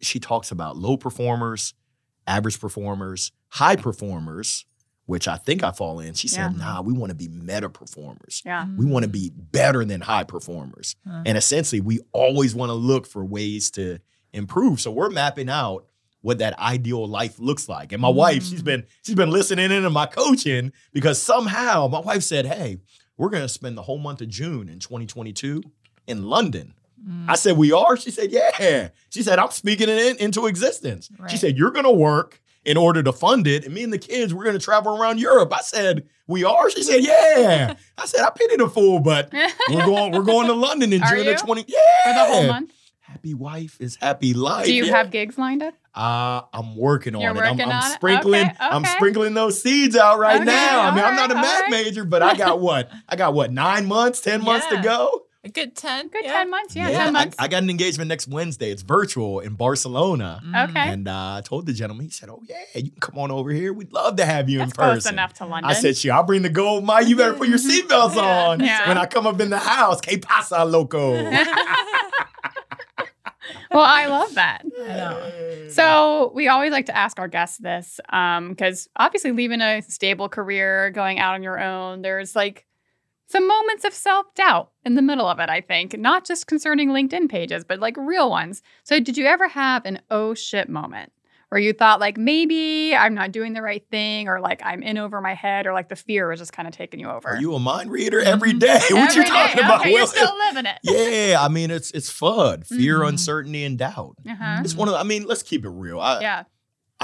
she 0.00 0.20
talks 0.20 0.50
about 0.50 0.76
low 0.76 0.96
performers, 0.96 1.72
average 2.26 2.60
performers, 2.60 3.32
high 3.48 3.76
performers, 3.76 4.66
which 5.06 5.26
I 5.28 5.36
think 5.36 5.62
I 5.64 5.70
fall 5.72 6.00
in. 6.00 6.14
She 6.14 6.28
said, 6.28 6.52
Yeah. 6.52 6.58
nah, 6.58 6.82
we 6.82 6.92
want 6.92 7.10
to 7.10 7.14
be 7.16 7.28
meta 7.28 7.68
performers. 7.70 8.42
Yeah. 8.44 8.66
We 8.76 8.84
want 8.86 9.04
to 9.04 9.08
be 9.08 9.30
better 9.34 9.84
than 9.84 10.00
high 10.00 10.24
performers. 10.24 10.94
And 11.24 11.38
essentially, 11.38 11.80
we 11.80 12.00
always 12.12 12.54
want 12.54 12.70
to 12.70 12.74
look 12.74 13.06
for 13.06 13.24
ways 13.24 13.70
to 13.72 13.98
improve. 14.32 14.80
So 14.80 14.90
we're 14.90 15.10
mapping 15.10 15.48
out 15.48 15.86
what 16.22 16.38
that 16.38 16.58
ideal 16.58 17.06
life 17.06 17.38
looks 17.38 17.68
like. 17.68 17.92
And 17.92 18.02
my 18.02 18.08
wife, 18.08 18.42
she's 18.44 18.62
Mm. 18.62 18.64
been 18.64 18.84
she's 19.02 19.14
been 19.14 19.30
listening 19.30 19.70
into 19.70 19.90
my 19.90 20.06
coaching 20.06 20.72
because 20.92 21.22
somehow 21.22 21.86
my 21.86 22.00
wife 22.00 22.24
said, 22.24 22.46
"Hey, 22.46 22.78
we're 23.16 23.28
going 23.28 23.44
to 23.44 23.48
spend 23.48 23.78
the 23.78 23.82
whole 23.82 23.98
month 23.98 24.20
of 24.20 24.28
June 24.28 24.68
in 24.68 24.80
2022 24.80 25.62
in 26.08 26.24
London." 26.24 26.74
Mm. 27.08 27.26
I 27.28 27.36
said, 27.36 27.56
"We 27.56 27.70
are." 27.70 27.96
She 27.96 28.10
said, 28.10 28.32
"Yeah." 28.32 28.88
She 29.10 29.22
said, 29.22 29.38
"I'm 29.38 29.52
speaking 29.52 29.88
it 29.88 29.98
in, 29.98 30.16
into 30.16 30.46
existence." 30.48 31.08
She 31.16 31.22
Right. 31.22 31.38
said, 31.38 31.56
"You're 31.56 31.70
going 31.70 31.84
to 31.84 31.92
work 31.92 32.40
in 32.66 32.76
order 32.76 33.02
to 33.02 33.12
fund 33.12 33.46
it, 33.46 33.64
and 33.64 33.72
me 33.72 33.82
and 33.82 33.92
the 33.92 33.98
kids, 33.98 34.34
we're 34.34 34.44
going 34.44 34.58
to 34.58 34.64
travel 34.64 35.00
around 35.00 35.18
Europe." 35.20 35.52
I 35.54 35.60
said, 35.62 36.06
"We 36.26 36.44
are." 36.44 36.68
She 36.70 36.82
said, 36.82 37.02
"Yeah." 37.02 37.74
I 37.96 38.06
said, 38.06 38.20
"I 38.22 38.30
pity 38.30 38.56
the 38.56 38.68
fool, 38.68 39.00
but 39.00 39.32
we're 39.70 39.86
going 39.86 40.12
we're 40.12 40.22
going 40.22 40.48
to 40.48 40.52
London 40.54 40.92
in 40.92 41.00
June 41.08 41.26
of 41.28 41.36
20 41.40 41.64
yeah 41.68 41.78
For 42.04 42.12
the 42.12 42.24
whole 42.34 42.46
month. 42.48 42.72
happy 43.00 43.32
wife 43.34 43.76
is 43.80 43.96
happy 43.96 44.34
life 44.34 44.66
Do 44.66 44.74
you 44.74 44.84
yeah. 44.86 44.96
have 44.96 45.10
gigs 45.10 45.38
lined 45.38 45.62
up? 45.62 45.74
uh 45.94 46.42
i'm 46.52 46.76
working 46.76 47.14
on 47.14 47.22
You're 47.22 47.34
it 47.34 47.38
I'm, 47.48 47.58
I'm 47.58 47.70
on 47.70 47.90
it? 47.90 47.94
sprinkling 47.94 48.44
Okay, 48.48 48.56
i'm 48.60 48.84
sprinkling 48.84 49.32
those 49.32 49.62
seeds 49.62 49.96
out 49.96 50.18
right 50.18 50.36
Okay, 50.36 50.44
now 50.44 50.80
i 50.82 50.94
mean 50.94 51.02
i'm 51.02 51.16
not 51.16 51.30
a 51.30 51.34
math 51.34 51.64
alright. 51.64 51.70
major 51.70 52.04
but 52.04 52.22
i 52.22 52.34
got 52.36 52.60
what 52.60 52.90
i 53.08 53.16
got 53.16 53.32
what 53.32 53.50
nine 53.50 53.86
months 53.86 54.20
ten 54.20 54.42
months 54.44 54.66
to 54.66 54.82
go 54.82 55.22
A 55.46 55.48
good 55.48 55.76
10. 55.76 56.08
Good 56.08 56.24
yeah. 56.24 56.32
10 56.38 56.50
months. 56.50 56.74
Yeah, 56.74 56.88
Yeah, 56.90 57.04
10 57.04 57.06
I- 57.06 57.10
months. 57.20 57.36
I, 57.38 57.46
got 57.46 57.62
an 57.62 57.70
engagement 57.70 58.08
next 58.08 58.26
wednesday 58.26 58.70
it's 58.72 58.82
virtual 58.82 59.38
in 59.40 59.54
barcelona 59.54 60.40
Mm. 60.44 60.68
Okay. 60.70 60.80
and 60.80 61.06
uh, 61.08 61.36
i 61.38 61.42
told 61.44 61.66
the 61.66 61.72
gentleman 61.72 62.06
he 62.06 62.10
said 62.10 62.28
oh 62.28 62.42
yeah 62.48 62.56
you 62.74 62.90
can 62.90 63.00
come 63.00 63.18
on 63.18 63.30
over 63.30 63.50
here 63.50 63.72
we'd 63.72 63.92
love 63.92 64.16
to 64.16 64.24
have 64.24 64.48
you 64.50 64.58
That's 64.58 64.72
in 64.72 64.76
person 64.76 64.92
close 65.02 65.06
enough 65.12 65.32
to 65.34 65.46
London. 65.46 65.70
I 65.70 65.74
said, 65.74 65.96
"Sure, 65.96 66.12
I'll 66.14 66.24
bring 66.24 66.42
the 66.42 66.48
gold 66.48 66.84
mine. 66.84 67.06
You 67.08 67.16
better 67.16 67.34
put 67.34 67.48
your 67.48 67.58
seatbelts 67.68 68.16
Yeah. 68.16 68.48
on 68.48 68.60
Yeah. 68.60 68.88
when 68.88 68.98
I 68.98 69.06
come 69.06 69.26
up 69.26 69.40
in 69.40 69.50
the 69.50 69.58
house. 69.58 70.00
Que 70.00 70.18
pasa, 70.18 70.64
loco?" 70.64 71.14
well, 73.70 73.84
I 73.84 74.06
love 74.06 74.34
that. 74.34 74.64
I. 74.80 75.68
So 75.70 76.32
we 76.34 76.48
always 76.48 76.72
like 76.72 76.86
to 76.86 76.96
ask 76.96 77.18
our 77.18 77.28
guests 77.28 77.58
this 77.58 78.00
because 78.06 78.88
obviously 78.96 79.32
leaving 79.32 79.60
a 79.60 79.82
stable 79.82 80.28
career, 80.28 80.90
going 80.90 81.18
out 81.18 81.34
on 81.34 81.42
your 81.42 81.60
own, 81.60 82.02
there's 82.02 82.34
like 82.34 82.64
some 83.28 83.46
moments 83.48 83.84
of 83.84 83.92
self 83.92 84.26
doubt 84.34 84.70
in 84.84 84.94
the 84.94 85.02
middle 85.02 85.26
of 85.26 85.38
it, 85.40 85.48
I 85.48 85.60
think, 85.60 85.98
not 85.98 86.24
just 86.24 86.46
concerning 86.46 86.90
LinkedIn 86.90 87.28
pages, 87.28 87.64
but 87.64 87.80
like 87.80 87.96
real 87.96 88.30
ones. 88.30 88.62
So 88.84 89.00
did 89.00 89.16
you 89.18 89.26
ever 89.26 89.48
have 89.48 89.84
an 89.84 90.00
oh 90.10 90.34
shit 90.34 90.68
moment 90.68 91.12
where 91.48 91.60
you 91.60 91.72
thought 91.72 92.00
like 92.00 92.16
maybe 92.18 92.94
I'm 92.94 93.14
not 93.14 93.30
doing 93.30 93.52
the 93.52 93.62
right 93.62 93.84
thing 93.90 94.26
or 94.28 94.40
like 94.40 94.60
I'm 94.64 94.82
in 94.82 94.98
over 94.98 95.20
my 95.20 95.34
head 95.34 95.66
or 95.66 95.72
like 95.72 95.88
the 95.88 95.94
fear 95.96 96.28
was 96.28 96.40
just 96.40 96.52
kind 96.52 96.66
of 96.66 96.74
taking 96.74 96.98
you 96.98 97.08
over? 97.08 97.28
Are 97.30 97.40
you 97.40 97.54
a 97.54 97.58
mind 97.60 97.90
reader 97.90 98.20
every 98.20 98.52
day? 98.52 98.80
what 98.90 98.90
Mm-hmm. 98.90 98.96
Every 98.96 99.16
you 99.16 99.22
day. 99.22 99.28
talking 99.28 99.58
about? 99.60 99.80
Okay, 99.80 99.92
you're 99.92 100.06
still 100.08 100.36
living 100.48 100.66
it. 100.66 100.78
yeah, 101.30 101.36
I 101.40 101.48
mean 101.48 101.70
it's 101.70 101.90
it's 101.92 102.10
fun. 102.10 102.62
Fear, 102.62 102.96
Mm-hmm. 102.98 103.04
Mhm. 103.04 103.08
uncertainty, 103.08 103.64
and 103.64 103.78
doubt. 103.78 104.16
Uh-huh. 104.28 104.60
It's 104.64 104.74
one 104.74 104.88
of. 104.88 104.94
the- 104.94 105.00
I 105.00 105.04
mean, 105.04 105.24
let's 105.24 105.42
keep 105.44 105.64
it 105.64 105.70
real. 105.70 106.00
I 106.00 106.20
Yeah. 106.20 106.42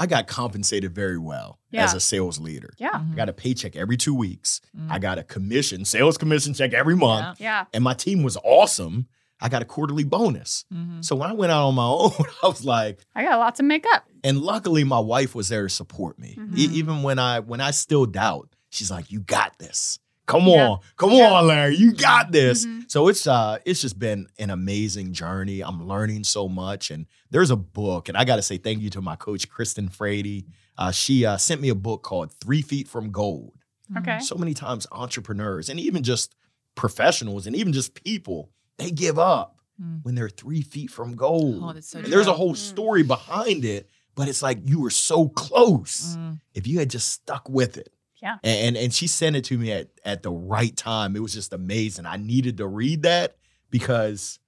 I 0.03 0.05
got 0.05 0.27
compensated 0.27 0.93
very 0.93 1.17
well 1.17 1.59
Yeah. 1.71 1.85
as 1.85 1.93
a 1.93 1.99
sales 2.01 2.37
leader. 2.37 2.73
Yeah. 2.77 2.89
I 3.11 3.15
got 3.15 3.29
a 3.29 3.33
paycheck 3.33 3.77
every 3.77 3.95
two 3.95 4.13
weeks. 4.13 4.59
Mm. 4.77 4.91
I 4.91 4.99
got 4.99 5.17
a 5.17 5.23
commission, 5.23 5.85
sales 5.85 6.17
commission 6.17 6.53
check 6.53 6.73
every 6.73 6.95
month, 6.97 7.39
Yeah. 7.39 7.65
and 7.73 7.83
my 7.85 7.93
team 7.93 8.21
was 8.21 8.35
awesome. 8.43 9.07
I 9.39 9.47
got 9.47 9.61
a 9.61 9.65
quarterly 9.65 10.03
bonus. 10.03 10.65
Mhm. 10.73 11.05
So 11.05 11.15
when 11.15 11.29
I 11.29 11.33
went 11.33 11.53
out 11.53 11.67
on 11.67 11.75
my 11.75 11.85
own, 12.01 12.11
I 12.43 12.47
was 12.47 12.65
like, 12.65 12.99
I 13.15 13.23
got 13.23 13.33
a 13.35 13.37
lot 13.37 13.55
to 13.55 13.63
make 13.63 13.85
up. 13.93 14.05
and 14.25 14.41
luckily 14.41 14.83
my 14.83 14.99
wife 14.99 15.33
was 15.35 15.47
there 15.47 15.63
to 15.63 15.69
support 15.69 16.19
me. 16.19 16.31
E- 16.55 16.67
Mhm. 16.67 16.73
even 16.73 17.03
when 17.03 17.17
I 17.17 17.39
when 17.39 17.61
I 17.61 17.71
still 17.71 18.05
doubt, 18.05 18.49
she's 18.71 18.91
like, 18.91 19.09
"You 19.09 19.21
got 19.21 19.57
this. 19.57 19.99
Come 20.25 20.43
Yeah. 20.47 20.69
on, 20.69 20.79
come 20.97 21.11
Yeah. 21.11 21.31
on, 21.33 21.47
Larry, 21.47 21.75
you 21.75 21.91
got 21.93 22.31
this." 22.31 22.65
Mhm. 22.65 22.89
So 22.89 23.07
it's 23.09 23.27
uh 23.27 23.57
it's 23.65 23.81
just 23.81 23.99
been 23.99 24.27
an 24.39 24.49
amazing 24.49 25.13
journey. 25.13 25.61
I'm 25.61 25.87
learning 25.87 26.23
so 26.23 26.47
much, 26.47 26.91
and 26.91 27.05
there's 27.29 27.49
a 27.51 27.55
book, 27.57 28.07
and 28.09 28.17
I 28.17 28.23
got 28.23 28.37
to 28.37 28.41
say 28.41 28.57
thank 28.57 28.81
you 28.81 28.89
to 28.91 29.01
my 29.01 29.15
coach 29.15 29.49
Kristen 29.49 29.89
Frady. 29.89 30.45
Uh, 30.77 30.91
she 30.91 31.25
uh, 31.25 31.37
sent 31.37 31.61
me 31.61 31.69
a 31.69 31.75
book 31.75 32.01
called 32.03 32.31
Three 32.33 32.61
Feet 32.61 32.87
from 32.87 33.11
Gold. 33.11 33.53
Okay. 33.97 34.19
So 34.21 34.35
many 34.35 34.53
times 34.53 34.87
entrepreneurs 34.91 35.69
and 35.69 35.79
even 35.79 36.01
just 36.03 36.35
professionals 36.75 37.45
and 37.45 37.55
even 37.55 37.73
just 37.73 37.93
people 37.93 38.49
they 38.77 38.89
give 38.91 39.19
up 39.19 39.57
Mm. 39.81 40.03
when 40.03 40.13
they're 40.15 40.29
three 40.29 40.61
feet 40.61 40.89
from 40.91 41.15
gold. 41.15 41.59
Oh, 41.63 41.73
that's 41.73 41.89
so 41.89 41.97
And 41.99 42.07
there's 42.07 42.27
a 42.27 42.33
whole 42.33 42.53
Mm. 42.53 42.57
story 42.57 43.01
behind 43.03 43.65
it, 43.65 43.89
but 44.15 44.27
it's 44.27 44.41
like 44.43 44.59
you 44.65 44.79
were 44.79 44.91
so 44.91 45.29
close. 45.29 46.15
Mm. 46.15 46.39
If 46.53 46.67
you 46.67 46.77
had 46.79 46.89
just 46.91 47.09
stuck 47.09 47.49
with 47.49 47.77
it. 47.77 47.91
Yeah. 48.23 48.37
And 48.43 48.75
and 48.77 48.91
she 48.93 49.05
sent 49.07 49.35
it 49.35 49.43
to 49.45 49.57
me 49.57 49.71
at, 49.73 49.89
at 50.05 50.23
the 50.23 50.31
right 50.31 50.75
time. 50.75 51.15
It 51.15 51.19
was 51.21 51.33
just 51.33 51.51
amazing. 51.53 52.05
I 52.07 52.15
needed 52.17 52.57
to 52.57 52.65
read 52.67 53.03
that 53.03 53.35
because 53.69 54.39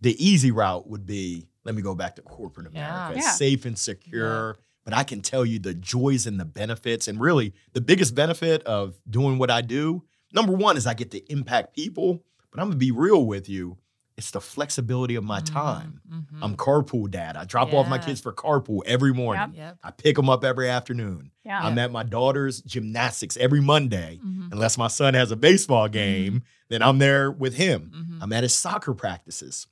the 0.00 0.16
easy 0.24 0.50
route 0.50 0.88
would 0.88 1.06
be 1.06 1.46
let 1.64 1.74
me 1.74 1.82
go 1.82 1.94
back 1.94 2.16
to 2.16 2.22
corporate 2.22 2.66
America. 2.68 3.12
It's 3.18 3.26
Yeah. 3.26 3.32
safe 3.32 3.64
and 3.66 3.78
secure. 3.78 4.56
But 4.84 4.94
I 4.94 5.04
can 5.04 5.20
tell 5.20 5.44
you 5.46 5.60
the 5.60 5.74
joys 5.74 6.26
and 6.26 6.40
the 6.40 6.44
benefits. 6.44 7.06
And 7.06 7.20
really, 7.20 7.52
the 7.72 7.80
biggest 7.80 8.16
benefit 8.16 8.64
of 8.64 8.98
doing 9.08 9.38
what 9.38 9.48
I 9.48 9.60
do, 9.60 10.02
number 10.32 10.52
one, 10.52 10.76
is 10.76 10.88
I 10.88 10.94
get 10.94 11.12
to 11.12 11.18
impact 11.32 11.76
people. 11.76 12.24
But 12.50 12.60
I'm 12.60 12.66
gonna 12.68 12.78
be 12.78 12.90
real 12.90 13.24
with 13.26 13.48
you. 13.48 13.78
It's 14.16 14.30
the 14.30 14.40
flexibility 14.40 15.14
of 15.14 15.24
my 15.24 15.40
time. 15.40 16.00
Mhm. 16.10 16.24
I'm 16.42 16.56
carpool 16.56 17.10
dad. 17.10 17.36
I 17.36 17.44
drop 17.44 17.72
off 17.72 17.88
my 17.88 17.98
kids 17.98 18.20
for 18.20 18.32
carpool 18.32 18.80
every 18.84 19.12
morning. 19.14 19.54
Yep. 19.56 19.78
I 19.82 19.90
pick 19.90 20.16
them 20.16 20.28
up 20.28 20.44
every 20.44 20.68
afternoon. 20.68 21.30
Yeah. 21.44 21.60
I'm 21.60 21.78
at 21.78 21.90
my 21.90 22.02
daughter's 22.02 22.60
gymnastics 22.60 23.36
every 23.38 23.60
Monday. 23.62 24.20
Mhm. 24.22 24.52
Unless 24.52 24.76
my 24.76 24.88
son 24.88 25.14
has 25.14 25.30
a 25.30 25.36
baseball 25.36 25.88
game, 25.88 26.42
then 26.68 26.82
I'm 26.82 26.98
there 26.98 27.30
with 27.30 27.54
him. 27.54 27.90
Mhm. 27.94 28.18
I'm 28.22 28.32
at 28.34 28.42
his 28.42 28.54
soccer 28.54 28.92
practices. 28.92 29.66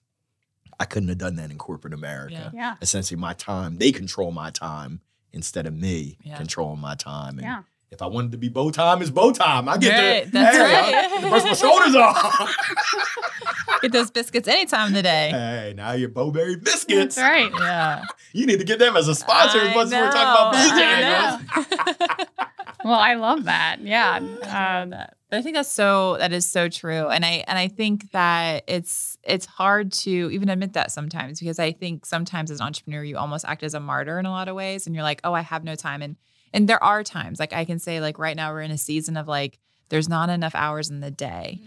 I 0.79 0.87
couldn't 0.87 1.11
have 1.11 1.19
done 1.19 1.37
that 1.37 1.51
in 1.51 1.59
corporate 1.59 1.93
America. 1.93 2.51
Yeah. 2.55 2.77
Essentially, 2.81 3.21
my 3.21 3.35
time, 3.35 3.77
they 3.77 3.93
control 3.93 4.33
my 4.33 4.51
time 4.51 5.01
instead 5.33 5.67
of 5.67 5.75
me 5.75 6.17
Yeah. 6.23 6.39
controlling 6.39 6.81
my 6.81 6.95
time. 6.95 7.35
And 7.39 7.43
Yeah. 7.43 7.63
If 7.91 8.03
I 8.03 8.07
wanted 8.07 8.31
to 8.33 8.39
be 8.39 8.49
Bo 8.49 8.71
time, 8.71 9.03
it's 9.03 9.11
Bo 9.11 9.33
time. 9.33 9.69
I 9.69 9.77
get 9.77 9.91
Right, 9.99 10.25
to, 10.25 10.31
that's 10.31 10.57
hey, 10.57 10.63
right. 10.63 11.25
I 11.25 11.29
brush 11.29 11.43
my 11.45 11.55
shoulders 11.55 11.97
off. 11.97 12.57
Get 13.83 13.93
those 13.93 14.11
biscuits 14.11 14.47
any 14.47 14.67
time 14.67 14.89
of 14.89 14.95
the 14.95 15.03
day. 15.03 15.31
hey, 15.31 15.73
now 15.75 15.93
your 15.93 16.11
Bo-Berry 16.11 16.57
biscuits. 16.57 17.15
That's 17.17 17.19
right. 17.19 17.51
Yeah. 17.53 18.05
You 18.35 18.45
need 18.47 18.59
to 18.59 18.65
get 18.65 18.79
them 18.79 18.95
as 18.97 19.09
a 19.09 19.15
sponsor 19.15 19.59
as 19.59 19.75
much 19.75 19.87
as 19.87 19.93
we're 19.93 20.11
talking 20.11 20.21
about 20.21 20.55
I 20.55 21.39
BJ. 21.57 22.17
know. 22.19 22.25
Well, 22.85 22.99
I 22.99 23.15
love 23.15 23.45
that. 23.45 23.81
Yeah. 23.83 24.17
Um, 24.17 24.95
I 25.33 25.43
think 25.43 25.55
that's 25.55 25.69
so 25.69 26.17
that 26.19 26.33
is 26.33 26.47
so 26.47 26.69
true. 26.71 27.09
And 27.09 27.25
I 27.27 27.45
and 27.47 27.59
I 27.59 27.69
think 27.69 28.11
that 28.13 28.65
it's 28.67 29.19
it's 29.23 29.45
hard 29.45 29.93
to 29.93 30.31
even 30.33 30.49
admit 30.49 30.73
that 30.73 30.91
sometimes 30.91 31.41
because 31.41 31.59
I 31.59 31.73
think 31.73 32.07
sometimes 32.07 32.51
as 32.51 32.61
an 32.61 32.67
entrepreneur 32.67 33.05
you 33.05 33.19
almost 33.19 33.45
act 33.47 33.63
as 33.65 33.75
a 33.75 33.81
martyr 33.81 34.19
in 34.19 34.25
a 34.25 34.31
lot 34.31 34.49
of 34.49 34.55
ways 34.55 34.87
and 34.87 34.95
you're 34.95 35.03
like, 35.05 35.21
"Oh, 35.25 35.35
I 35.35 35.43
have 35.43 35.63
no 35.63 35.75
time." 35.75 36.01
And 36.01 36.17
and 36.53 36.69
there 36.69 36.83
are 36.83 37.03
times 37.05 37.39
like 37.41 37.53
I 37.53 37.65
can 37.65 37.79
say 37.79 38.01
like 38.01 38.19
right 38.19 38.37
now 38.37 38.53
we're 38.53 38.61
in 38.63 38.71
a 38.71 38.79
season 38.79 39.17
of 39.17 39.29
like 39.29 39.59
there's 39.89 40.09
not 40.09 40.29
enough 40.31 40.55
hours 40.55 40.89
in 40.91 41.01
the 41.01 41.11
day. 41.11 41.61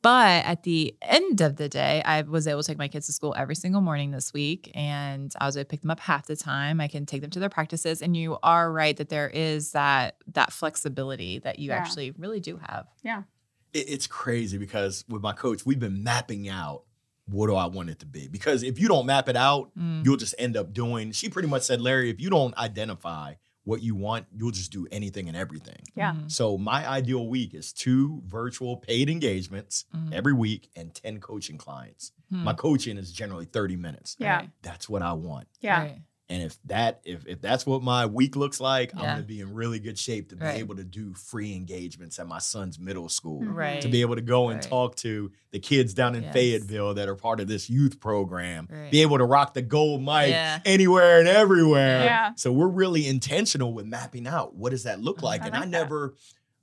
But 0.00 0.44
at 0.44 0.62
the 0.62 0.94
end 1.02 1.40
of 1.40 1.56
the 1.56 1.68
day, 1.68 2.02
I 2.04 2.22
was 2.22 2.46
able 2.46 2.62
to 2.62 2.66
take 2.68 2.78
my 2.78 2.86
kids 2.86 3.06
to 3.06 3.12
school 3.12 3.34
every 3.36 3.56
single 3.56 3.80
morning 3.80 4.12
this 4.12 4.32
week, 4.32 4.70
and 4.72 5.34
I 5.40 5.46
was 5.46 5.56
able 5.56 5.64
to 5.64 5.68
pick 5.68 5.80
them 5.80 5.90
up 5.90 5.98
half 5.98 6.26
the 6.28 6.36
time. 6.36 6.80
I 6.80 6.86
can 6.86 7.04
take 7.04 7.20
them 7.20 7.30
to 7.30 7.40
their 7.40 7.48
practices, 7.48 8.00
and 8.00 8.16
you 8.16 8.38
are 8.44 8.70
right 8.70 8.96
that 8.96 9.08
there 9.08 9.28
is 9.28 9.72
that 9.72 10.14
that 10.34 10.52
flexibility 10.52 11.40
that 11.40 11.58
you 11.58 11.70
Yeah. 11.70 11.78
actually 11.78 12.12
really 12.12 12.38
do 12.40 12.58
have. 12.58 12.86
it- 13.74 13.90
it's 13.90 14.06
crazy 14.06 14.56
because 14.56 15.04
with 15.08 15.20
my 15.20 15.32
coach, 15.32 15.66
we've 15.66 15.78
been 15.80 16.02
mapping 16.04 16.48
out 16.48 16.84
what 17.26 17.48
do 17.48 17.54
I 17.56 17.66
want 17.66 17.90
it 17.90 17.98
to 17.98 18.06
be. 18.06 18.26
Because 18.28 18.62
if 18.62 18.78
you 18.78 18.88
don't 18.88 19.04
map 19.04 19.28
it 19.28 19.36
out, 19.36 19.70
Mm. 19.76 20.04
you'll 20.04 20.16
just 20.16 20.34
end 20.38 20.56
up 20.56 20.72
doing. 20.72 21.12
She 21.12 21.28
pretty 21.28 21.48
much 21.48 21.62
said, 21.64 21.80
Larry, 21.80 22.08
if 22.08 22.18
you 22.20 22.30
don't 22.30 22.56
identify 22.56 23.34
what 23.68 23.82
you 23.82 23.94
want, 23.94 24.24
you'll 24.34 24.50
just 24.50 24.72
do 24.72 24.86
anything 24.90 25.28
and 25.28 25.36
everything. 25.36 25.82
Yeah. 25.94 26.14
Mhm. 26.14 26.30
So 26.32 26.56
my 26.56 26.88
ideal 26.88 27.28
week 27.28 27.52
is 27.52 27.70
two 27.72 28.22
virtual 28.26 28.78
paid 28.78 29.10
engagements 29.10 29.84
Mhm. 29.94 30.12
every 30.14 30.32
week 30.32 30.70
and 30.74 30.94
10 30.94 31.20
coaching 31.20 31.58
clients. 31.58 32.12
Hmm. 32.30 32.44
My 32.44 32.54
coaching 32.54 32.96
is 32.96 33.12
generally 33.12 33.44
30 33.44 33.76
minutes. 33.76 34.16
Yeah. 34.18 34.36
Right. 34.36 34.50
That's 34.62 34.88
what 34.88 35.02
I 35.02 35.12
want. 35.12 35.48
Yeah. 35.60 35.82
Right. 35.82 35.98
And 36.30 36.42
if 36.42 36.58
that 36.66 37.00
if 37.04 37.26
if 37.26 37.40
that's 37.40 37.64
what 37.64 37.82
my 37.82 38.04
week 38.04 38.36
looks 38.36 38.60
like, 38.60 38.94
I'm 38.94 39.00
gonna 39.02 39.22
be 39.22 39.40
in 39.40 39.54
really 39.54 39.78
good 39.78 39.98
shape 39.98 40.28
to 40.28 40.36
be 40.36 40.44
Right. 40.44 40.58
able 40.58 40.76
to 40.76 40.84
do 40.84 41.14
free 41.14 41.54
engagements 41.54 42.18
at 42.18 42.26
my 42.26 42.38
son's 42.38 42.78
middle 42.78 43.08
school. 43.08 43.40
Mhm. 43.40 43.54
Right. 43.54 43.80
To 43.80 43.88
be 43.88 44.02
able 44.02 44.14
to 44.14 44.20
go 44.20 44.50
and 44.50 44.56
Right. 44.58 44.68
talk 44.68 44.94
to 44.96 45.32
the 45.52 45.58
kids 45.58 45.94
down 45.94 46.14
in 46.14 46.24
Yes. 46.24 46.34
Fayetteville 46.34 46.92
that 46.94 47.08
are 47.08 47.14
part 47.14 47.40
of 47.40 47.48
this 47.48 47.70
youth 47.70 47.98
program, 47.98 48.68
Right. 48.70 48.90
be 48.90 49.00
able 49.00 49.16
to 49.16 49.24
rock 49.24 49.54
the 49.54 49.62
gold 49.62 50.02
mic 50.02 50.28
Yeah. 50.28 50.60
anywhere 50.66 51.18
and 51.18 51.28
everywhere. 51.28 52.04
Yeah. 52.04 52.32
So 52.36 52.52
we're 52.52 52.68
really 52.68 53.06
intentional 53.06 53.72
with 53.72 53.86
mapping 53.86 54.26
out 54.26 54.54
what 54.54 54.70
does 54.70 54.82
that 54.82 55.00
look 55.00 55.22
like. 55.22 55.40
I 55.40 55.46
and 55.46 55.54
like 55.54 55.62
I 55.62 55.66
never, 55.66 56.14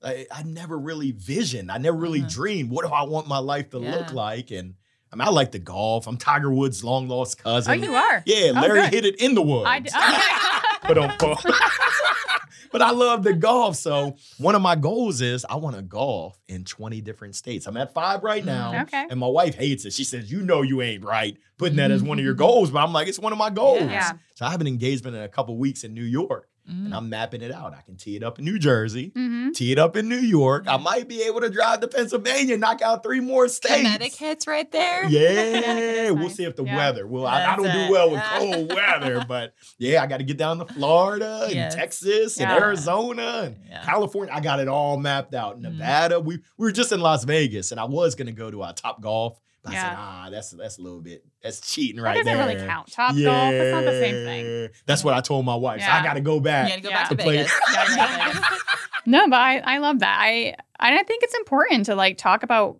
I, 0.04 0.28
I 0.30 0.43
never 0.43 0.78
really 0.78 1.10
visioned. 1.12 1.71
I 1.71 1.80
never 1.80 1.97
really 1.97 2.21
Mhm. 2.21 2.30
dreamed. 2.30 2.69
What 2.69 2.86
do 2.86 2.93
I 2.93 3.01
want 3.04 3.28
my 3.28 3.39
life 3.39 3.71
to 3.71 3.80
Yeah. 3.80 3.95
look 3.95 4.13
like? 4.13 4.51
And 4.51 4.75
I 5.15 5.17
mean, 5.17 5.28
I 5.30 5.32
like 5.32 5.54
the 5.54 5.60
golf. 5.60 6.08
I'm 6.08 6.17
Tiger 6.17 6.51
Woods' 6.51 6.84
long 6.84 7.08
lost 7.08 7.41
cousin. 7.41 7.71
Oh, 7.71 7.86
you 7.86 7.95
are. 7.95 8.21
Yeah, 8.25 8.51
Oh, 8.54 8.60
Larry 8.60 8.82
good. 8.82 8.93
hit 8.93 9.06
it 9.06 9.15
in 9.21 9.34
the 9.34 9.41
woods. 9.41 9.65
I 9.69 9.80
d- 9.80 9.89
okay. 9.89 10.88
but 10.93 10.97
um, 10.97 11.12
but 12.73 12.82
I 12.82 12.91
love 12.91 13.23
the 13.23 13.34
golf. 13.34 13.78
So 13.78 14.17
one 14.39 14.56
of 14.56 14.62
my 14.62 14.75
goals 14.75 15.21
is 15.21 15.45
I 15.49 15.56
want 15.56 15.78
to 15.78 15.82
golf 15.82 16.38
in 16.49 16.65
20 16.65 16.99
different 16.99 17.36
states. 17.36 17.65
I'm 17.65 17.78
at 17.78 17.93
five 17.93 18.23
right 18.23 18.43
now. 18.43 18.73
Mhm. 18.73 18.82
Okay. 18.84 19.08
And 19.10 19.17
my 19.19 19.28
wife 19.28 19.56
hates 19.56 19.86
it. 19.86 19.93
She 19.93 20.04
says, 20.04 20.30
You 20.30 20.41
know, 20.41 20.62
you 20.63 20.82
ain't 20.82 21.06
right 21.06 21.38
putting 21.58 21.78
that 21.78 21.91
as 21.91 22.04
one 22.04 22.19
of 22.19 22.25
your 22.25 22.34
goals. 22.45 22.71
But 22.71 22.84
I'm 22.84 22.91
like, 22.91 23.08
It's 23.08 23.17
one 23.19 23.32
of 23.32 23.38
my 23.38 23.49
goals. 23.49 23.84
Yeah. 23.84 24.12
So 24.36 24.45
I 24.45 24.51
have 24.51 24.60
an 24.62 24.67
engagement 24.67 25.15
in 25.15 25.21
a 25.23 25.30
couple 25.30 25.58
weeks 25.58 25.84
in 25.86 25.93
New 25.93 26.04
York 26.04 26.49
Mhm. 26.69 26.86
and 26.86 26.95
I'm 26.95 27.10
mapping 27.10 27.41
it 27.41 27.51
out. 27.51 27.73
I 27.73 27.82
can 27.82 27.95
tee 27.95 28.15
it 28.15 28.23
up 28.23 28.39
in 28.39 28.45
New 28.45 28.58
Jersey, 28.58 29.12
hmm 29.15 29.51
tee 29.51 29.71
it 29.71 29.78
up 29.80 29.95
in 29.95 30.10
New 30.10 30.17
York. 30.17 30.65
I 30.67 30.78
might 30.78 31.08
be 31.08 31.21
able 31.23 31.41
to 31.41 31.49
drive 31.49 31.80
to 31.82 31.88
Pennsylvania, 31.88 32.58
knock 32.58 32.82
out 32.82 33.04
three 33.04 33.19
more 33.19 33.47
states. 33.47 33.75
Connecticut's 33.75 34.47
right 34.47 34.71
there. 34.71 35.06
Yeah, 35.08 36.10
we'll 36.12 36.23
nice. 36.23 36.36
see 36.36 36.43
if 36.43 36.56
the 36.56 36.63
Yeah. 36.65 36.75
weather. 36.75 37.06
Well, 37.08 37.25
I, 37.28 37.54
I 37.54 37.56
don't 37.56 37.65
That's 37.65 37.88
do 37.88 37.91
well 37.93 38.10
with 38.12 38.21
cold 38.23 38.73
weather, 38.75 39.23
but 39.28 39.54
yeah, 39.78 40.01
I 40.01 40.08
got 40.08 40.17
to 40.17 40.23
get 40.23 40.38
down 40.38 40.58
to 40.60 40.65
Florida 40.65 41.41
and 41.45 41.54
Yes. 41.54 41.75
Texas 41.75 42.39
and 42.39 42.49
Arizona 42.51 43.41
and 43.45 43.58
Yeah. 43.69 43.84
California. 43.86 44.34
I 44.34 44.39
got 44.39 44.60
it 44.60 44.67
all 44.67 44.97
mapped 44.97 45.34
out. 45.36 45.58
Mhm. 45.58 45.62
Nevada. 45.62 46.19
We 46.19 46.38
we 46.58 46.65
were 46.65 46.71
just 46.71 46.91
in 46.91 46.99
Las 46.99 47.23
Vegas, 47.25 47.71
and 47.71 47.80
I 47.80 47.86
was 47.86 48.15
gonna 48.15 48.32
go 48.32 48.49
to 48.51 48.63
our 48.63 48.73
Top 48.73 49.01
Golf, 49.01 49.39
but 49.65 49.73
I 49.73 49.78
said, 49.78 49.82
Yeah. 49.88 49.95
ah, 49.97 50.28
that's 50.32 50.51
that's 50.51 50.78
a 50.78 50.82
little 50.82 51.01
bit 51.01 51.25
that's 51.41 51.60
cheating 51.62 51.97
That 51.97 52.04
right 52.04 52.17
doesn't 52.17 52.25
there. 52.38 52.47
really 52.47 52.65
count. 52.65 52.91
Top 52.91 53.15
golf, 53.15 53.54
it's 53.54 53.73
not 53.73 53.84
the 53.84 53.99
same 53.99 54.25
thing. 54.25 54.69
That's 54.86 55.04
what 55.04 55.13
I 55.13 55.21
told 55.21 55.45
my 55.45 55.56
wife. 55.56 55.82
So 55.82 55.88
I 55.89 56.04
got 56.04 56.13
to 56.13 56.21
go 56.21 56.39
back. 56.39 56.69
You 56.69 56.82
back. 56.82 56.84
gotta 56.84 56.84
go 56.84 56.89
Yeah. 56.89 56.95
back 57.01 57.10
to 57.10 57.15
To 57.17 57.23
play- 57.23 57.38
Vegas. 57.38 57.54
Yeah, 57.73 57.89
you 57.89 57.95
gotta 57.95 58.39
go. 58.39 58.56
No, 59.08 59.30
but 59.30 59.38
I, 59.39 59.58
I 59.60 59.78
love 59.80 59.99
that. 59.99 60.17
I 60.19 60.56
and 60.80 60.95
I 60.99 61.04
think 61.04 61.21
it's 61.23 61.36
important 61.36 61.86
to 61.88 61.95
like 61.95 62.17
talk 62.17 62.41
about 62.43 62.80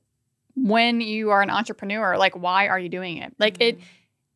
when 0.56 1.02
you 1.02 1.30
are 1.32 1.42
an 1.42 1.50
entrepreneur, 1.50 2.18
like 2.18 2.36
why 2.36 2.68
are 2.68 2.80
you 2.80 2.90
doing 2.90 3.18
it? 3.18 3.34
Like 3.38 3.62
it 3.62 3.80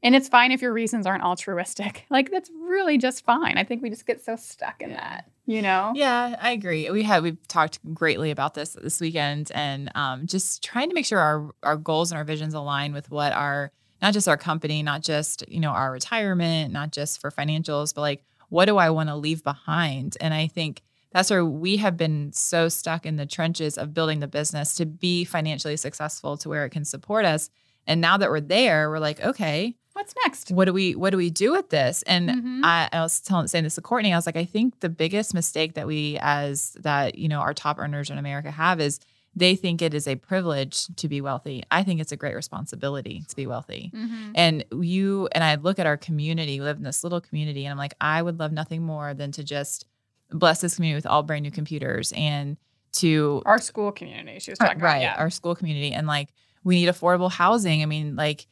and 0.04 0.16
it's 0.16 0.30
fine 0.30 0.52
if 0.52 0.62
your 0.62 0.72
reasons 0.72 1.06
aren't 1.08 1.24
altruistic. 1.24 2.06
Like 2.12 2.30
that's 2.32 2.50
really 2.62 2.98
just 2.98 3.26
fine. 3.26 3.58
I 3.58 3.64
think 3.64 3.82
we 3.82 3.90
just 3.90 4.06
get 4.06 4.24
so 4.24 4.36
stuck 4.36 4.82
in 4.82 4.92
Yeah. 4.92 4.98
that, 4.98 5.32
you 5.50 5.64
know? 5.64 5.92
Yeah, 5.96 6.36
I 6.40 6.52
agree. 6.52 6.90
We 6.92 7.02
had 7.02 7.24
we've 7.24 7.48
talked 7.48 7.80
greatly 7.94 8.30
about 8.30 8.54
this 8.54 8.78
this 8.80 9.02
weekend, 9.02 9.52
and 9.56 9.92
um, 9.96 10.28
just 10.28 10.64
trying 10.64 10.90
to 10.90 10.96
make 10.96 11.08
sure 11.08 11.20
our 11.20 11.50
our 11.64 11.76
goals 11.76 12.12
and 12.12 12.18
our 12.20 12.24
visions 12.24 12.54
align 12.54 12.94
with 12.94 13.10
what 13.10 13.34
our 13.34 13.72
not 14.00 14.14
just 14.14 14.28
our 14.28 14.38
company, 14.38 14.84
not 14.84 15.02
just 15.02 15.44
you 15.50 15.60
know 15.60 15.72
our 15.72 15.92
retirement, 15.92 16.72
not 16.72 16.92
just 16.92 17.20
for 17.20 17.32
financials, 17.32 17.96
but 17.96 18.02
like 18.02 18.24
what 18.50 18.66
do 18.66 18.78
I 18.78 18.92
want 18.92 19.10
to 19.10 19.16
leave 19.16 19.44
behind? 19.44 20.18
And 20.22 20.34
I 20.34 20.48
think 20.48 20.84
that's 21.12 21.32
where 21.32 21.46
we 21.46 21.78
have 21.78 21.98
been 21.98 22.32
so 22.32 22.70
stuck 22.70 23.06
in 23.06 23.16
the 23.16 23.26
trenches 23.26 23.78
of 23.78 23.94
building 23.94 24.20
the 24.20 24.28
business 24.28 24.76
to 24.76 24.86
be 24.86 25.24
financially 25.24 25.78
successful 25.78 26.38
to 26.38 26.50
where 26.50 26.66
it 26.66 26.70
can 26.70 26.86
support 26.86 27.26
us. 27.26 27.50
And 27.88 28.02
now 28.02 28.18
that 28.18 28.30
we're 28.30 28.40
there, 28.40 28.90
we're 28.90 29.00
like, 29.00 29.20
okay, 29.22 29.76
What's 30.00 30.14
next? 30.26 30.52
what 30.52 30.66
do 30.66 30.72
we 30.74 30.96
what 30.96 31.10
do 31.10 31.18
we 31.18 31.30
do 31.30 31.52
with 31.52 31.70
this? 31.70 32.04
And 32.04 32.30
Mhm. 32.30 32.62
I, 32.64 32.88
I 32.94 33.02
was 33.02 33.20
telling 33.20 33.48
saying 33.48 33.66
this 33.66 33.76
to 33.76 33.82
Courtney. 33.82 34.14
I 34.14 34.16
was 34.18 34.26
like, 34.26 34.38
I 34.38 34.46
think 34.46 34.80
the 34.80 34.88
biggest 34.90 35.34
mistake 35.34 35.74
that 35.74 35.86
we 35.88 36.18
as 36.22 36.72
that 36.80 37.18
you 37.18 37.28
know 37.28 37.40
our 37.42 37.54
top 37.54 37.78
earners 37.80 38.10
in 38.10 38.18
America 38.18 38.50
have 38.50 38.80
is 38.80 39.00
they 39.36 39.56
think 39.58 39.82
it 39.82 39.94
is 39.94 40.08
a 40.08 40.16
privilege 40.16 40.88
to 40.96 41.08
be 41.10 41.20
wealthy. 41.22 41.64
I 41.70 41.84
think 41.84 42.00
it's 42.00 42.12
a 42.14 42.16
great 42.18 42.34
responsibility 42.34 43.26
to 43.28 43.36
be 43.36 43.46
wealthy. 43.46 43.92
Mhm. 43.94 44.32
And 44.36 44.66
you 44.82 45.28
and 45.34 45.44
I 45.44 45.56
look 45.56 45.80
at 45.80 45.86
our 45.86 45.98
community, 45.98 46.60
we 46.62 46.66
live 46.66 46.78
in 46.78 46.84
this 46.84 47.04
little 47.04 47.20
community, 47.22 47.66
and 47.66 47.72
I'm 47.74 47.78
like, 47.78 47.94
I 48.00 48.22
would 48.22 48.40
love 48.40 48.54
nothing 48.54 48.82
more 48.84 49.14
than 49.14 49.34
to 49.34 49.44
just 49.44 49.86
bless 50.32 50.62
this 50.62 50.76
community 50.76 50.96
with 50.98 51.08
all 51.08 51.24
brand 51.24 51.44
new 51.44 51.52
computers 51.52 52.14
and 52.16 52.56
to 52.94 53.42
Our 53.46 53.60
school 53.60 53.92
community, 53.92 54.40
she 54.40 54.52
was 54.52 54.60
talking 54.60 54.80
right 54.80 54.96
about. 54.98 55.02
Yeah. 55.02 55.16
our 55.18 55.30
school 55.30 55.56
community 55.56 55.92
and 55.92 56.08
like 56.08 56.30
we 56.64 56.76
need 56.76 56.88
affordable 56.90 57.32
housing 57.32 57.84
i 57.84 57.86
mean 57.86 58.16
like 58.16 58.48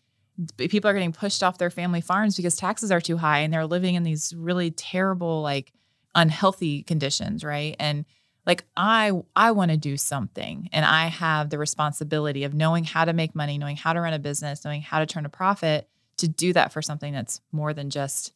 people 0.58 0.90
are 0.90 0.94
getting 0.94 1.12
pushed 1.14 1.42
off 1.44 1.58
their 1.58 1.70
family 1.70 2.02
farms 2.02 2.36
because 2.38 2.56
taxes 2.56 2.92
are 2.92 3.02
too 3.02 3.18
high 3.18 3.40
and 3.40 3.54
they're 3.54 3.66
living 3.66 3.96
in 3.96 4.04
these 4.04 4.34
really 4.38 4.72
terrible 4.72 5.42
like 5.42 5.72
unhealthy 6.16 6.84
conditions 6.84 7.44
right 7.44 7.76
and 7.80 8.06
like 8.46 8.64
i 8.76 9.12
i 9.36 9.52
want 9.52 9.72
to 9.72 9.78
do 9.78 9.98
something 9.98 10.70
and 10.72 10.84
i 10.86 11.08
have 11.08 11.50
the 11.50 11.58
responsibility 11.58 12.44
of 12.44 12.54
knowing 12.54 12.84
how 12.84 13.06
to 13.06 13.14
make 13.14 13.36
money 13.36 13.58
knowing 13.58 13.76
how 13.76 13.94
to 13.94 14.02
run 14.02 14.14
a 14.14 14.20
business 14.20 14.64
knowing 14.66 14.82
how 14.82 15.00
to 15.00 15.06
turn 15.06 15.26
a 15.26 15.30
profit 15.30 15.88
to 16.18 16.28
do 16.28 16.54
that 16.54 16.72
for 16.74 16.82
something 16.82 17.14
that's 17.14 17.42
more 17.52 17.74
than 17.74 17.90
just 17.90 18.34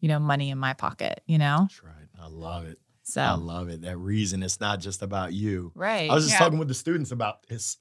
you 0.00 0.08
know 0.08 0.18
money 0.18 0.50
in 0.50 0.58
my 0.58 0.74
pocket 0.74 1.22
you 1.26 1.38
know 1.38 1.60
That's 1.62 1.82
right. 1.84 1.94
I 2.22 2.28
love 2.28 2.66
it. 2.66 2.78
so 3.02 3.20
I 3.22 3.34
love 3.34 3.68
it. 3.68 3.82
That 3.82 3.96
reason 3.98 4.42
it's 4.42 4.60
not 4.60 4.78
just 4.80 5.02
about 5.02 5.32
you. 5.32 5.72
right 5.74 6.10
I 6.10 6.14
was 6.14 6.24
just 6.24 6.34
Yeah. 6.34 6.38
talking 6.40 6.58
with 6.58 6.68
the 6.68 6.74
students 6.74 7.10
about 7.12 7.46
this. 7.48 7.78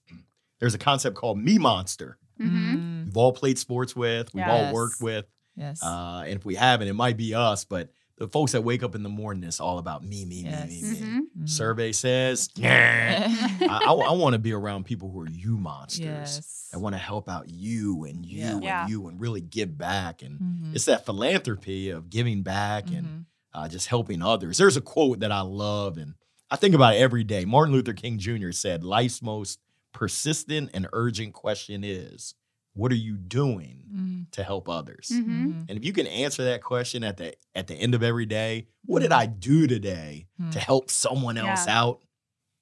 There's 0.59 0.73
a 0.73 0.77
concept 0.79 1.15
called 1.15 1.37
me 1.37 1.57
monster. 1.57 2.17
Mhm. 2.39 2.90
We've 3.11 3.17
all 3.17 3.33
played 3.33 3.59
sports 3.59 3.93
with, 3.93 4.33
we've 4.33 4.47
all 4.47 4.71
worked 4.73 5.01
with. 5.01 5.25
yes 5.57 5.83
Uh, 5.83 6.23
and 6.25 6.37
if 6.37 6.45
we 6.45 6.55
haven't, 6.55 6.87
it 6.87 6.93
might 6.93 7.17
be 7.17 7.33
us, 7.35 7.65
but 7.65 7.89
the 8.17 8.27
folks 8.29 8.53
that 8.53 8.61
wake 8.63 8.83
up 8.83 8.95
in 8.95 9.03
the 9.03 9.09
morning, 9.09 9.43
it's 9.43 9.59
all 9.59 9.79
about 9.79 10.01
me, 10.03 10.23
me, 10.25 10.43
Yes. 10.43 10.69
me, 10.69 10.81
me, 10.81 10.89
me. 10.91 10.97
Mhm. 10.99 11.19
Mhm. 11.41 11.49
Survey 11.49 11.91
says, 11.91 12.49
yeah. 12.55 13.27
I, 13.69 13.91
want 14.13 14.33
to 14.33 14.39
be 14.39 14.53
around 14.53 14.85
people 14.85 15.11
who 15.11 15.19
are 15.21 15.29
you 15.29 15.57
monsters. 15.57 16.05
yes 16.05 16.69
I 16.73 16.77
want 16.77 16.93
to 16.93 16.99
help 16.99 17.27
out 17.27 17.49
you 17.49 18.05
and 18.05 18.25
you 18.25 18.39
Yeah. 18.39 18.51
and 18.51 18.63
Yeah. 18.63 18.87
you 18.87 19.07
and 19.07 19.19
really 19.19 19.41
give 19.41 19.77
back. 19.77 20.21
And 20.21 20.39
Mhm. 20.39 20.75
it's 20.75 20.85
that 20.85 21.05
philanthropy 21.05 21.89
of 21.89 22.09
giving 22.09 22.43
back 22.43 22.89
and 22.91 23.05
Mhm. 23.07 23.25
uh, 23.53 23.67
just 23.67 23.87
helping 23.87 24.21
others. 24.21 24.57
There's 24.57 24.77
a 24.77 24.81
quote 24.81 25.19
that 25.19 25.31
I 25.33 25.41
love 25.41 25.97
and 25.97 26.13
I 26.49 26.55
think 26.57 26.75
about 26.75 26.95
it 26.95 26.99
every 26.99 27.23
day. 27.23 27.43
Martin 27.45 27.73
Luther 27.73 27.93
King 27.93 28.19
Jr. 28.19 28.51
said, 28.51 28.83
Life's 28.83 29.21
most 29.21 29.59
persistent 29.93 30.69
and 30.73 30.87
urgent 30.93 31.33
question 31.33 31.83
is, 31.83 32.35
What 32.73 32.91
are 32.91 32.95
you 32.95 33.17
doing 33.17 33.83
Mhm. 33.93 34.31
to 34.31 34.43
help 34.43 34.69
others? 34.69 35.09
Mhm. 35.13 35.25
Mhm. 35.25 35.65
And 35.69 35.71
if 35.77 35.83
you 35.85 35.91
can 35.93 36.07
answer 36.07 36.43
that 36.45 36.63
question 36.63 37.03
at 37.03 37.17
the 37.17 37.35
at 37.53 37.67
the 37.67 37.75
end 37.75 37.93
of 37.95 38.01
every 38.03 38.25
day, 38.25 38.67
what 38.85 39.01
did 39.01 39.11
I 39.11 39.25
do 39.25 39.67
today 39.67 40.27
Mhm. 40.39 40.51
to 40.51 40.59
help 40.59 40.89
someone 40.89 41.37
else 41.37 41.67
Yeah. 41.67 41.79
out? 41.81 42.01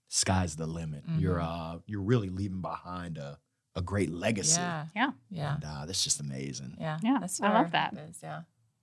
Sky's 0.08 0.56
the 0.56 0.66
limit. 0.66 1.04
You're 1.18 1.40
uh 1.40 1.80
you're 1.86 2.02
really 2.02 2.30
leaving 2.30 2.62
behind 2.62 3.18
a, 3.20 3.38
a 3.76 3.82
great 3.82 4.10
legacy. 4.12 4.60
Yeah. 4.60 4.86
Yeah. 4.96 5.12
Yeah. 5.30 5.56
And 5.56 5.64
uh, 5.64 5.86
that's 5.86 6.04
just 6.04 6.20
amazing. 6.20 6.76
Yeah. 6.80 6.98
Yeah, 7.04 7.18
That's 7.22 7.40
I 7.40 7.50
love 7.54 7.72
where 7.72 7.92
that. 7.94 7.94
Yeah. 8.24 8.42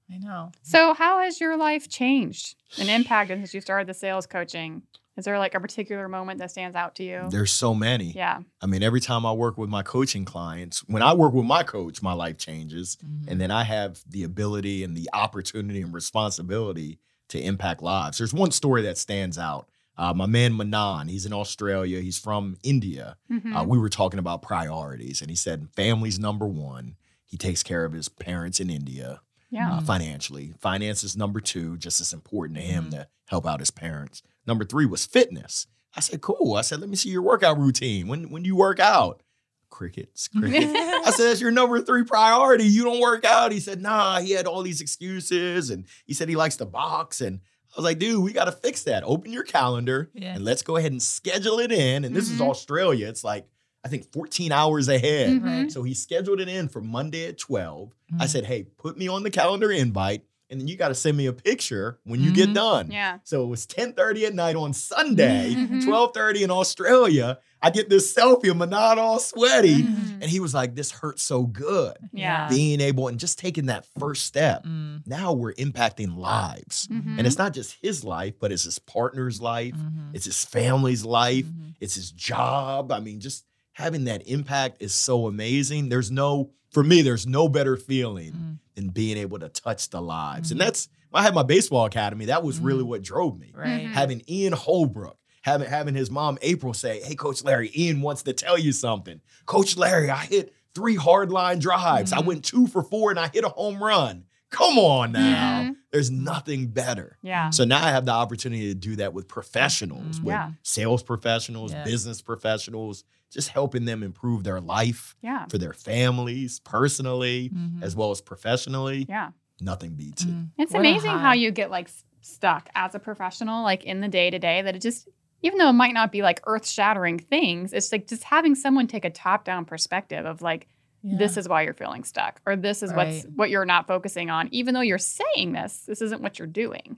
I 0.09 0.19
know. 0.19 0.53
So, 0.63 0.95
how 0.95 1.19
has 1.19 1.41
your 1.41 1.57
life 1.57 1.89
changed 1.89 2.55
and 2.79 2.89
impacted 2.89 3.39
since 3.39 3.53
you 3.53 3.61
started 3.61 3.89
the 3.89 3.95
sales 3.95 4.25
coaching? 4.29 4.83
Is 5.17 5.25
there 5.25 5.39
like 5.39 5.55
a 5.55 5.61
particular 5.61 6.09
moment 6.09 6.41
that 6.41 6.51
stands 6.51 6.77
out 6.77 6.95
to 6.97 7.03
you? 7.05 7.23
There's 7.31 7.51
so 7.53 7.75
many. 7.75 8.13
Yeah. 8.13 8.41
I 8.61 8.67
mean, 8.67 8.83
every 8.83 9.01
time 9.01 9.25
I 9.25 9.33
work 9.33 9.57
with 9.57 9.71
my 9.71 9.83
coaching 9.83 10.25
clients, 10.27 10.81
when 10.89 11.03
I 11.03 11.15
work 11.15 11.33
with 11.33 11.47
my 11.47 11.63
coach, 11.63 12.03
my 12.03 12.13
life 12.13 12.37
changes. 12.37 12.99
Mhm. 13.03 13.29
And 13.29 13.41
then 13.41 13.51
I 13.51 13.65
have 13.65 14.03
the 14.09 14.25
ability 14.25 14.85
and 14.85 14.97
the 14.97 15.09
opportunity 15.15 15.81
and 15.81 15.93
responsibility 15.95 16.99
to 17.29 17.41
impact 17.41 17.83
lives. 17.83 18.19
There's 18.19 18.35
one 18.35 18.51
story 18.51 18.83
that 18.83 18.99
stands 18.99 19.39
out. 19.39 19.69
Uh, 19.99 20.13
my 20.13 20.27
man 20.27 20.53
Manan, 20.53 21.09
he's 21.09 21.25
in 21.25 21.33
Australia. 21.33 22.01
He's 22.03 22.19
from 22.19 22.59
India. 22.63 23.17
Mhm. 23.33 23.57
Uh, 23.59 23.65
we 23.65 23.79
were 23.79 23.89
talking 23.89 24.19
about 24.19 24.43
priorities, 24.43 25.23
and 25.23 25.31
he 25.31 25.37
said 25.37 25.69
family's 25.75 26.19
number 26.19 26.47
one. 26.47 26.97
He 27.25 27.39
takes 27.39 27.63
care 27.63 27.87
of 27.87 27.95
his 27.95 28.09
parents 28.11 28.61
in 28.61 28.69
India 28.69 29.23
yeah. 29.51 29.77
uh, 29.77 29.81
financially. 29.81 30.53
Finance 30.61 31.03
is 31.03 31.17
number 31.17 31.41
two, 31.41 31.79
just 31.79 32.01
as 32.03 32.13
important 32.13 32.59
to 32.59 32.63
him 32.63 32.85
Mhm. 32.87 32.91
to 32.91 33.09
help 33.29 33.47
out 33.47 33.61
his 33.61 33.71
parents. 33.71 34.23
Number 34.47 34.65
three 34.65 34.87
was 34.87 35.05
fitness. 35.07 35.67
I 35.95 36.01
said, 36.01 36.21
cool. 36.21 36.55
I 36.55 36.61
said, 36.61 36.81
let 36.81 36.89
me 36.91 36.97
see 36.97 37.09
your 37.09 37.23
workout 37.23 37.59
routine. 37.59 38.07
When 38.09 38.31
when 38.31 38.43
do 38.43 38.47
you 38.49 38.57
work 38.57 38.79
out? 38.81 39.23
Crickets, 39.71 40.29
crickets. 40.37 40.73
I 40.75 41.11
said, 41.11 41.27
that's 41.31 41.41
your 41.41 41.51
number 41.51 41.81
three 41.83 42.05
priority. 42.05 42.65
You 42.65 42.85
don't 42.85 43.01
work 43.01 43.25
out. 43.25 43.53
He 43.53 43.61
said, 43.61 43.83
nah, 43.83 44.21
he 44.21 44.31
had 44.33 44.47
all 44.47 44.63
these 44.63 44.81
excuses. 44.81 45.71
And 45.71 45.87
he 46.07 46.15
said 46.15 46.29
he 46.29 46.37
likes 46.37 46.57
to 46.57 46.67
box. 46.67 47.21
And 47.21 47.41
I 47.73 47.77
was 47.77 47.85
like, 47.85 47.99
dude, 47.99 48.23
we 48.23 48.33
got 48.33 48.45
to 48.47 48.53
fix 48.53 48.85
that. 48.85 49.03
Open 49.05 49.33
your 49.33 49.43
calendar 49.43 50.11
Yeah. 50.15 50.35
and 50.35 50.45
let's 50.45 50.63
go 50.63 50.77
ahead 50.77 50.93
and 50.93 51.03
schedule 51.03 51.59
it 51.59 51.73
in. 51.73 52.05
And 52.05 52.15
this 52.15 52.31
is 52.31 52.41
Mhm. 52.41 52.49
Australia. 52.49 53.09
It's 53.09 53.25
like, 53.25 53.47
I 53.85 53.89
think 53.89 54.11
14 54.13 54.51
hours 54.53 54.89
ahead. 54.89 55.31
Mhm. 55.31 55.71
So 55.73 55.83
he 55.83 55.95
scheduled 55.95 56.41
it 56.41 56.49
in 56.49 56.69
for 56.69 56.81
Monday 56.81 57.27
at 57.27 57.39
12. 57.39 57.93
I 58.19 58.25
Mhm. 58.25 58.29
said, 58.29 58.45
hey, 58.47 58.65
put 58.79 58.97
me 58.97 59.09
on 59.09 59.25
the 59.25 59.31
calendar 59.31 59.71
invite. 59.71 60.25
And 60.49 60.61
then 60.61 60.69
you 60.69 60.77
got 60.77 60.89
to 60.89 60.95
send 60.95 61.17
me 61.17 61.27
a 61.27 61.33
picture 61.33 61.99
when 62.05 62.21
you 62.21 62.33
get 62.33 62.51
Mhm. 62.51 62.55
done. 62.55 62.91
Yeah. 62.91 63.19
So 63.25 63.43
it 63.43 63.47
was 63.47 63.67
10:30 63.67 64.27
at 64.27 64.35
night 64.35 64.55
on 64.55 64.73
Sunday, 64.73 65.55
Mhm. 65.57 65.85
12:30 65.85 66.43
in 66.45 66.51
Australia. 66.53 67.39
I 67.63 67.71
get 67.71 67.89
this 67.89 68.15
selfie 68.15 68.51
of 68.51 68.57
Manan 68.59 68.99
all 69.01 69.19
sweaty, 69.19 69.83
Mhm. 69.83 70.21
and 70.21 70.25
he 70.25 70.39
was 70.39 70.55
like, 70.55 70.77
"This 70.77 70.93
hurts 70.93 71.23
so 71.23 71.43
good." 71.45 71.97
Yeah. 72.13 72.49
Being 72.49 72.81
able 72.81 73.09
and 73.09 73.19
just 73.19 73.39
taking 73.41 73.67
that 73.67 73.87
first 73.99 74.25
step. 74.25 74.65
Mm. 74.65 75.03
Now 75.05 75.33
we're 75.33 75.55
impacting 75.55 76.17
lives, 76.17 76.87
Mhm. 76.93 77.19
and 77.19 77.27
it's 77.27 77.39
not 77.39 77.53
just 77.53 77.77
his 77.83 78.05
life, 78.05 78.35
but 78.39 78.53
it's 78.53 78.65
his 78.65 78.79
partner's 78.79 79.41
life, 79.41 79.75
Mhm. 79.75 80.15
it's 80.15 80.27
his 80.27 80.45
family's 80.45 81.05
life, 81.05 81.47
Mhm. 81.47 81.75
it's 81.81 81.95
his 81.97 82.13
job. 82.13 82.93
I 82.93 83.01
mean, 83.01 83.19
just 83.19 83.45
having 83.77 84.05
that 84.05 84.27
impact 84.27 84.79
is 84.81 84.95
so 84.95 85.27
amazing. 85.27 85.91
There's 85.91 86.11
no, 86.11 86.51
for 86.71 86.83
me, 86.83 87.03
there's 87.03 87.27
no 87.27 87.47
better 87.47 87.77
feeling 87.77 88.33
Mm. 88.33 88.59
than 88.75 88.89
being 88.89 89.19
able 89.19 89.39
to 89.39 89.51
touch 89.51 89.91
the 89.91 90.01
lives. 90.01 90.49
Mhm. 90.49 90.53
And 90.53 90.61
that's, 90.63 90.89
when 91.11 91.21
I 91.21 91.25
had 91.25 91.35
my 91.35 91.43
baseball 91.43 91.85
academy, 91.85 92.25
that 92.25 92.43
was 92.43 92.59
really 92.59 92.83
Mhm. 92.85 92.87
what 92.87 93.03
drove 93.03 93.39
me. 93.39 93.53
Right. 93.55 93.85
Mhm. 93.85 93.93
Having 93.93 94.23
Ian 94.31 94.55
Holbrook, 94.55 95.19
having, 95.43 95.69
having 95.69 95.95
his 95.95 96.11
mom, 96.11 96.39
April, 96.41 96.73
say, 96.73 97.03
Hey, 97.03 97.15
Coach 97.15 97.45
Larry, 97.45 97.71
Ian 97.77 98.01
wants 98.01 98.23
to 98.23 98.33
tell 98.33 98.59
you 98.59 98.73
something. 98.73 99.21
Coach 99.45 99.77
Larry, 99.77 100.09
I 100.11 100.25
hit 100.25 100.55
three 100.75 100.97
hard 100.97 101.31
line 101.31 101.59
drives. 101.59 102.15
I 102.15 102.21
Mhm. 102.23 102.25
went 102.25 102.45
two 102.47 102.67
for 102.69 102.83
four 102.83 103.11
and 103.11 103.21
I 103.21 103.29
hit 103.29 103.45
a 103.45 103.51
home 103.51 103.83
run. 103.83 104.25
Come 104.57 104.79
on 104.79 105.13
now. 105.13 105.63
Mhm. 105.65 105.77
There's 105.93 106.11
nothing 106.11 106.69
better. 106.69 107.19
Yeah. 107.23 107.51
So 107.51 107.65
now 107.65 107.85
I 107.85 107.91
have 107.91 108.07
the 108.07 108.13
opportunity 108.13 108.69
to 108.69 108.75
do 108.75 108.97
that 108.97 109.13
with 109.13 109.29
professionals, 109.29 110.19
Mm, 110.21 110.25
with 110.25 110.33
yeah. 110.33 110.51
sales 110.63 111.03
professionals, 111.03 111.73
Yeah. 111.73 111.85
business 111.85 112.23
professionals, 112.23 113.05
just 113.31 113.49
helping 113.51 113.85
them 113.85 114.03
improve 114.03 114.45
their 114.45 114.61
life 114.61 115.15
Yeah. 115.21 115.45
for 115.51 115.59
their 115.59 115.75
families, 115.75 116.61
personally, 116.61 117.51
Mhm. 117.51 117.83
as 117.83 117.95
well 117.95 118.11
as 118.11 118.21
professionally. 118.23 119.05
Yeah. 119.09 119.31
Nothing 119.61 119.95
beats 119.95 120.23
it. 120.25 120.29
Mm. 120.31 120.51
It's 120.59 120.73
What 120.73 120.81
amazing 120.81 121.11
how 121.11 121.33
you 121.33 121.51
get 121.51 121.71
like 121.71 121.91
stuck 122.21 122.69
as 122.75 122.95
a 122.95 122.99
professional, 122.99 123.63
like 123.63 123.85
in 123.85 124.01
the 124.01 124.09
day 124.09 124.31
to 124.31 124.39
day, 124.39 124.63
that 124.63 124.75
it 124.75 124.81
just, 124.83 125.09
even 125.43 125.59
though 125.59 125.69
it 125.69 125.75
might 125.75 125.93
not 125.95 126.11
be 126.13 126.23
like 126.23 126.41
earth 126.47 126.67
shattering 126.67 127.19
things, 127.19 127.73
it's 127.75 127.93
like 127.93 128.07
just 128.07 128.25
having 128.25 128.55
someone 128.55 128.87
take 128.87 129.05
a 129.05 129.11
top 129.11 129.45
down 129.45 129.65
perspective 129.67 130.25
of 130.25 130.41
like, 130.41 130.67
this 131.09 131.37
is 131.37 131.49
why 131.49 131.63
you're 131.63 131.75
feeling 131.75 132.03
stuck, 132.05 132.41
or 132.47 132.57
this 132.57 132.83
is 132.83 132.93
what's 132.93 133.25
what 133.35 133.49
you're 133.51 133.65
not 133.65 133.87
focusing 133.87 134.29
on, 134.31 134.49
even 134.51 134.75
though 134.75 134.81
you're 134.81 134.99
saying 134.99 135.53
this, 135.53 135.81
this 135.87 136.03
isn't 136.03 136.21
what 136.21 136.39
you're 136.39 136.49
doing. 136.49 136.97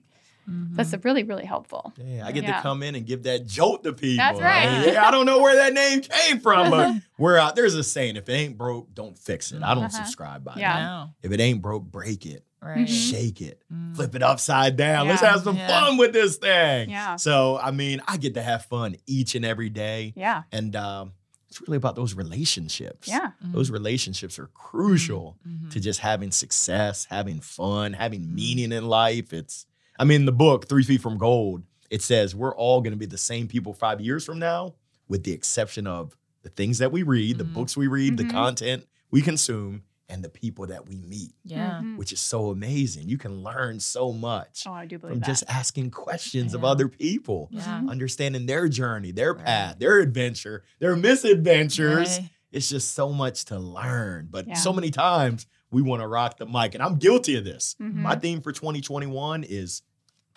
Mhm. 0.48 0.76
That's 0.76 0.94
really, 1.04 1.24
really 1.24 1.44
helpful. 1.44 1.92
Yeah, 2.02 2.26
I 2.26 2.32
get 2.32 2.44
Yeah. 2.44 2.56
to 2.56 2.62
come 2.62 2.82
in 2.82 2.94
and 2.94 3.04
give 3.04 3.24
that 3.24 3.46
jolt 3.46 3.84
to 3.84 3.92
people. 3.92 4.24
That's 4.24 4.40
right. 4.40 4.66
I, 4.66 4.80
mean, 4.80 4.94
yeah, 4.94 5.06
I 5.06 5.10
don't 5.10 5.26
know 5.26 5.40
where 5.42 5.56
that 5.56 5.74
name 5.74 6.00
came 6.00 6.40
from, 6.40 6.70
but 6.70 6.94
we're 7.18 7.36
out. 7.36 7.54
There's 7.54 7.74
a 7.74 7.84
saying: 7.84 8.16
if 8.16 8.30
it 8.30 8.32
ain't 8.32 8.56
broke, 8.56 8.94
don't 8.94 9.18
fix 9.18 9.52
it. 9.52 9.62
I 9.62 9.74
don't 9.74 9.84
Uh-huh. 9.84 10.04
subscribe 10.04 10.44
by 10.44 10.54
Yeah. 10.56 10.72
that. 10.74 10.82
No. 10.82 11.10
If 11.22 11.32
it 11.32 11.40
ain't 11.40 11.60
broke, 11.60 11.84
break 11.84 12.24
it, 12.24 12.44
Right. 12.62 12.78
Mhm. 12.88 13.10
shake 13.10 13.42
it, 13.42 13.62
Mm. 13.70 13.94
flip 13.94 14.14
it 14.14 14.22
upside 14.22 14.76
down. 14.76 15.06
Let's 15.06 15.20
have 15.20 15.42
some 15.42 15.56
Yeah. 15.58 15.68
fun 15.68 15.98
with 15.98 16.14
this 16.14 16.38
thing. 16.38 16.88
Yeah. 16.88 17.16
So, 17.16 17.58
I 17.62 17.70
mean, 17.70 18.00
I 18.08 18.16
get 18.16 18.32
to 18.34 18.42
have 18.42 18.64
fun 18.64 18.96
each 19.06 19.34
and 19.34 19.44
every 19.44 19.68
day, 19.68 20.14
Yeah. 20.16 20.44
and 20.50 20.74
um, 20.74 21.12
it's 21.48 21.60
really 21.62 21.76
about 21.76 21.96
those 21.96 22.14
relationships. 22.14 23.08
Yeah. 23.08 23.30
Mm. 23.44 23.52
Those 23.52 23.70
relationships 23.70 24.38
are 24.38 24.48
crucial 24.48 25.38
Mhm. 25.48 25.70
to 25.70 25.80
just 25.80 26.00
having 26.00 26.30
success, 26.30 27.06
having 27.08 27.40
fun, 27.40 27.94
having 27.94 28.34
meaning 28.34 28.70
in 28.72 28.86
life. 28.86 29.32
It's, 29.32 29.66
I 29.98 30.04
mean, 30.04 30.26
the 30.26 30.32
book, 30.32 30.68
Three 30.68 30.82
Feet 30.84 31.00
from 31.00 31.16
Gold, 31.18 31.62
it 31.90 32.02
says 32.02 32.34
we're 32.34 32.54
all 32.54 32.80
going 32.82 32.92
to 32.92 32.98
be 32.98 33.06
the 33.06 33.16
same 33.18 33.48
people 33.48 33.72
five 33.72 34.00
years 34.00 34.24
from 34.24 34.38
now, 34.38 34.74
with 35.08 35.24
the 35.24 35.32
exception 35.32 35.86
of 35.86 36.16
the 36.42 36.50
things 36.50 36.78
that 36.78 36.92
we 36.92 37.02
read, 37.02 37.38
the 37.38 37.44
Mhm. 37.44 37.54
books 37.54 37.76
we 37.76 37.86
read, 37.86 38.16
the 38.18 38.24
content 38.28 38.86
we 39.10 39.22
consume, 39.22 39.82
and 40.10 40.24
the 40.24 40.28
people 40.28 40.66
that 40.66 40.86
we 40.88 40.96
meet, 40.96 41.34
Yeah. 41.44 41.80
Mhm. 41.82 41.96
which 41.98 42.12
is 42.12 42.20
so 42.20 42.50
amazing. 42.50 43.08
You 43.08 43.18
can 43.18 43.42
learn 43.42 43.78
so 43.80 44.12
much 44.12 44.64
Oh, 44.66 44.72
I 44.72 44.86
do 44.86 44.98
believe 44.98 45.12
from 45.14 45.20
that. 45.20 45.26
just 45.26 45.44
asking 45.48 45.90
questions 45.90 46.54
of 46.54 46.64
other 46.64 46.88
people, 46.88 47.48
Yeah. 47.52 47.80
Mhm. 47.82 47.90
understanding 47.90 48.46
their 48.46 48.68
journey, 48.68 49.12
their 49.12 49.34
Right. 49.34 49.44
path, 49.44 49.78
their 49.78 49.98
adventure, 50.00 50.64
their 50.78 50.96
misadventures 50.96 52.18
Right. 52.18 52.30
it's 52.52 52.68
just 52.70 52.92
so 52.92 53.12
much 53.12 53.44
to 53.46 53.58
learn. 53.58 54.28
But 54.30 54.48
Yeah. 54.48 54.54
so 54.54 54.72
many 54.72 54.90
times 54.90 55.46
we 55.70 55.82
want 55.82 56.00
to 56.00 56.06
rock 56.08 56.38
the 56.38 56.46
mic, 56.46 56.74
and 56.74 56.82
I'm 56.82 56.96
guilty 56.96 57.34
of 57.36 57.44
this. 57.44 57.76
Mhm. 57.78 57.92
My 57.96 58.16
theme 58.16 58.40
for 58.40 58.52
2021 58.52 59.44
is 59.44 59.82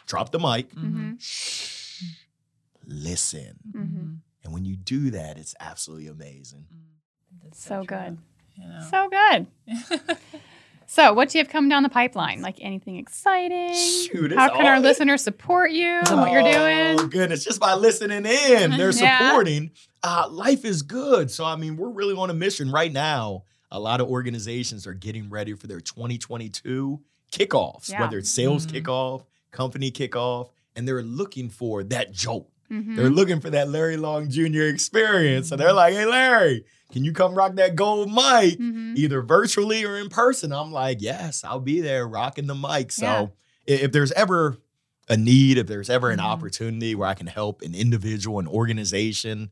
drop 0.05 0.31
the 0.33 0.39
mic, 0.39 0.75
Mhm. 0.75 1.15
shh, 1.21 2.03
listen. 2.85 3.59
Mhm. 3.71 4.17
And 4.43 4.53
when 4.53 4.65
you 4.65 4.75
do 4.75 5.11
that, 5.11 5.37
it's 5.37 5.55
absolutely 5.59 6.07
amazing. 6.07 6.65
Mm. 6.73 7.41
That's 7.43 7.63
So 7.63 7.85
true. 7.85 7.97
good. 7.97 8.17
You 8.55 8.67
know. 8.67 8.87
So 8.89 9.09
good. 9.09 10.17
So, 10.87 11.13
what 11.13 11.29
do 11.29 11.37
you 11.37 11.43
have 11.45 11.49
coming 11.49 11.69
down 11.69 11.83
the 11.83 11.89
pipeline? 11.89 12.41
Like 12.41 12.57
anything 12.59 12.97
exciting? 12.97 13.73
Shoot, 13.73 14.33
How 14.33 14.49
can 14.53 14.65
our 14.65 14.73
all- 14.75 14.81
listeners 14.81 15.23
support 15.23 15.71
you 15.71 15.87
and 15.87 16.17
what 16.19 16.31
you're 16.33 16.41
doing? 16.43 16.99
Oh, 16.99 17.07
goodness, 17.07 17.45
just 17.45 17.61
by 17.61 17.75
listening 17.75 18.25
in, 18.25 18.71
they're 18.77 18.91
Yeah. 18.91 19.29
supporting. 19.29 19.71
Uh, 20.03 20.27
life 20.29 20.65
is 20.65 20.81
good. 20.81 21.31
So, 21.31 21.45
I 21.45 21.55
mean, 21.55 21.77
we're 21.77 21.87
really 21.91 22.13
on 22.13 22.29
a 22.29 22.33
mission 22.33 22.69
right 22.69 22.91
now. 22.91 23.43
A 23.71 23.79
lot 23.79 24.01
of 24.01 24.09
organizations 24.09 24.85
are 24.85 24.93
getting 24.93 25.29
ready 25.29 25.53
for 25.53 25.65
their 25.67 25.79
2022 25.79 26.99
kickoffs, 27.31 27.89
Yeah. 27.89 28.01
whether 28.01 28.17
it's 28.17 28.29
sales 28.29 28.67
Mhm. 28.67 28.81
kickoff, 28.83 29.23
company 29.51 29.91
kickoff, 29.91 30.49
and 30.75 30.85
they're 30.85 31.03
looking 31.03 31.49
for 31.49 31.85
that 31.85 32.11
jolt. 32.11 32.49
Mhm. 32.69 32.97
They're 32.97 33.09
looking 33.09 33.39
for 33.39 33.49
that 33.49 33.69
Larry 33.69 33.95
Long 33.95 34.29
Jr. 34.29 34.63
experience. 34.63 35.47
So 35.47 35.55
Mm-hmm. 35.55 35.63
they're 35.63 35.73
like, 35.73 35.93
hey, 35.93 36.05
Larry, 36.05 36.65
can 36.91 37.03
you 37.03 37.13
come 37.13 37.33
rock 37.35 37.55
that 37.55 37.75
gold 37.75 38.09
mic? 38.09 38.59
Mhm. 38.59 38.95
Either 38.97 39.21
virtually 39.21 39.83
or 39.85 39.97
in 39.97 40.09
person. 40.09 40.51
I'm 40.51 40.71
like, 40.71 41.01
yes, 41.01 41.43
I'll 41.43 41.59
be 41.59 41.81
there 41.81 42.07
rocking 42.07 42.47
the 42.47 42.55
mic. 42.55 42.91
So 42.91 43.31
Yeah. 43.67 43.75
if 43.77 43.91
there's 43.91 44.11
ever 44.13 44.57
a 45.09 45.17
need, 45.17 45.57
if 45.57 45.67
there's 45.67 45.89
ever 45.89 46.09
an 46.09 46.19
Mhm. 46.19 46.23
opportunity 46.25 46.95
where 46.95 47.07
I 47.07 47.13
can 47.13 47.27
help 47.27 47.61
an 47.61 47.73
individual, 47.75 48.39
an 48.39 48.47
organization 48.47 49.51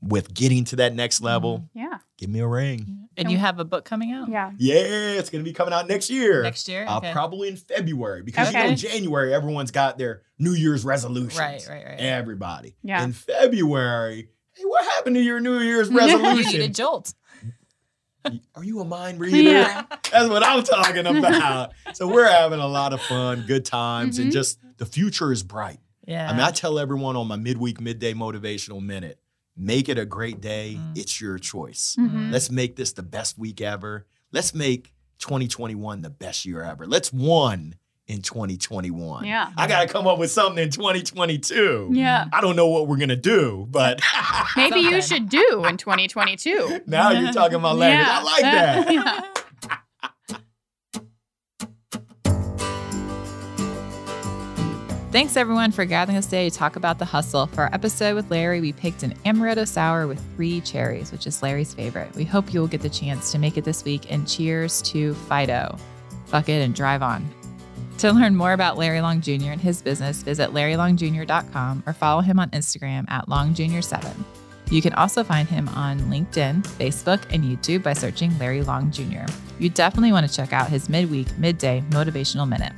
with 0.00 0.32
getting 0.32 0.64
to 0.64 0.76
that 0.76 0.94
next 0.94 1.20
level, 1.20 1.68
Yeah. 1.74 1.98
give 2.18 2.30
me 2.30 2.38
a 2.38 2.46
ring. 2.46 3.08
And 3.16 3.32
you 3.32 3.36
have 3.38 3.58
a 3.58 3.64
book 3.64 3.84
coming 3.84 4.12
out 4.12 4.28
Yeah. 4.28 4.52
Yeah, 4.56 4.74
it's 5.18 5.28
going 5.28 5.44
to 5.44 5.48
be 5.50 5.52
coming 5.52 5.74
out 5.74 5.88
next 5.88 6.08
year. 6.08 6.44
next 6.44 6.68
year? 6.68 6.84
Uh, 6.86 7.00
Probably 7.12 7.48
in 7.48 7.56
February 7.56 8.22
because 8.22 8.52
you 8.52 8.58
Okay. 8.58 8.68
know 8.70 8.74
January 8.76 9.34
everyone's 9.34 9.72
got 9.72 9.98
their 9.98 10.22
New 10.38 10.52
Year's 10.52 10.84
resolutions. 10.84 11.36
Right, 11.36 11.66
right, 11.68 11.84
right. 11.84 11.98
Everybody. 11.98 12.76
Yeah. 12.84 13.02
In 13.02 13.12
February, 13.12 14.28
hey, 14.58 14.64
what 14.64 14.84
happened 14.84 15.16
to 15.16 15.22
your 15.22 15.40
New 15.40 15.58
Year's 15.60 15.88
resolution? 15.88 16.50
you 16.52 16.58
need 16.58 16.70
a 16.70 16.72
jolt. 16.72 17.14
Are 18.54 18.64
you 18.64 18.80
a 18.80 18.84
mind 18.84 19.20
reader? 19.20 19.36
Yeah. 19.50 19.84
That's 20.12 20.28
what 20.28 20.42
I'm 20.42 20.62
talking 20.62 21.06
about. 21.18 21.72
so 21.94 22.06
we're 22.08 22.28
having 22.28 22.60
a 22.60 22.66
lot 22.66 22.92
of 22.92 23.00
fun, 23.02 23.44
good 23.46 23.64
times, 23.64 24.18
and 24.18 24.28
Mhm. 24.30 24.32
just 24.34 24.58
the 24.76 24.84
future 24.86 25.32
is 25.32 25.42
bright. 25.42 25.78
Yeah. 26.06 26.28
I 26.28 26.32
mean, 26.32 26.40
I 26.42 26.50
tell 26.50 26.78
everyone 26.78 27.16
on 27.16 27.26
my 27.28 27.36
midweek, 27.36 27.80
midday 27.80 28.14
motivational 28.14 28.82
minute, 28.82 29.18
make 29.56 29.88
it 29.88 29.98
a 29.98 30.04
great 30.04 30.40
day. 30.40 30.76
Mm. 30.78 30.98
It's 30.98 31.20
your 31.20 31.38
choice. 31.38 31.96
Mhm. 31.98 32.30
Let's 32.32 32.50
make 32.50 32.76
this 32.76 32.92
the 32.92 33.02
best 33.02 33.38
week 33.38 33.60
ever. 33.60 34.06
Let's 34.32 34.54
make 34.54 34.92
2021 35.18 36.02
the 36.02 36.10
best 36.10 36.44
year 36.44 36.62
ever. 36.62 36.86
Let's 36.86 37.12
one 37.12 37.74
in 38.08 38.22
2021. 38.22 39.24
Yeah. 39.26 39.52
I 39.56 39.66
got 39.66 39.82
to 39.82 39.88
come 39.88 40.06
up 40.06 40.18
with 40.18 40.30
something 40.30 40.62
in 40.62 40.70
2022. 40.70 41.90
Yeah. 41.92 42.26
I 42.32 42.40
don't 42.40 42.56
know 42.56 42.68
what 42.68 42.88
we're 42.88 42.96
going 42.96 43.10
to 43.10 43.16
do, 43.16 43.66
but 43.70 44.00
Maybe 44.56 44.80
you 44.80 45.00
should 45.02 45.28
do 45.28 45.64
in 45.66 45.76
2022. 45.76 46.80
now 46.86 47.10
you're 47.10 47.32
talking 47.32 47.56
about 47.56 47.76
language. 47.76 48.08
I 48.08 48.22
like 48.22 48.42
that. 48.42 48.88
Yeah. 48.90 49.24
Thanks 55.10 55.38
everyone 55.38 55.72
for 55.72 55.86
gathering 55.86 56.18
us 56.18 56.26
today 56.26 56.50
to 56.50 56.54
talk 56.54 56.76
about 56.76 56.98
the 56.98 57.06
hustle. 57.06 57.46
For 57.46 57.62
our 57.62 57.74
episode 57.74 58.14
with 58.14 58.30
Larry, 58.30 58.60
we 58.60 58.74
picked 58.74 59.02
an 59.02 59.14
amaretto 59.24 59.66
sour 59.66 60.06
with 60.06 60.22
three 60.36 60.60
cherries, 60.60 61.10
which 61.12 61.26
is 61.26 61.42
Larry's 61.42 61.72
favorite. 61.72 62.14
We 62.14 62.24
hope 62.24 62.52
you 62.52 62.60
will 62.60 62.68
get 62.68 62.82
the 62.82 62.90
chance 62.90 63.32
to 63.32 63.38
make 63.38 63.56
it 63.56 63.64
this 63.64 63.84
week. 63.84 64.12
And 64.12 64.28
cheers 64.28 64.82
to 64.82 65.14
Fido. 65.14 65.76
Fuck 66.26 66.50
it 66.50 66.60
and 66.62 66.74
drive 66.74 67.02
on. 67.02 67.26
To 67.98 68.12
learn 68.12 68.36
more 68.36 68.52
about 68.52 68.78
Larry 68.78 69.00
Long 69.00 69.20
Jr. 69.20 69.50
and 69.50 69.60
his 69.60 69.82
business, 69.82 70.22
visit 70.22 70.50
larrylongjr.com 70.50 71.82
or 71.84 71.92
follow 71.92 72.20
him 72.20 72.38
on 72.38 72.48
Instagram 72.50 73.10
at 73.10 73.26
longjr7. 73.26 74.24
You 74.70 74.82
can 74.82 74.92
also 74.92 75.24
find 75.24 75.48
him 75.48 75.68
on 75.70 75.98
LinkedIn, 76.02 76.62
Facebook, 76.62 77.20
and 77.30 77.42
YouTube 77.42 77.82
by 77.82 77.94
searching 77.94 78.38
Larry 78.38 78.62
Long 78.62 78.90
Jr. 78.92 79.24
You 79.58 79.70
definitely 79.70 80.12
want 80.12 80.28
to 80.28 80.34
check 80.34 80.52
out 80.52 80.68
his 80.68 80.88
midweek, 80.88 81.36
midday 81.38 81.82
motivational 81.90 82.48
minute. 82.48 82.72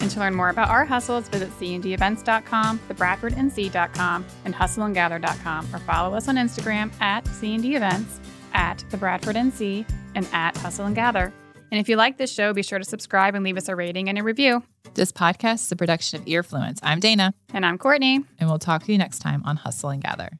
And 0.00 0.10
to 0.10 0.18
learn 0.18 0.34
more 0.34 0.48
about 0.48 0.70
our 0.70 0.84
hustles, 0.84 1.28
visit 1.28 1.50
cndevents.com, 1.50 2.80
thebradfordnc.com, 2.88 4.26
and 4.44 4.54
hustleandgather.com, 4.54 5.68
or 5.72 5.78
follow 5.80 6.16
us 6.16 6.26
on 6.28 6.34
Instagram 6.34 6.90
at 7.00 7.24
cndevents, 7.26 8.18
at 8.54 8.84
the 8.90 8.96
Bradford 8.96 9.36
NC, 9.36 9.88
and 10.16 10.26
at 10.32 10.56
Hustle 10.56 10.86
and 10.86 10.94
Gather. 10.96 11.32
And 11.74 11.80
if 11.80 11.88
you 11.88 11.96
like 11.96 12.18
this 12.18 12.32
show, 12.32 12.52
be 12.52 12.62
sure 12.62 12.78
to 12.78 12.84
subscribe 12.84 13.34
and 13.34 13.42
leave 13.44 13.56
us 13.56 13.68
a 13.68 13.74
rating 13.74 14.08
and 14.08 14.16
a 14.16 14.22
review. 14.22 14.62
This 14.94 15.10
podcast 15.10 15.54
is 15.54 15.72
a 15.72 15.76
production 15.76 16.20
of 16.20 16.26
Earfluence. 16.28 16.78
I'm 16.84 17.00
Dana, 17.00 17.34
And 17.52 17.66
I'm 17.66 17.78
Courtney. 17.78 18.20
and 18.38 18.48
we'll 18.48 18.60
talk 18.60 18.84
to 18.84 18.92
you 18.92 18.96
next 18.98 19.18
time 19.18 19.42
on 19.44 19.56
Hustle 19.56 19.90
and 19.90 20.00
Gather. 20.00 20.38